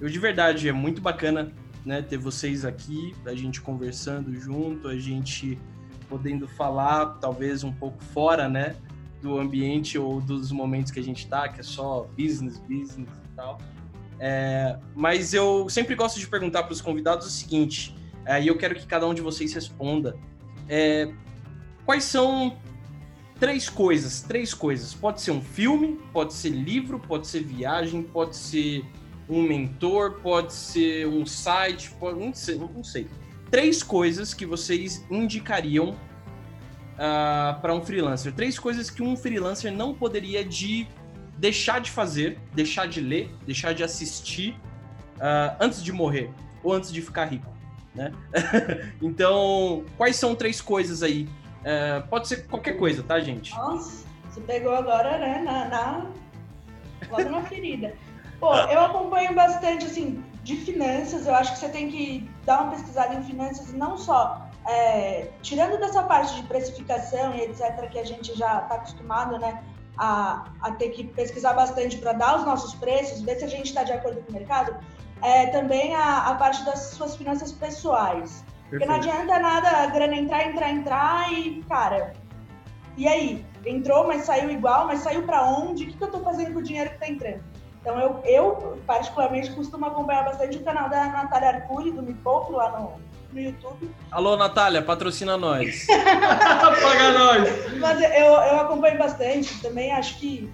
eu 0.00 0.08
de 0.08 0.18
verdade 0.18 0.68
é 0.68 0.72
muito 0.72 1.00
bacana, 1.00 1.52
né, 1.84 2.02
ter 2.02 2.16
vocês 2.16 2.64
aqui, 2.64 3.14
a 3.24 3.34
gente 3.34 3.60
conversando 3.60 4.34
junto, 4.34 4.88
a 4.88 4.98
gente 4.98 5.58
podendo 6.08 6.46
falar 6.46 7.18
talvez 7.20 7.64
um 7.64 7.72
pouco 7.72 8.02
fora, 8.02 8.48
né, 8.48 8.76
do 9.22 9.38
ambiente 9.38 9.98
ou 9.98 10.20
dos 10.20 10.52
momentos 10.52 10.92
que 10.92 11.00
a 11.00 11.02
gente 11.02 11.26
tá, 11.26 11.48
que 11.48 11.60
é 11.60 11.62
só 11.62 12.08
business, 12.16 12.58
business 12.58 13.08
e 13.08 13.34
tal. 13.34 13.58
É, 14.18 14.78
mas 14.94 15.34
eu 15.34 15.68
sempre 15.68 15.94
gosto 15.94 16.18
de 16.18 16.26
perguntar 16.26 16.62
para 16.62 16.72
os 16.72 16.80
convidados 16.80 17.26
o 17.26 17.30
seguinte, 17.30 17.94
é, 18.24 18.42
e 18.42 18.48
eu 18.48 18.56
quero 18.56 18.74
que 18.74 18.86
cada 18.86 19.06
um 19.06 19.14
de 19.14 19.20
vocês 19.20 19.52
responda. 19.52 20.16
É, 20.68 21.12
quais 21.84 22.04
são 22.04 22.56
três 23.38 23.68
coisas? 23.68 24.22
Três 24.22 24.52
coisas. 24.52 24.94
Pode 24.94 25.20
ser 25.20 25.30
um 25.30 25.40
filme, 25.40 25.98
pode 26.12 26.34
ser 26.34 26.50
livro, 26.50 26.98
pode 26.98 27.26
ser 27.26 27.42
viagem, 27.42 28.02
pode 28.02 28.36
ser 28.36 28.84
um 29.28 29.42
mentor, 29.42 30.20
pode 30.22 30.52
ser 30.52 31.06
um 31.06 31.26
site, 31.26 31.90
pode, 31.98 32.18
não, 32.18 32.32
sei, 32.32 32.56
não 32.56 32.84
sei. 32.84 33.08
Três 33.50 33.82
coisas 33.82 34.32
que 34.32 34.46
vocês 34.46 35.04
indicariam 35.10 35.90
uh, 35.90 37.60
para 37.60 37.74
um 37.74 37.80
freelancer? 37.80 38.32
Três 38.32 38.58
coisas 38.58 38.90
que 38.90 39.02
um 39.02 39.16
freelancer 39.16 39.72
não 39.72 39.94
poderia 39.94 40.44
de 40.44 40.86
deixar 41.36 41.80
de 41.80 41.90
fazer, 41.90 42.38
deixar 42.54 42.86
de 42.86 43.00
ler, 43.00 43.30
deixar 43.44 43.72
de 43.72 43.82
assistir 43.82 44.52
uh, 45.16 45.56
antes 45.60 45.82
de 45.82 45.92
morrer 45.92 46.30
ou 46.62 46.72
antes 46.72 46.92
de 46.92 47.02
ficar 47.02 47.26
rico, 47.26 47.52
né? 47.94 48.12
então, 49.02 49.84
quais 49.96 50.16
são 50.16 50.34
três 50.34 50.60
coisas 50.60 51.02
aí? 51.02 51.28
Uh, 51.60 52.06
pode 52.08 52.28
ser 52.28 52.46
qualquer 52.46 52.76
coisa, 52.78 53.02
tá, 53.02 53.18
gente? 53.20 53.54
Nossa, 53.54 54.06
você 54.28 54.40
pegou 54.40 54.72
agora, 54.72 55.18
né, 55.18 55.42
na, 55.44 55.68
na... 55.68 56.06
logo 57.10 57.28
na 57.28 57.42
ferida. 57.42 57.92
Pô, 58.40 58.54
eu 58.54 58.80
acompanho 58.84 59.34
bastante, 59.34 59.86
assim, 59.86 60.24
de 60.42 60.56
finanças. 60.56 61.26
Eu 61.26 61.34
acho 61.34 61.52
que 61.52 61.58
você 61.58 61.68
tem 61.68 61.88
que 61.88 62.30
dar 62.44 62.62
uma 62.62 62.72
pesquisada 62.72 63.14
em 63.14 63.22
finanças, 63.22 63.72
não 63.72 63.96
só 63.96 64.46
é, 64.68 65.28
tirando 65.42 65.78
dessa 65.78 66.02
parte 66.02 66.34
de 66.34 66.42
precificação 66.42 67.34
e 67.34 67.42
etc., 67.42 67.88
que 67.90 67.98
a 67.98 68.04
gente 68.04 68.36
já 68.36 68.60
está 68.60 68.74
acostumado, 68.76 69.38
né? 69.38 69.62
a, 69.98 70.44
a 70.60 70.72
ter 70.72 70.90
que 70.90 71.04
pesquisar 71.04 71.54
bastante 71.54 71.96
para 71.98 72.12
dar 72.12 72.38
os 72.38 72.44
nossos 72.44 72.74
preços, 72.74 73.22
ver 73.22 73.36
se 73.36 73.44
a 73.44 73.48
gente 73.48 73.66
está 73.66 73.82
de 73.82 73.92
acordo 73.92 74.20
com 74.22 74.30
o 74.30 74.34
mercado, 74.34 74.76
é 75.22 75.46
também 75.46 75.94
a, 75.94 76.28
a 76.28 76.34
parte 76.34 76.64
das 76.64 76.90
suas 76.90 77.16
finanças 77.16 77.52
pessoais. 77.52 78.44
Perfeito. 78.68 78.70
Porque 78.70 78.86
não 78.86 78.94
adianta 78.96 79.38
nada 79.38 79.68
a 79.68 79.86
grana 79.86 80.16
entrar, 80.16 80.46
entrar, 80.48 80.70
entrar 80.70 81.32
e, 81.32 81.62
cara, 81.68 82.12
e 82.96 83.06
aí? 83.06 83.44
Entrou, 83.64 84.06
mas 84.06 84.22
saiu 84.22 84.50
igual, 84.50 84.86
mas 84.86 85.00
saiu 85.00 85.22
para 85.24 85.42
onde? 85.44 85.84
O 85.84 85.86
que, 85.88 85.96
que 85.96 86.02
eu 86.02 86.08
estou 86.08 86.22
fazendo 86.22 86.52
com 86.52 86.60
o 86.60 86.62
dinheiro 86.62 86.90
que 86.90 86.96
está 86.96 87.08
entrando? 87.08 87.42
Então, 87.86 88.00
eu, 88.00 88.20
eu, 88.24 88.78
particularmente, 88.84 89.52
costumo 89.52 89.86
acompanhar 89.86 90.24
bastante 90.24 90.56
o 90.56 90.64
canal 90.64 90.88
da 90.88 91.06
Natália 91.06 91.50
Arcuri, 91.50 91.92
do 91.92 92.02
Me 92.02 92.14
Poupe, 92.14 92.52
lá 92.52 92.76
no, 92.76 93.00
no 93.32 93.40
YouTube. 93.40 93.88
Alô, 94.10 94.36
Natália, 94.36 94.82
patrocina 94.82 95.36
nós. 95.36 95.86
Paga 96.82 97.12
nós. 97.12 97.78
Mas 97.78 98.00
eu, 98.02 98.08
eu 98.10 98.60
acompanho 98.60 98.98
bastante, 98.98 99.62
também 99.62 99.92
acho 99.92 100.18
que, 100.18 100.52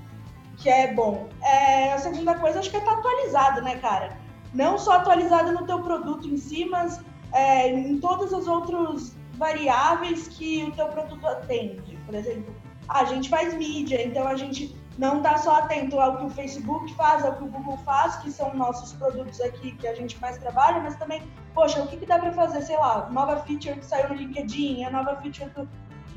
que 0.59 0.69
é 0.69 0.93
bom. 0.93 1.31
É, 1.43 1.95
a 1.95 1.99
segunda 2.01 2.35
coisa, 2.35 2.59
acho 2.59 2.69
que 2.69 2.77
é 2.77 2.81
estar 2.81 2.93
tá 2.93 2.99
atualizado, 2.99 3.63
né, 3.63 3.77
cara? 3.77 4.15
Não 4.53 4.77
só 4.77 4.99
atualizado 4.99 5.53
no 5.53 5.65
teu 5.65 5.79
produto 5.79 6.29
em 6.29 6.37
si, 6.37 6.67
mas 6.67 7.01
é, 7.33 7.67
em 7.67 7.99
todas 7.99 8.35
as 8.35 8.47
outras 8.47 9.17
variáveis 9.39 10.29
que 10.29 10.65
o 10.65 10.73
teu 10.73 10.89
produto 10.89 11.27
atende. 11.27 11.97
Por 12.05 12.15
exemplo, 12.15 12.55
a 12.91 13.05
gente 13.05 13.31
faz 13.31 13.55
mídia, 13.55 14.07
então 14.07 14.29
a 14.29 14.37
gente 14.37 14.82
não 14.99 15.19
está 15.19 15.39
só 15.39 15.57
atento 15.57 15.99
ao 15.99 16.19
que 16.19 16.25
o 16.25 16.31
Facebook 16.31 16.95
faz, 16.95 17.25
ao 17.25 17.37
que 17.37 17.45
o 17.45 17.47
Google 17.47 17.79
faz, 17.79 18.17
que 18.17 18.31
são 18.31 18.55
nossos 18.55 18.93
produtos 18.93 19.41
aqui 19.41 19.73
que 19.73 19.87
a 19.87 19.95
gente 19.95 20.21
mais 20.21 20.37
trabalha, 20.39 20.81
mas 20.81 20.97
também, 20.97 21.23
poxa, 21.55 21.83
o 21.83 21.87
que, 21.87 21.97
que 21.97 22.07
dá 22.07 22.19
para 22.19 22.33
fazer, 22.33 22.63
sei 22.63 22.77
lá, 22.77 23.09
nova 23.11 23.37
feature 23.39 23.79
que 23.79 23.87
saiu 23.87 24.11
no 24.11 24.15
LinkedIn, 24.15 24.85
a 24.85 24.91
nova 24.91 25.17
feature 25.17 25.51
do 25.51 25.69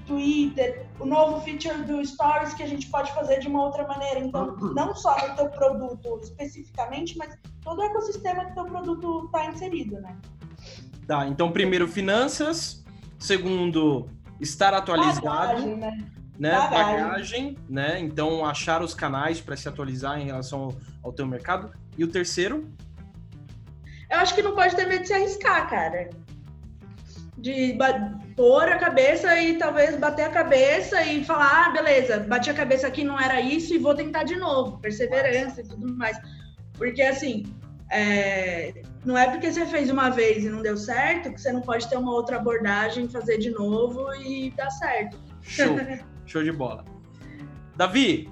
Twitter, 0.05 0.86
o 0.99 1.05
novo 1.05 1.41
feature 1.41 1.84
do 1.84 2.05
Stories 2.05 2.53
que 2.53 2.63
a 2.63 2.67
gente 2.67 2.89
pode 2.89 3.11
fazer 3.13 3.39
de 3.39 3.47
uma 3.47 3.63
outra 3.63 3.88
maneira. 3.88 4.19
Então, 4.19 4.55
não 4.76 4.95
só 4.95 5.15
no 5.28 5.36
teu 5.36 5.49
produto 5.49 6.19
especificamente, 6.21 7.17
mas 7.17 7.38
todo 7.61 7.80
o 7.80 7.84
ecossistema 7.84 8.45
que 8.45 8.53
teu 8.53 8.65
produto 8.65 9.26
está 9.26 9.47
inserido, 9.47 9.99
né? 10.01 10.15
Tá, 11.07 11.28
então 11.28 11.51
primeiro 11.51 11.88
finanças, 11.88 12.84
segundo 13.19 14.09
estar 14.39 14.73
atualizado. 14.73 15.23
Bagagem, 15.23 15.76
né? 15.78 15.97
Né, 16.38 16.51
bagagem. 16.51 17.03
bagagem, 17.03 17.57
né? 17.69 17.99
Então 17.99 18.45
achar 18.45 18.81
os 18.81 18.93
canais 18.93 19.41
para 19.41 19.55
se 19.55 19.67
atualizar 19.67 20.19
em 20.19 20.25
relação 20.25 20.63
ao, 20.63 20.75
ao 21.03 21.13
teu 21.13 21.25
mercado. 21.25 21.71
E 21.97 22.03
o 22.03 22.07
terceiro? 22.07 22.69
Eu 24.09 24.19
acho 24.19 24.36
que 24.36 24.41
não 24.41 24.53
pode 24.53 24.75
ter 24.75 24.88
medo 24.88 25.01
de 25.01 25.07
se 25.07 25.13
arriscar, 25.13 25.69
cara. 25.69 26.09
De 27.38 27.77
pôr 28.36 28.63
a 28.63 28.77
cabeça 28.77 29.39
e 29.39 29.57
talvez 29.57 29.95
bater 29.97 30.25
a 30.25 30.29
cabeça 30.29 31.03
e 31.03 31.23
falar, 31.23 31.67
ah, 31.67 31.69
beleza, 31.69 32.19
bati 32.19 32.49
a 32.49 32.53
cabeça 32.53 32.88
aqui, 32.88 33.03
não 33.03 33.19
era 33.19 33.39
isso 33.41 33.73
e 33.73 33.77
vou 33.77 33.93
tentar 33.93 34.23
de 34.23 34.36
novo. 34.36 34.77
Perseverança 34.79 35.61
e 35.61 35.67
tudo 35.67 35.93
mais. 35.95 36.17
Porque 36.77 37.01
assim, 37.01 37.43
é, 37.91 38.73
não 39.05 39.17
é 39.17 39.29
porque 39.29 39.51
você 39.51 39.65
fez 39.65 39.89
uma 39.89 40.09
vez 40.09 40.43
e 40.43 40.49
não 40.49 40.61
deu 40.61 40.75
certo 40.75 41.31
que 41.31 41.39
você 41.39 41.51
não 41.51 41.61
pode 41.61 41.88
ter 41.88 41.97
uma 41.97 42.11
outra 42.11 42.38
abordagem, 42.38 43.07
fazer 43.07 43.38
de 43.38 43.51
novo 43.51 44.13
e 44.15 44.51
dar 44.51 44.69
certo. 44.71 45.17
Show. 45.41 45.77
Show 46.26 46.43
de 46.43 46.51
bola. 46.51 46.84
Davi, 47.76 48.30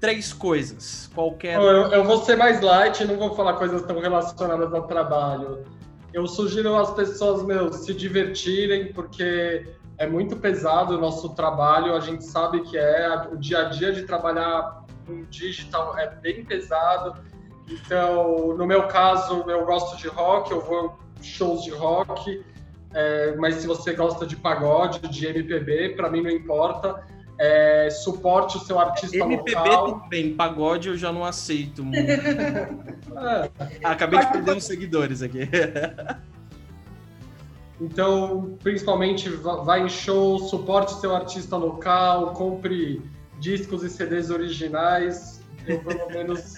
três 0.00 0.32
coisas. 0.32 1.10
Qualquer. 1.14 1.56
Eu, 1.56 1.92
eu 1.92 2.04
vou 2.04 2.22
ser 2.24 2.36
mais 2.36 2.60
light, 2.60 3.04
não 3.04 3.16
vou 3.16 3.34
falar 3.34 3.54
coisas 3.54 3.82
tão 3.82 4.00
relacionadas 4.00 4.72
ao 4.72 4.86
trabalho. 4.86 5.64
Eu 6.12 6.26
sugiro 6.26 6.74
às 6.76 6.90
pessoas, 6.92 7.42
meu, 7.44 7.72
se 7.72 7.92
divertirem, 7.92 8.92
porque 8.92 9.66
é 9.98 10.06
muito 10.06 10.36
pesado 10.36 10.96
o 10.96 11.00
nosso 11.00 11.30
trabalho. 11.30 11.94
A 11.94 12.00
gente 12.00 12.24
sabe 12.24 12.60
que 12.62 12.78
é. 12.78 13.28
O 13.30 13.36
dia 13.36 13.66
a 13.66 13.68
dia 13.68 13.92
de 13.92 14.02
trabalhar 14.04 14.84
com 15.06 15.22
digital 15.24 15.98
é 15.98 16.08
bem 16.08 16.44
pesado. 16.44 17.20
Então, 17.68 18.56
no 18.56 18.66
meu 18.66 18.86
caso, 18.86 19.44
eu 19.46 19.64
gosto 19.66 19.96
de 19.98 20.08
rock, 20.08 20.50
eu 20.50 20.60
vou 20.60 20.98
shows 21.20 21.62
de 21.64 21.70
rock. 21.70 22.42
É, 22.94 23.36
mas 23.36 23.56
se 23.56 23.66
você 23.66 23.92
gosta 23.92 24.26
de 24.26 24.36
pagode, 24.36 25.00
de 25.08 25.26
MPB, 25.26 25.90
para 25.90 26.10
mim 26.10 26.22
não 26.22 26.30
importa. 26.30 27.04
É, 27.40 27.88
suporte 27.90 28.56
o 28.56 28.60
seu 28.60 28.80
artista 28.80 29.16
MPB 29.16 29.54
local. 29.54 29.92
tudo 29.92 30.08
bem, 30.08 30.34
pagode 30.34 30.88
eu 30.88 30.96
já 30.96 31.12
não 31.12 31.24
aceito 31.24 31.84
muito. 31.84 32.00
é. 32.02 33.50
Acabei 33.84 34.18
de 34.18 34.32
perder 34.32 34.56
uns 34.56 34.64
seguidores 34.64 35.22
aqui. 35.22 35.48
então, 37.80 38.56
principalmente, 38.60 39.28
vai 39.28 39.84
em 39.84 39.88
show, 39.88 40.40
suporte 40.40 40.94
seu 40.94 41.14
artista 41.14 41.56
local, 41.56 42.32
compre 42.32 43.00
discos 43.38 43.84
e 43.84 43.90
CDs 43.90 44.30
originais. 44.30 45.40
Eu, 45.64 45.78
pelo 45.78 46.08
menos, 46.08 46.56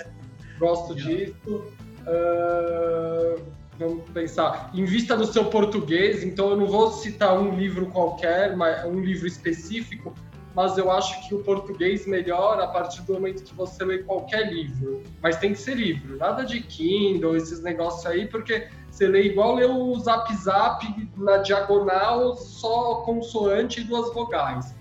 gosto 0.58 0.94
disso. 0.94 1.62
Uh 2.06 3.59
vamos 3.80 4.08
pensar, 4.10 4.70
invista 4.74 5.16
no 5.16 5.24
seu 5.24 5.46
português, 5.46 6.22
então 6.22 6.50
eu 6.50 6.56
não 6.56 6.66
vou 6.66 6.92
citar 6.92 7.36
um 7.38 7.56
livro 7.56 7.86
qualquer, 7.86 8.54
um 8.86 9.00
livro 9.00 9.26
específico, 9.26 10.14
mas 10.54 10.76
eu 10.76 10.90
acho 10.90 11.26
que 11.26 11.34
o 11.34 11.42
português 11.42 12.06
melhora 12.06 12.64
a 12.64 12.68
partir 12.68 13.00
do 13.02 13.14
momento 13.14 13.42
que 13.42 13.54
você 13.54 13.84
lê 13.84 13.98
qualquer 13.98 14.52
livro. 14.52 15.02
Mas 15.22 15.36
tem 15.36 15.52
que 15.52 15.60
ser 15.60 15.76
livro, 15.76 16.18
nada 16.18 16.44
de 16.44 16.60
Kindle, 16.60 17.36
esses 17.36 17.62
negócios 17.62 18.04
aí, 18.04 18.26
porque 18.26 18.68
você 18.90 19.06
lê 19.06 19.22
igual 19.22 19.54
lê 19.54 19.64
o 19.64 19.98
Zap 19.98 20.34
Zap 20.34 21.10
na 21.16 21.38
diagonal, 21.38 22.36
só 22.36 22.96
consoante 23.06 23.80
e 23.80 23.84
duas 23.84 24.12
vogais. 24.12 24.74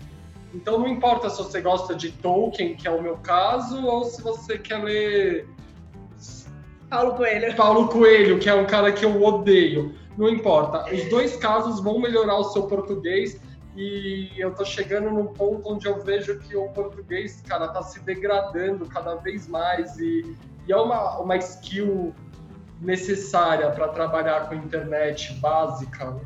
Então 0.53 0.79
não 0.79 0.87
importa 0.87 1.29
se 1.29 1.37
você 1.37 1.61
gosta 1.61 1.95
de 1.95 2.11
Tolkien, 2.11 2.75
que 2.75 2.87
é 2.87 2.91
o 2.91 3.01
meu 3.01 3.17
caso, 3.17 3.85
ou 3.85 4.03
se 4.03 4.21
você 4.21 4.57
quer 4.57 4.83
ler 4.83 5.47
Paulo 6.89 7.15
Coelho. 7.15 7.55
Paulo 7.55 7.87
Coelho, 7.87 8.39
que 8.39 8.49
é 8.49 8.53
um 8.53 8.65
cara 8.65 8.91
que 8.91 9.05
eu 9.05 9.21
odeio. 9.21 9.95
Não 10.17 10.27
importa. 10.27 10.93
Os 10.93 11.07
dois 11.09 11.35
casos 11.37 11.79
vão 11.79 11.99
melhorar 11.99 12.37
o 12.37 12.43
seu 12.45 12.63
português 12.63 13.39
e 13.75 14.31
eu 14.37 14.53
tô 14.53 14.65
chegando 14.65 15.09
num 15.09 15.27
ponto 15.27 15.71
onde 15.71 15.87
eu 15.87 16.01
vejo 16.01 16.39
que 16.39 16.55
o 16.55 16.67
português, 16.69 17.41
cara, 17.47 17.67
tá 17.67 17.81
se 17.83 17.99
degradando 18.01 18.85
cada 18.87 19.15
vez 19.15 19.47
mais 19.47 19.97
e, 19.97 20.35
e 20.67 20.71
é 20.71 20.75
uma, 20.75 21.19
uma 21.19 21.37
skill 21.37 22.13
necessária 22.81 23.69
para 23.69 23.87
trabalhar 23.89 24.49
com 24.49 24.55
internet 24.55 25.33
básica 25.35 26.17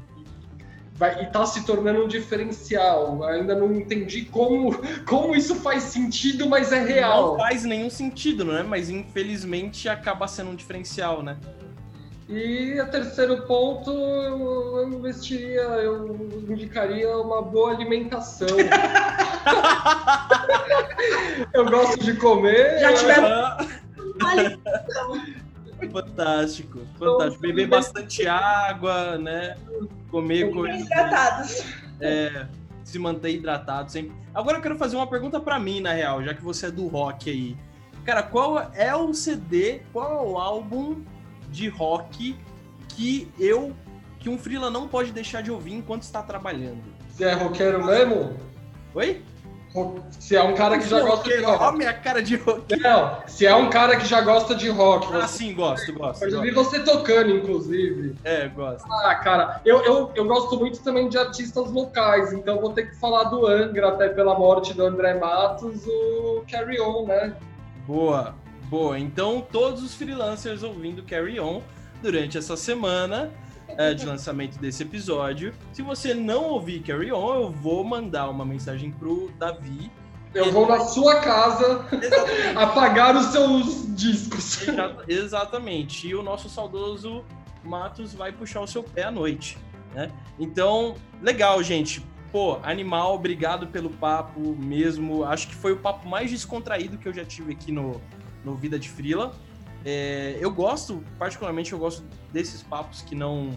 vai, 1.04 1.22
e 1.22 1.26
está 1.26 1.46
se 1.46 1.66
tornando 1.66 2.06
um 2.06 2.08
diferencial. 2.08 3.22
Ainda 3.26 3.54
não 3.56 3.74
entendi 3.74 4.24
como, 4.26 4.74
como 5.06 5.36
isso 5.36 5.56
faz 5.56 5.84
sentido, 5.84 6.48
mas 6.48 6.72
é 6.72 6.82
real. 6.82 7.32
Não 7.32 7.38
faz 7.38 7.66
nenhum 7.66 7.90
sentido, 7.90 8.46
não 8.46 8.58
é? 8.58 8.64
Mas 8.64 8.90
infelizmente 8.90 9.90
acaba 9.90 10.26
sendo 10.28 10.52
um 10.52 10.56
diferencial, 10.56 11.22
né? 11.22 11.36
E 12.30 12.80
o 12.80 12.90
terceiro 12.90 13.42
ponto, 13.42 13.92
eu 13.92 14.88
investiria, 14.88 15.60
eu 15.60 16.16
indicaria 16.48 17.18
uma 17.18 17.42
boa 17.42 17.72
alimentação. 17.72 18.48
eu 21.54 21.66
gosto 21.70 22.00
de 22.00 22.14
comer. 22.16 22.80
Já 22.80 22.94
tiveram. 22.94 23.58
Fantástico, 25.90 26.80
fantástico. 26.98 27.42
Beber 27.42 27.68
bastante 27.68 28.28
água, 28.28 29.18
né? 29.18 29.56
Comer 30.10 30.52
coisas. 30.52 30.82
Hidratados. 30.82 31.64
É, 32.00 32.48
se 32.84 33.00
manter 33.00 33.32
hidratado 33.32 33.92
sempre. 33.92 34.16
Agora 34.34 34.58
eu 34.58 34.62
quero 34.62 34.78
fazer 34.78 34.96
uma 34.96 35.08
pergunta 35.08 35.40
para 35.40 35.60
mim, 35.60 35.80
na 35.80 35.94
real, 35.94 36.24
já 36.24 36.34
que 36.34 36.44
você 36.44 36.68
é 36.68 36.72
do 36.72 36.88
rock 36.88 37.30
aí. 37.30 37.58
Cara, 38.04 38.22
qual 38.22 38.60
é 38.74 38.94
o 38.96 39.14
CD, 39.14 39.82
qual 39.94 40.12
é 40.12 40.30
o 40.30 40.38
álbum 40.38 41.04
de 41.50 41.70
rock 41.70 42.36
que 42.90 43.32
eu, 43.40 43.74
que 44.20 44.30
um 44.30 44.38
freela 44.38 44.70
não 44.70 44.88
pode 44.88 45.12
deixar 45.12 45.42
de 45.42 45.52
ouvir 45.52 45.74
enquanto 45.74 46.04
está 46.04 46.22
trabalhando? 46.22 46.84
Você 47.10 47.26
é 47.26 47.34
roqueiro 47.34 47.86
mesmo? 47.86 48.36
Oi? 48.94 49.24
Se 50.20 50.36
é 50.36 50.44
um 50.44 50.54
cara 50.54 50.78
que 50.78 50.88
já 50.88 51.02
gosta 51.02 51.30
de 51.30 51.44
rock. 51.44 51.64
Olha 51.64 51.78
minha 51.78 51.94
cara 51.94 52.22
de 52.22 52.36
rock. 52.36 52.80
Não, 52.80 53.18
se 53.28 53.46
é 53.46 53.56
um 53.56 53.70
cara 53.70 53.98
que 53.98 54.06
já 54.06 54.22
gosta 54.22 54.54
de 54.54 54.70
rock. 54.70 55.08
Ah, 55.14 55.28
sim, 55.28 55.54
gosto, 55.54 55.92
gosto. 55.94 56.24
Eu 56.24 56.32
já 56.32 56.42
vi 56.42 56.52
você 56.52 56.80
tocando, 56.80 57.32
inclusive. 57.32 58.16
É, 58.24 58.48
gosto. 58.48 58.86
Ah, 58.92 59.16
cara, 59.16 59.62
eu, 59.66 59.82
eu, 59.84 60.12
eu 60.14 60.26
gosto 60.26 60.58
muito 60.60 60.80
também 60.84 61.10
de 61.10 61.18
artistas 61.18 61.72
locais, 61.72 62.32
então 62.34 62.62
vou 62.62 62.72
ter 62.72 62.90
que 62.90 62.96
falar 62.98 63.26
do 63.26 63.48
Angra, 63.48 63.90
até 63.90 64.10
pela 64.10 64.38
morte 64.38 64.74
do 64.74 64.86
André 64.86 65.16
Matos, 65.16 65.86
o 65.88 66.44
Carry 66.50 66.80
On, 66.80 67.08
né? 67.08 67.36
Boa, 67.88 68.36
boa. 68.70 69.00
Então, 69.00 69.46
todos 69.52 69.84
os 69.84 69.96
freelancers 69.96 70.62
ouvindo 70.62 71.02
Carry 71.04 71.40
On 71.40 71.62
durante 72.02 72.38
essa 72.38 72.56
semana 72.56 73.32
é, 73.78 73.94
de 73.94 74.06
lançamento 74.06 74.58
desse 74.60 74.84
episódio. 74.84 75.54
Se 75.72 75.82
você 75.82 76.14
não 76.14 76.44
ouvir 76.46 76.82
Carry 76.82 77.12
On, 77.12 77.36
eu 77.36 77.52
vou 77.52 77.84
mandar 77.84 78.30
uma 78.30 78.46
mensagem 78.46 78.92
pro 78.92 79.32
Davi. 79.38 79.92
Eu 80.34 80.52
vou 80.52 80.68
na 80.68 80.80
sua 80.80 81.20
casa 81.20 81.86
apagar 82.56 83.16
os 83.16 83.28
seus 83.28 83.96
discos. 83.96 84.68
Exa- 84.68 84.98
Exatamente. 85.08 86.08
E 86.08 86.16
o 86.16 86.24
nosso 86.24 86.50
saudoso 86.50 87.24
Matos 87.64 88.14
vai 88.14 88.32
puxar 88.32 88.62
o 88.62 88.68
seu 88.68 88.84
pé 88.84 89.04
à 89.04 89.12
noite, 89.12 89.58
né? 89.94 90.12
Então, 90.40 90.96
legal, 91.22 91.62
gente. 91.64 92.04
Pô, 92.32 92.58
animal, 92.64 93.14
obrigado 93.14 93.68
pelo 93.68 93.92
papo 93.92 94.56
mesmo. 94.58 95.24
Acho 95.24 95.48
que 95.48 95.56
foi 95.56 95.72
o 95.72 95.78
papo 95.78 96.08
mais 96.10 96.32
descontraído 96.32 96.98
que 96.98 97.08
eu 97.08 97.14
já 97.14 97.24
tive 97.24 97.52
aqui 97.54 97.72
no, 97.72 98.02
no 98.44 98.56
Vida 98.56 98.80
de 98.80 98.90
Frila. 98.90 99.34
É, 99.86 100.38
eu 100.40 100.52
gosto, 100.52 101.04
particularmente, 101.20 101.74
eu 101.74 101.80
gosto 101.80 102.04
desses 102.32 102.64
papos 102.64 103.02
que 103.02 103.16
não 103.16 103.52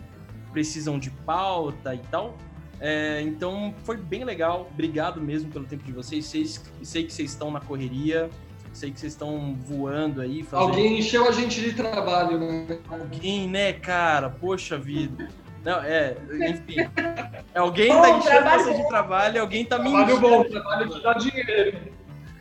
precisam 0.53 0.99
de 0.99 1.11
pauta 1.11 1.95
e 1.95 1.99
tal. 2.11 2.37
É, 2.81 3.23
então, 3.23 3.75
foi 3.85 3.97
bem 3.97 4.25
legal. 4.25 4.69
Obrigado 4.73 5.21
mesmo 5.21 5.51
pelo 5.51 5.65
tempo 5.65 5.85
de 5.85 5.93
vocês. 5.93 6.27
Sei, 6.27 6.45
sei 6.83 7.05
que 7.05 7.13
vocês 7.13 7.31
estão 7.31 7.51
na 7.51 7.61
correria. 7.61 8.29
Sei 8.73 8.91
que 8.91 9.01
vocês 9.01 9.13
estão 9.13 9.55
voando 9.55 10.21
aí. 10.21 10.43
Fazendo... 10.43 10.69
Alguém 10.69 10.99
encheu 10.99 11.27
a 11.27 11.33
gente 11.33 11.61
de 11.63 11.73
trabalho, 11.73 12.39
né? 12.39 12.79
Alguém, 12.91 13.49
né, 13.49 13.73
cara? 13.73 14.29
Poxa 14.29 14.77
vida. 14.77 15.29
Não, 15.65 15.83
é, 15.83 16.17
enfim. 16.49 16.77
Alguém 17.55 17.89
Bom, 17.89 18.03
tá 18.03 18.11
enchendo 18.11 18.25
trabalho 18.25 18.65
você 18.65 18.75
de 18.75 18.89
trabalho, 18.89 19.41
alguém 19.41 19.65
tá 19.65 19.79
me 19.79 19.91
Trabalho 19.91 20.13
enchendo. 20.13 20.29
bom, 20.29 20.45
trabalho 20.45 20.91
que 20.91 21.03
dá 21.03 21.13
dinheiro. 21.15 21.79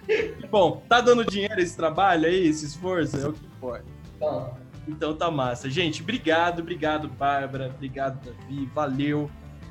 Bom, 0.50 0.84
tá 0.88 1.02
dando 1.02 1.26
dinheiro 1.26 1.60
esse 1.60 1.76
trabalho 1.76 2.28
aí, 2.28 2.48
esse 2.48 2.66
esforço? 2.66 3.18
É 3.18 3.28
o 3.28 3.34
que 3.34 3.46
importa. 3.46 3.86
Tá. 4.20 4.54
Então 4.88 5.16
tá 5.16 5.32
massa. 5.32 5.70
Gente, 5.70 6.02
obrigado, 6.02 6.60
obrigado, 6.60 7.08
Bárbara. 7.08 7.72
Obrigado, 7.74 8.24
Davi. 8.24 8.70
Valeu. 8.74 9.30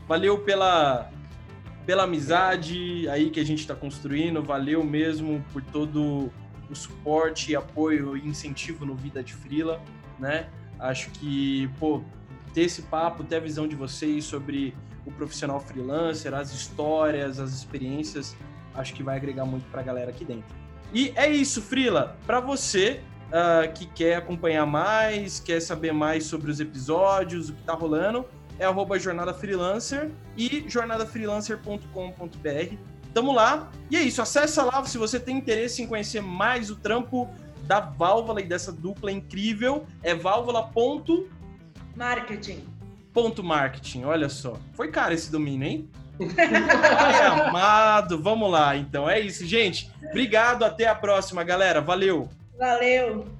Valeu 0.09 0.39
pela, 0.39 1.11
pela 1.87 2.03
amizade 2.05 3.09
aí 3.09 3.30
que 3.30 3.41
a 3.41 3.45
gente 3.45 3.66
tá 3.66 3.74
construindo. 3.74 4.43
Valeu 4.43 4.82
mesmo 4.82 5.45
por 5.53 5.62
todo 5.62 6.30
o 6.68 6.74
suporte, 6.74 7.55
apoio 7.55 8.16
e 8.16 8.26
incentivo 8.26 8.85
no 8.85 8.95
Vida 8.95 9.22
de 9.22 9.35
Frila, 9.35 9.80
né? 10.18 10.49
Acho 10.78 11.11
que, 11.11 11.68
pô, 11.78 12.03
ter 12.53 12.62
esse 12.62 12.82
papo, 12.82 13.22
ter 13.22 13.37
a 13.37 13.41
visão 13.41 13.68
de 13.68 13.76
vocês 13.76 14.24
sobre 14.24 14.74
o 15.07 15.12
profissional 15.12 15.61
freelancer, 15.61 16.35
as 16.35 16.53
histórias, 16.53 17.39
as 17.39 17.53
experiências, 17.53 18.35
acho 18.75 18.95
que 18.95 19.03
vai 19.03 19.16
agregar 19.16 19.45
muito 19.45 19.64
pra 19.70 19.83
galera 19.83 20.11
aqui 20.11 20.25
dentro. 20.25 20.47
E 20.93 21.12
é 21.16 21.29
isso, 21.29 21.61
Frila. 21.61 22.16
Pra 22.27 22.41
você 22.41 23.01
ah, 23.33 23.66
que 23.66 23.87
quer 23.87 24.14
acompanhar 24.16 24.64
mais, 24.64 25.41
quer 25.41 25.59
saber 25.61 25.93
mais 25.93 26.25
sobre 26.25 26.53
os 26.53 26.61
episódios, 26.61 27.49
o 27.49 27.55
que 27.55 27.64
tá 27.64 27.75
rolando, 27.75 28.25
é 28.61 28.64
arroba 28.64 28.97
Jornada 28.97 29.35
Freelancer 29.35 30.09
e 30.37 30.64
jornadafreelancer.com.br. 30.68 32.77
Tamo 33.12 33.33
lá. 33.33 33.72
E 33.91 33.97
é 33.97 34.03
isso, 34.03 34.22
acessa 34.22 34.62
lá 34.62 34.85
se 34.85 34.97
você 34.99 35.18
tem 35.18 35.37
interesse 35.37 35.83
em 35.83 35.89
conhecer 35.89 36.20
mais 36.20 36.70
o 36.70 36.77
trampo 36.77 37.29
da 37.62 37.81
Válvula 37.81 38.41
e 38.41 38.45
dessa 38.45 38.70
dupla 38.70 39.11
incrível. 39.11 39.85
É 40.01 40.14
válvula.marketing. 40.14 42.64
Marketing. 43.43 44.05
Olha 44.05 44.29
só. 44.29 44.57
Foi 44.75 44.93
caro 44.93 45.12
esse 45.12 45.33
domínio, 45.33 45.66
hein? 45.66 45.91
Ai, 46.36 47.26
amado. 47.48 48.20
Vamos 48.22 48.50
lá, 48.50 48.76
então. 48.76 49.08
É 49.08 49.20
isso, 49.20 49.46
gente. 49.46 49.90
Obrigado. 50.10 50.64
Até 50.64 50.86
a 50.86 50.94
próxima, 50.94 51.42
galera. 51.42 51.80
Valeu. 51.80 52.28
Valeu! 52.58 53.34